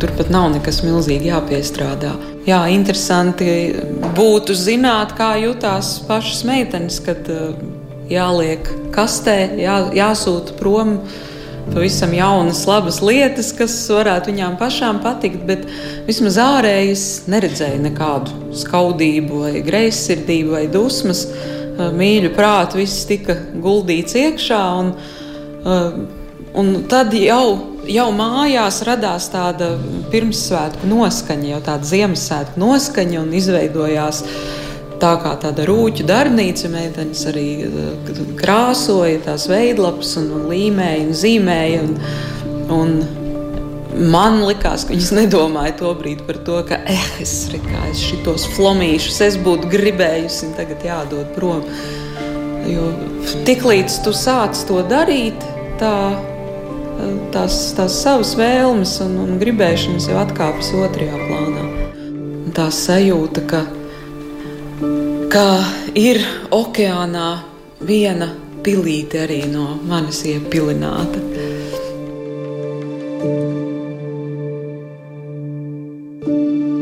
Turpat 0.00 0.30
nav 0.32 0.48
nekas 0.54 0.80
milzīgi 0.86 1.28
jāpiestrādā. 1.28 2.14
Jā, 2.46 2.62
interesanti 2.72 3.46
būtu 4.16 4.54
zināt, 4.56 5.12
kā 5.18 5.34
jutās 5.42 5.98
pašas 6.08 6.40
meitenes, 6.48 6.96
kad 7.04 7.26
uh, 7.28 7.52
jāliek 8.10 8.64
kastē, 8.94 9.36
jā, 9.60 9.76
jāsūta 9.94 10.56
prom 10.58 10.96
pavisam 11.70 12.14
jaunas, 12.16 12.64
labas 12.66 12.98
lietas, 13.04 13.52
kas 13.54 13.74
varētu 13.92 14.32
viņām 14.32 14.56
pašām 14.58 15.02
patikt, 15.04 15.44
bet 15.46 15.66
vismaz 16.08 16.38
ārēji 16.40 16.94
es 16.94 17.04
neredzēju 17.30 17.82
nekādu 17.84 18.54
skaudību, 18.58 19.42
vai 19.44 19.64
greizsirdību, 19.66 20.54
vai 20.56 20.64
dusmas. 20.72 21.26
Mīļu 21.80 22.32
prātu 22.36 22.80
viss 22.80 23.06
tika 23.08 23.36
guldīts 23.62 24.16
iekšā, 24.18 24.62
un, 24.80 24.90
un 26.60 26.72
tad 26.90 27.14
jau, 27.16 27.44
jau 27.90 28.08
mājās 28.14 28.80
radās 28.86 29.28
tāda 29.32 29.74
pirmssvētku 30.12 30.88
noskaņa, 30.90 31.52
jau 31.54 31.60
tāda 31.66 31.90
Ziemassvētku 31.90 32.62
noskaņa, 32.62 33.22
un 33.22 33.36
izveidojās 33.36 34.24
tā 35.00 35.14
kā 35.22 35.34
tāda 35.42 35.64
rūķu 35.68 36.06
darbnīca. 36.08 36.70
Meitenes 36.72 37.24
arī 37.30 37.46
eh, 37.66 38.20
krāsoja 38.40 39.22
tās 39.26 39.48
veidlapas 39.50 40.16
un, 40.20 40.30
un 40.36 40.50
līmēja 40.52 41.06
un 41.06 41.16
zīmēja. 41.22 41.86
Un, 41.86 41.96
un 42.76 42.94
man 44.10 44.40
likās, 44.46 44.84
ka 44.86 44.94
viņas 44.94 45.12
nedomāja 45.18 45.76
to 45.80 45.94
brīdi 45.98 46.26
par 46.28 46.40
to, 46.46 46.60
ka 46.68 46.80
eh, 46.88 47.06
es, 47.22 47.34
es 47.52 48.04
šitos 48.04 48.46
flomīšus 48.56 49.22
es 49.26 49.38
būtu 49.40 49.70
gribējusi 49.72 50.48
un 50.48 50.58
tagad 50.58 50.86
jādod 50.86 51.32
prom. 51.36 51.64
Jo 52.70 52.90
tiklīdz 53.48 54.02
tu 54.04 54.12
sāc 54.14 54.58
to 54.68 54.82
darīt, 54.86 55.40
tā, 55.80 55.94
tās, 57.34 57.58
tās 57.76 57.98
savas 58.02 58.36
vēlmes 58.38 58.96
un, 59.04 59.18
un 59.24 59.36
gribēšanas 59.42 60.08
jau 60.10 60.20
atkāpjas 60.22 60.72
otrajā 60.84 61.20
plānā. 61.26 61.66
Tā 62.56 62.66
sajūta, 62.74 63.44
ka 63.50 63.64
ka 65.30 65.62
ir 65.94 66.18
okeānā 66.50 67.26
viena 67.86 68.26
pilīte 68.66 69.20
arī 69.22 69.44
no 69.46 69.76
manis 69.86 70.24
iepilināta. 70.26 71.20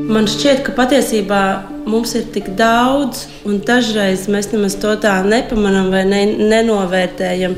Man 0.08 0.30
šķiet, 0.32 0.62
ka 0.64 0.72
patiesībā 0.78 1.42
mums 1.88 2.14
ir 2.18 2.26
tik 2.34 2.50
daudz, 2.58 3.26
un 3.48 3.60
dažreiz 3.66 4.26
mēs 4.30 4.50
nemaz 4.52 4.76
to 4.80 4.92
tā 5.02 5.18
nepamanām 5.26 5.90
vai 5.92 6.04
ne, 6.08 6.22
nenovērtējam. 6.52 7.56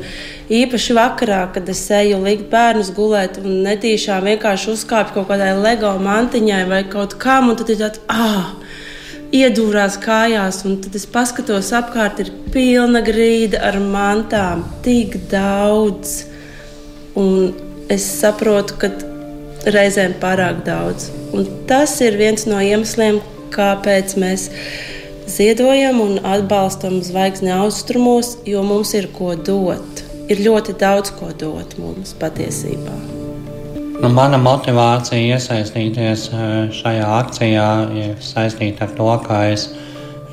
Īpaši 0.51 0.95
vakarā, 0.97 1.41
kad 1.55 1.69
es 1.71 1.83
eju 1.95 2.19
likt 2.23 2.49
bērnus 2.51 2.91
gulēt, 2.95 3.39
un 3.43 3.61
netīšām 3.67 4.27
vienkārši 4.27 4.71
uzkāpu 4.73 5.15
kaut 5.15 5.29
kādai 5.31 5.53
LEGO 5.59 5.93
mantiņai 6.03 6.63
vai 6.71 6.81
kaut 6.91 7.15
kam, 7.21 7.51
un 7.51 7.59
tad 7.59 7.71
ir 7.71 7.79
tāds, 7.83 8.01
ah, 8.11 8.51
iedūrās 9.31 9.95
kājās, 10.03 10.63
un 10.67 10.79
tad 10.83 10.95
es 10.99 11.07
paskatos 11.07 11.71
apkārt, 11.75 12.19
ir 12.23 12.31
pilna 12.51 13.03
grīda 13.05 13.61
ar 13.69 13.79
mantām, 13.79 14.65
tik 14.83 15.15
daudz. 15.31 16.25
Un 17.19 17.51
es 17.91 18.05
saprotu, 18.19 18.77
ka 18.79 18.91
reizēm 19.71 20.15
pārāk 20.21 20.63
daudz. 20.67 21.09
Un 21.35 21.47
tas 21.67 21.93
ir 22.03 22.17
viens 22.19 22.47
no 22.49 22.59
iemesliem, 22.63 23.19
kāpēc 23.53 24.17
mēs 24.21 24.47
ziedojam 25.31 26.01
un 26.03 26.19
atbalstam 26.27 26.99
zvaigzni 27.05 27.53
austrumos, 27.55 28.35
jo 28.47 28.63
mums 28.63 28.93
ir 28.97 29.09
ko 29.15 29.35
dot. 29.35 30.05
Ir 30.31 30.43
ļoti 30.45 30.77
daudz 30.79 31.11
ko 31.17 31.31
dot 31.37 31.75
mums 31.79 32.13
patiesībā. 32.19 32.95
Nu, 34.01 34.09
mana 34.09 34.39
motivācija 34.41 35.35
iesaistīties 35.35 36.23
e, 36.33 36.45
šajā 36.73 37.09
akcijā 37.19 37.67
ir 38.01 38.15
saistīta 38.25 38.87
ar 38.87 38.95
to, 38.97 39.09
ka 39.27 39.43
es 39.51 39.67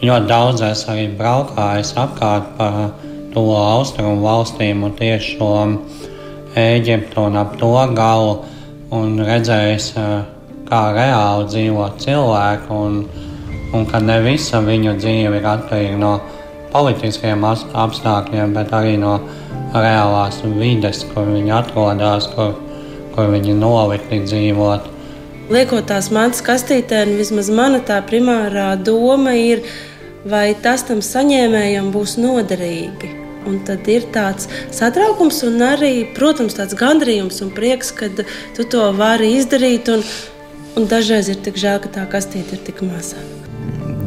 ļoti 0.01 0.31
daudz 0.31 0.63
esmu 0.65 0.95
arī 0.95 1.05
braukājis 1.19 1.91
apkārt 2.01 2.55
pa 2.57 2.71
to 3.35 3.45
austrumu 3.59 4.23
valstīm 4.23 4.87
un 4.89 4.97
tieši 4.97 5.35
šo 5.37 5.51
Eģiptu 6.59 7.27
un 7.29 7.37
ap 7.39 7.59
to 7.61 7.75
galu 7.95 8.39
un 8.97 9.21
redzējis, 9.21 9.91
e, 10.01 10.07
kā 10.69 10.83
reāli 10.97 11.49
dzīvo 11.49 11.89
cilvēki 12.05 12.73
un, 12.77 13.03
un 13.75 13.89
ka 13.91 14.01
ne 14.05 14.21
visa 14.25 14.63
viņu 14.65 14.95
dzīve 15.01 15.41
ir 15.41 15.51
atkarīga 15.57 15.99
no 15.99 16.15
politiskiem 16.73 17.45
apstākļiem, 17.49 18.55
bet 18.55 18.73
arī 18.77 18.97
no 19.01 19.19
reālās 19.75 20.41
vides, 20.45 21.05
kur 21.13 21.29
viņi 21.29 21.55
atrodas, 21.59 22.29
kur 22.37 22.57
kur 23.19 23.33
viņi 23.35 23.57
nolikti 23.59 24.21
dzīvot. 24.23 24.85
Liekot 25.51 25.89
tās 25.91 26.13
mantas 26.15 26.39
kastītē, 26.47 27.01
vismaz 27.19 27.49
mana 27.51 27.81
tā 27.83 27.97
primārā 28.07 28.77
doma 28.79 29.33
ir, 29.35 29.65
vai 30.29 30.53
tas 30.63 30.85
tam 30.87 31.01
saņēmējam 31.03 31.89
būs 31.91 32.15
noderīgi. 32.23 33.11
Un 33.49 33.59
tad 33.67 33.89
ir 33.91 34.07
tāds 34.15 34.47
satraukums, 34.77 35.41
un 35.49 35.65
arī, 35.67 35.93
protams, 36.15 36.55
tāds 36.59 36.77
gandrījums 36.79 37.41
un 37.43 37.51
prieks, 37.57 37.91
ka 37.97 38.11
tu 38.13 38.67
to 38.71 38.85
vari 38.95 39.33
izdarīt. 39.41 39.91
Un, 39.91 40.05
un 40.79 40.87
dažreiz 40.87 41.29
ir 41.33 41.41
tik 41.43 41.59
žēl, 41.59 41.81
ka 41.83 41.91
tā 41.99 42.07
kastīte 42.11 42.55
ir 42.55 42.63
tik 42.67 42.81
maza. 42.87 43.19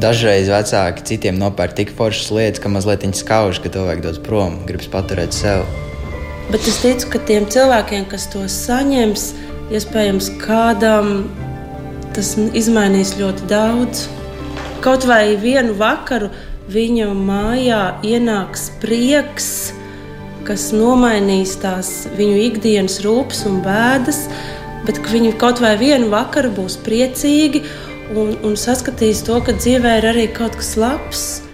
Dažreiz 0.01 0.47
vecāki 0.49 1.03
citiem 1.11 1.38
nopērk 1.38 1.76
tik 1.78 1.91
foršas 1.97 2.32
lietas, 2.34 2.61
ka 2.63 2.72
mazliet 2.72 3.03
viņi 3.05 3.19
skauž, 3.19 3.59
ka 3.61 3.69
to 3.74 3.84
vajag 3.86 4.03
dot 4.05 4.22
prom, 4.26 4.61
gribas 4.65 4.89
paturēt 4.89 5.36
sev. 5.36 5.65
Bet 6.51 6.65
es 6.67 6.80
ticu, 6.82 7.11
ka 7.13 7.22
tiem 7.28 7.45
cilvēkiem, 7.51 8.07
kas 8.11 8.26
to 8.32 8.41
saņems, 8.49 9.28
iespējams, 9.76 10.32
kādam 10.41 11.28
tas 12.15 12.34
izmainīs 12.57 13.13
ļoti 13.19 13.45
daudz. 13.51 14.07
Kaut 14.82 15.05
vai 15.07 15.36
vienu 15.39 15.76
vakaru 15.78 16.32
viņa 16.72 17.11
mājā 17.13 17.84
ienāks 18.07 18.69
prieks, 18.82 19.51
kas 20.47 20.72
nomainīs 20.74 21.53
tās 21.61 21.91
viņu 22.17 22.39
ikdienas 22.47 22.99
rūpes 23.05 23.45
un 23.47 23.61
bēdas, 23.63 24.26
bet 24.88 24.99
viņi 25.11 25.36
kaut 25.41 25.61
vai 25.63 25.75
vienu 25.79 26.09
vakaru 26.13 26.51
būs 26.57 26.79
priecīgi 26.86 27.63
un, 28.15 28.36
un 28.43 28.57
saskatīs 28.59 29.23
to, 29.27 29.39
ka 29.45 29.55
dzīvē 29.57 29.97
ir 30.01 30.11
arī 30.13 30.27
kaut 30.36 30.57
kas 30.59 30.75
labs. 30.79 31.51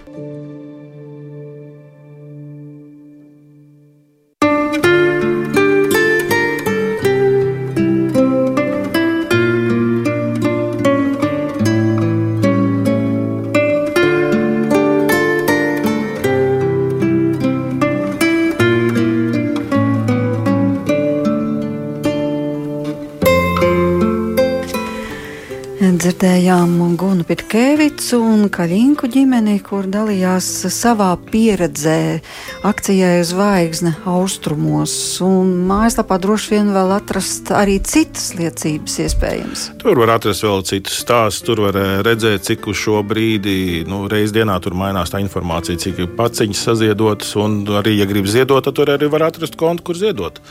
Gunu 27.28 27.36
Pitkevicu 27.36 28.22
un 28.24 28.46
Kaļinku 28.48 29.04
ģimeni, 29.12 29.58
kur 29.60 29.84
dalījās 29.84 30.46
savā 30.72 31.10
pieredzē 31.28 32.22
akcijai 32.62 33.24
Zvaigzne 33.24 33.94
austrumos. 34.08 34.92
Un 35.24 35.50
mājaslapā 35.68 36.18
droši 36.22 36.54
vien 36.54 36.70
vēl 36.74 36.92
atrast 36.96 37.52
arī 37.54 37.78
citas 37.84 38.32
liecības 38.38 38.98
iespējams. 39.04 39.64
Tur 39.82 40.00
var 40.02 40.16
atrast 40.16 40.44
vēl 40.46 40.64
citus 40.68 40.98
stāstus, 41.02 41.44
tur 41.46 41.62
var 41.66 41.78
eh, 41.78 41.92
redzēt, 42.06 42.46
cik 42.48 42.70
uz 42.70 42.80
šo 42.80 43.02
brīdi 43.06 43.84
nu, 43.88 44.04
reizes 44.10 44.34
dienā 44.36 44.58
tur 44.64 44.76
mainās 44.78 45.12
tā 45.14 45.22
informācija, 45.22 45.78
cik 45.80 46.02
ir 46.04 46.10
paciņas 46.18 46.64
saziedotas. 46.70 47.34
Un 47.38 47.60
arī, 47.80 47.98
ja 48.00 48.08
grib 48.10 48.28
ziedot, 48.30 48.64
tad 48.66 48.78
tur 48.78 48.94
arī 48.94 49.10
var 49.12 49.28
atrast 49.28 49.58
kontu, 49.58 49.90
kur 49.90 50.00
ziedot. 50.00 50.42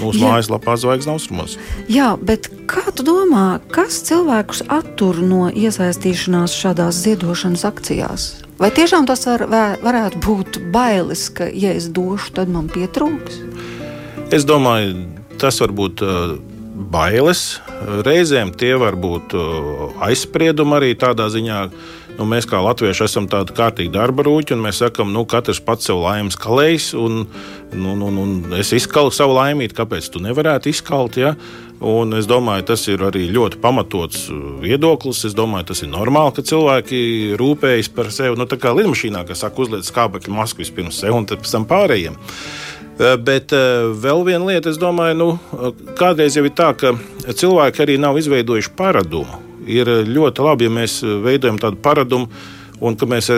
Mūsu 0.00 0.22
mājaslapā 0.24 0.76
Zvaigznes 0.80 1.12
austrumos. 1.14 1.58
Jā, 1.92 2.14
bet 2.20 2.50
kā 2.70 2.84
tu 2.94 3.06
domā, 3.06 3.60
kas 3.72 4.02
cilvēkus 4.08 4.66
attur 4.72 5.22
no 5.24 5.46
iesaistīšanās 5.52 6.56
šādās 6.56 7.04
ziedošanas 7.06 7.64
akcijās? 7.68 8.28
Vai 8.56 8.70
tiešām 8.72 9.04
tas 9.08 9.26
var, 9.28 9.44
varētu 9.84 10.20
būt 10.24 10.58
bailes, 10.72 11.26
ka, 11.28 11.44
ja 11.52 11.74
es 11.76 11.90
došu, 11.92 12.32
tad 12.38 12.48
man 12.52 12.70
pietrūks? 12.72 13.42
Es 14.32 14.46
domāju, 14.48 15.10
tas 15.40 15.60
var 15.60 15.74
būt 15.76 16.02
uh, 16.02 16.38
bailes. 16.92 17.58
Reizēm 18.06 18.54
tie 18.56 18.72
var 18.80 18.96
būt 18.96 19.34
aizspriedumi 20.06 20.76
arī 20.78 20.94
tādā 20.96 21.28
ziņā, 21.32 21.60
ka 21.68 22.05
nu, 22.18 22.26
mēs 22.28 22.48
kā 22.48 22.60
latvieši 22.64 23.04
esam 23.06 23.28
tādi 23.30 23.54
kārtīgi 23.56 23.92
darba 23.94 24.24
rūķi, 24.26 24.56
un 24.56 24.64
mēs 24.64 24.80
sakām, 24.82 25.12
nu, 25.14 25.26
katrs 25.28 25.60
pats 25.64 25.88
sev 25.88 26.00
laimes 26.02 26.38
kalējs, 26.40 26.90
un, 26.98 27.24
nu, 27.74 27.94
nu, 27.98 28.10
nu, 28.14 28.26
es 28.58 28.72
izkalu 28.76 29.12
savu 29.14 29.36
laimīti, 29.36 29.76
kāpēc 29.76 30.10
tu 30.12 30.22
nevarētu 30.24 30.72
izkalt? 30.72 31.18
Ja? 31.20 31.34
Un 31.84 32.16
es 32.16 32.28
domāju, 32.28 32.64
tas 32.70 32.86
ir 32.88 33.04
arī 33.04 33.26
ļoti 33.28 33.60
pamatots 33.60 34.30
viedoklis. 34.62 35.26
Es 35.28 35.34
domāju, 35.36 35.68
tas 35.72 35.82
ir 35.84 35.90
normāli, 35.92 36.32
ka 36.38 36.44
cilvēki 36.48 37.00
rūpējas 37.36 37.90
par 37.92 38.08
sevi. 38.14 38.38
Nu, 38.40 38.48
tā 38.48 38.56
kā 38.60 38.72
lidmašīnā, 38.72 39.26
kas 39.28 39.44
saka, 39.44 39.60
uzliek 39.66 39.84
skābekļa 39.84 40.38
masku 40.38 40.64
vispirms 40.64 41.02
sev 41.02 41.18
un 41.18 41.28
pēc 41.28 41.52
tam 41.52 41.68
pārējiem. 41.68 42.16
Eh, 42.96 43.18
bet 43.20 43.52
uh, 43.52 43.90
vēl 43.92 44.24
viena 44.24 44.46
lieta, 44.48 44.72
es 44.72 44.80
domāju, 44.80 45.18
nu, 45.20 45.74
kādreiz 46.00 46.38
jau 46.38 46.46
ir 46.48 46.56
tā, 46.56 46.72
ka 46.80 46.94
cilvēki 47.28 47.84
arī 47.84 48.00
nav 48.00 48.16
izveidojuši 48.22 48.72
paradumu 48.78 49.45
ir 49.66 49.90
ļoti 50.06 50.46
labi, 50.46 50.68
ja 50.68 50.76
mēs 50.80 51.00
veidojam 51.24 51.60
tādu 51.62 51.82
paradumu 51.82 52.30
Un 52.76 52.92
ka 52.98 53.06
mēs 53.08 53.30
eh, 53.32 53.36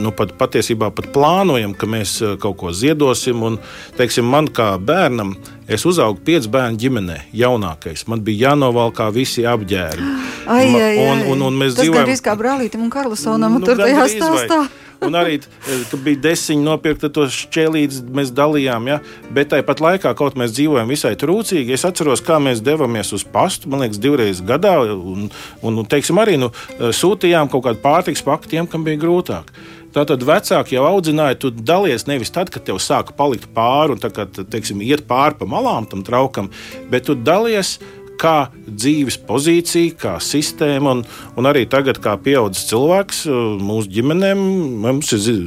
nu, 0.00 0.12
pat, 0.16 0.32
patiesībā 0.40 0.88
pat 0.96 1.10
plānojam, 1.12 1.74
ka 1.76 1.88
mēs 1.90 2.14
eh, 2.24 2.36
kaut 2.40 2.56
ko 2.62 2.72
ziedosim. 2.72 3.42
Un, 3.44 3.58
teiksim, 3.98 4.24
man 4.24 4.48
kā 4.48 4.72
bērnam, 4.80 5.34
es 5.68 5.84
uzaugu 5.88 6.22
piecu 6.24 6.48
bērnu 6.54 6.80
ģimenē, 6.80 7.18
jaunākais. 7.36 8.06
Man 8.08 8.24
bija 8.24 8.48
jānovalkā 8.48 9.10
visi 9.12 9.44
apģērbi. 9.48 10.08
Ai, 10.50 10.64
ai, 10.66 10.80
ai. 10.82 11.02
Un, 11.04 11.20
un, 11.30 11.42
un 11.46 11.58
mēs 11.60 11.74
Tas 11.76 11.84
dzīvojam 11.84 12.00
gandrīz 12.00 12.22
kā 12.24 12.32
brālītim 12.34 12.80
un 12.82 12.88
Karlsonam 12.90 13.58
Nu, 13.60 13.66
tur 13.68 13.78
tajā 13.78 14.00
gandrīz 14.00 14.24
vai. 14.24 14.62
Un 15.00 15.16
arī, 15.16 15.38
eh, 15.40 15.82
kad 15.90 16.00
bija 16.04 16.20
desiņi 16.28 16.64
nopirkta, 16.66 17.08
tos 17.12 17.32
šķēlītes 17.32 18.02
mēs 18.12 18.32
dalījām. 18.36 18.88
Ja? 18.90 19.00
Bet 19.32 19.50
tāpat 19.54 19.80
laikā, 19.80 20.14
kaut 20.16 20.36
mēs 20.36 20.52
dzīvojam 20.52 20.92
visai 20.92 21.14
trūcīgi, 21.16 21.72
es 21.72 21.86
atceros, 21.88 22.20
kā 22.20 22.36
mēs 22.42 22.60
devāmies 22.60 23.12
uz 23.16 23.24
pastu, 23.24 23.68
man 23.68 23.80
liekas, 23.80 24.00
divreiz 24.00 24.42
gadā. 24.44 24.76
Un, 24.92 25.30
un, 25.62 25.78
un 25.78 25.86
teiksim, 25.86 26.20
arī 26.20 26.36
nu, 26.38 26.52
sūtījām 26.78 27.50
kaut 27.50 27.64
kādu 27.64 27.80
pārtiks 27.80 28.24
paktu 28.24 28.52
tiem, 28.52 28.68
kam 28.68 28.84
bija 28.84 29.00
grūtāk. 29.00 29.54
Tātad 29.90 30.22
vecāki 30.22 30.76
jau 30.76 30.84
audzināja, 30.86 31.38
tu 31.42 31.48
dalies 31.50 32.04
nevis 32.06 32.30
tad, 32.30 32.52
kad 32.54 32.62
tev 32.66 32.78
sāka 32.78 33.14
palikt 33.16 33.48
pāri 33.56 33.96
un 33.96 33.98
tā 33.98 34.12
kā, 34.14 34.28
teiksim, 34.30 34.84
iet 34.86 35.02
pāri 35.08 35.34
pa 35.40 35.48
malām 35.50 35.88
tam 35.90 36.04
traukam, 36.06 36.50
bet 36.92 37.08
tu 37.08 37.16
dalies 37.18 37.78
kā 38.20 38.34
dzīves 38.68 39.16
pozīcija, 39.28 39.96
kā 40.00 40.14
sistēma. 40.22 40.92
Un, 40.98 41.02
un 41.40 41.48
arī 41.50 41.64
tagad, 41.70 42.00
kā 42.04 42.16
pieaugušs 42.20 42.68
cilvēks, 42.70 43.24
mūsu 43.64 43.90
ģimenēm 43.96 44.44
mums 44.84 45.12
ir 45.16 45.22
zi- 45.24 45.38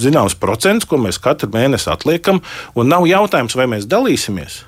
zināms 0.00 0.36
procents, 0.40 0.88
ko 0.88 0.98
mēs 1.00 1.20
katru 1.22 1.50
mēnesi 1.54 1.90
atliekam. 1.92 2.42
Nav 2.76 3.06
jautājums, 3.08 3.56
vai 3.56 3.68
mēs 3.72 3.88
dalīsimies. 3.90 4.62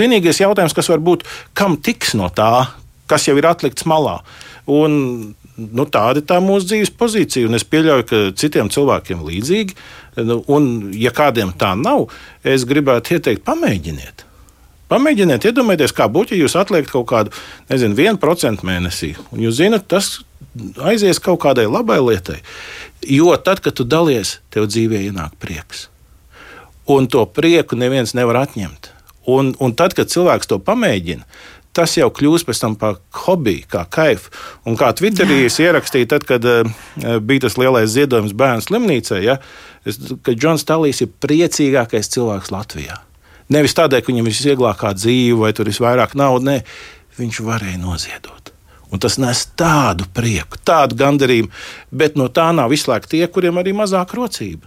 Vienīgais 0.00 0.40
jautājums, 0.40 0.74
kas 0.76 0.88
var 0.90 1.02
būt, 1.04 1.26
kam 1.54 1.76
tiks 1.76 2.14
no 2.18 2.30
tā, 2.32 2.70
kas 3.10 3.26
jau 3.28 3.36
ir 3.38 3.48
atlikts 3.50 3.86
malā. 3.90 4.20
Un, 4.70 5.34
nu, 5.58 5.84
tāda 5.90 6.22
ir 6.22 6.26
tā 6.30 6.38
mūsu 6.44 6.70
dzīves 6.70 6.92
pozīcija. 7.00 7.50
Un 7.50 7.58
es 7.58 7.66
pieļauju, 7.66 8.06
ka 8.08 8.22
citiem 8.38 8.70
cilvēkiem 8.72 9.22
līdzīgi. 9.26 9.76
Nu, 10.24 10.40
Un, 10.50 10.90
ja 10.96 11.12
kādiem 11.14 11.52
tā 11.58 11.74
nav, 11.78 12.08
es 12.46 12.64
gribētu 12.68 13.16
ieteikt, 13.18 13.44
pamēģiniet. 13.46 14.24
Pamēģiniet, 14.90 15.46
iedomājieties, 15.46 15.94
kā 15.94 16.08
būtu, 16.10 16.34
ja 16.34 16.44
jūs 16.44 16.56
atliekat 16.58 16.90
kaut 16.90 17.06
kādu, 17.10 17.34
nezinu, 17.70 17.94
1% 17.94 18.66
mēnesī. 18.66 19.12
Un 19.30 19.44
jūs 19.44 19.60
zinat, 19.60 19.86
tas 19.90 20.18
aizies 20.82 21.22
kaut 21.22 21.40
kādai 21.44 21.68
labai 21.70 22.00
lietai. 22.02 22.40
Jo 23.06 23.36
tad, 23.38 23.62
kad 23.64 23.76
tu 23.78 23.86
dalies, 23.86 24.38
tev 24.50 24.66
dzīvē 24.66 25.04
ienāk 25.06 25.36
prieks. 25.42 25.86
Un 26.90 27.06
to 27.06 27.22
prieku 27.30 27.78
neviens 27.78 28.16
nevar 28.18 28.42
atņemt. 28.42 28.90
Un, 29.30 29.52
un 29.62 29.74
tad, 29.78 29.94
kad 29.94 30.10
cilvēks 30.10 30.50
to 30.50 30.58
pamēģina, 30.64 31.22
tas 31.76 31.94
jau 31.94 32.08
kļūst 32.10 32.48
pēc 32.48 32.62
tam 32.62 32.74
par 32.80 32.98
hobiju, 33.26 33.68
kā 33.70 33.84
kaifu. 33.94 34.32
Un 34.66 34.78
kā 34.80 34.90
Twitterī 34.96 35.44
es 35.46 35.60
ierakstīju, 35.62 36.08
tad, 36.10 36.26
kad 36.26 36.46
uh, 36.50 36.66
bija 37.22 37.46
tas 37.46 37.58
lielais 37.60 37.92
ziedojums 37.94 38.34
bērnu 38.34 38.66
slimnīcai, 38.66 39.20
ja, 39.22 39.38
es, 39.86 40.00
ka 40.26 40.34
Džons 40.34 40.66
Talīs 40.66 41.04
ir 41.04 41.12
priecīgākais 41.22 42.10
cilvēks 42.16 42.50
Latvijā. 42.54 42.98
Nevis 43.50 43.74
tādēļ, 43.78 44.04
ka 44.04 44.12
viņam 44.12 44.28
ir 44.28 44.34
visvieglākā 44.36 44.94
dzīve 44.94 45.40
vai 45.42 45.52
tur 45.56 45.70
ir 45.70 45.78
vairāk 45.82 46.16
naudas, 46.18 46.46
nē, 46.46 46.56
viņš 47.18 47.40
varēja 47.46 47.80
noziedot. 47.82 48.52
Un 48.90 48.98
tas 49.02 49.20
nes 49.22 49.44
tādu 49.58 50.06
prieku, 50.14 50.58
tādu 50.66 50.98
gandarījumu, 50.98 51.50
bet 51.94 52.18
no 52.18 52.26
tā 52.30 52.48
nav 52.54 52.72
izslēgti 52.74 53.18
tie, 53.18 53.26
kuriem 53.30 53.60
arī 53.62 53.74
mazāk 53.76 54.16
rocība. 54.18 54.66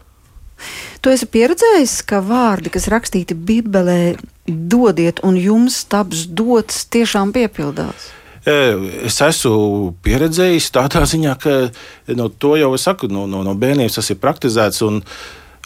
Tu 1.03 1.11
esi 1.11 1.27
pieredzējis, 1.27 1.97
ka 2.07 2.21
vārdi, 2.23 2.71
kas 2.71 2.87
rakstīti 2.91 3.35
Bībelē, 3.35 4.15
dodiet, 4.47 5.19
un 5.27 5.35
jums 5.39 5.81
taps 5.91 6.23
dots, 6.31 6.85
tiešām 6.93 7.33
piepildās. 7.35 8.11
E, 8.47 8.55
Es 9.07 9.19
esmu 9.23 9.93
pieredzējis 10.03 10.71
tādā 10.75 11.03
ziņā, 11.07 11.35
ka 11.39 11.55
no 12.15 12.29
to 12.29 12.55
jau 12.59 12.73
es 12.75 12.87
saku, 12.87 13.11
no, 13.11 13.25
no, 13.27 13.43
no 13.43 13.55
bērnības 13.59 13.99
tas 13.99 14.11
ir 14.11 14.19
praktizēts. 14.23 14.83
Un, 14.87 15.01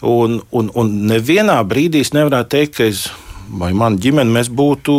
un, 0.02 0.40
un, 0.50 0.70
un 0.74 0.92
nevienā 1.10 1.58
brīdī 1.66 2.04
es 2.04 2.14
nevarētu 2.14 2.54
teikt, 2.54 2.76
ka 2.78 2.86
es 2.88 3.08
vai 3.48 3.72
mana 3.72 3.96
ģimene 3.96 4.44
būtu 4.52 4.94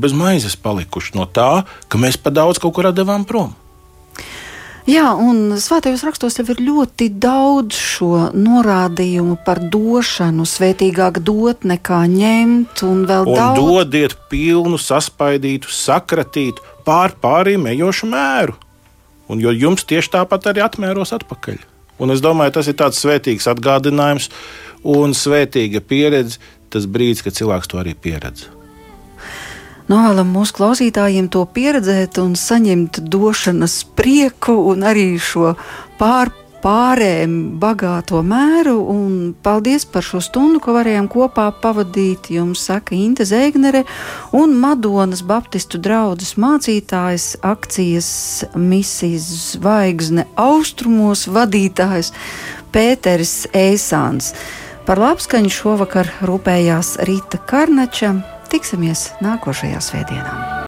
bez 0.00 0.14
maizes 0.16 0.56
palikuši 0.56 1.16
no 1.18 1.26
tā, 1.28 1.64
ka 1.88 2.00
mēs 2.00 2.16
pa 2.16 2.32
daudz 2.32 2.58
kaut 2.58 2.74
kur 2.74 2.88
devām 2.92 3.26
prom. 3.28 3.52
Jā, 4.88 5.12
un 5.12 5.52
svētajos 5.60 6.02
rakstos 6.06 6.38
jau 6.38 6.44
ir 6.50 6.62
ļoti 6.64 7.10
daudz 7.20 7.76
šo 7.76 8.30
norādījumu 8.34 9.36
par 9.44 9.60
došanu, 9.70 10.46
svētīgāk 10.48 11.20
dot 11.22 11.66
nekā 11.68 12.00
ņemt, 12.10 12.80
un 12.88 13.04
vēl 13.06 13.28
Un 13.28 13.36
daudz. 13.36 13.60
dodiet 13.60 14.16
pilnu, 14.32 14.80
saspaidītu, 14.80 15.68
sakratītu, 15.68 16.64
pār 16.88 17.14
pāriem 17.20 17.68
ejošu 17.70 18.08
mēru. 18.10 18.56
Un, 19.30 19.38
jo 19.38 19.52
jums 19.54 19.84
tieši 19.86 20.16
tāpat 20.16 20.48
arī 20.50 20.64
atmēros 20.64 21.12
atpakaļ. 21.14 21.60
Un 22.00 22.14
es 22.14 22.22
domāju, 22.24 22.56
tas 22.56 22.70
ir 22.70 22.78
tāds 22.80 23.00
svētīgs 23.02 23.48
atgādinājums 23.50 24.30
un 24.88 25.12
svētīga 25.16 25.82
pieredze. 25.84 26.40
Tas 26.70 26.86
brīdis, 26.86 27.24
kad 27.26 27.34
cilvēks 27.34 27.70
to 27.70 27.80
arī 27.80 27.96
pieredz. 27.98 28.46
Novēlam 29.90 30.28
mūsu 30.30 30.54
klausītājiem 30.54 31.26
to 31.34 31.42
pieredzēt 31.50 32.20
un 32.22 32.36
saņemt 32.38 33.00
došanas 33.10 33.80
prieku 33.98 34.54
un 34.70 34.84
arī 34.86 35.16
šo 35.18 35.56
pār, 35.98 36.30
pārēm 36.62 37.36
bagāto 37.60 38.20
mēru. 38.26 38.76
Un 38.92 39.12
paldies 39.42 39.86
par 39.88 40.04
šo 40.06 40.20
stundu, 40.24 40.60
ko 40.62 40.74
varējām 40.76 41.08
kopā 41.12 41.48
pavadīt. 41.62 42.30
Jums 42.34 42.64
saka 42.68 42.96
Inte 42.96 43.26
Zēgnere 43.28 43.84
un 44.36 44.56
Madonas 44.60 45.24
Baptistu 45.26 45.80
draugas 45.82 46.36
mācītājs, 46.40 47.34
akcijas 47.46 48.10
misijas 48.56 49.28
zvaigzne 49.54 50.26
austrumos 50.40 51.26
vadītājs 51.30 52.12
Pēteris 52.74 53.44
Eisāns. 53.56 54.34
Par 54.86 54.98
labskaņu 54.98 55.52
šovakar 55.54 56.08
rūpējās 56.26 56.96
Rīta 57.06 57.42
Karnača. 57.50 58.16
Tiksimies 58.50 59.10
nākošajā 59.22 59.84
svētdienā! 59.90 60.58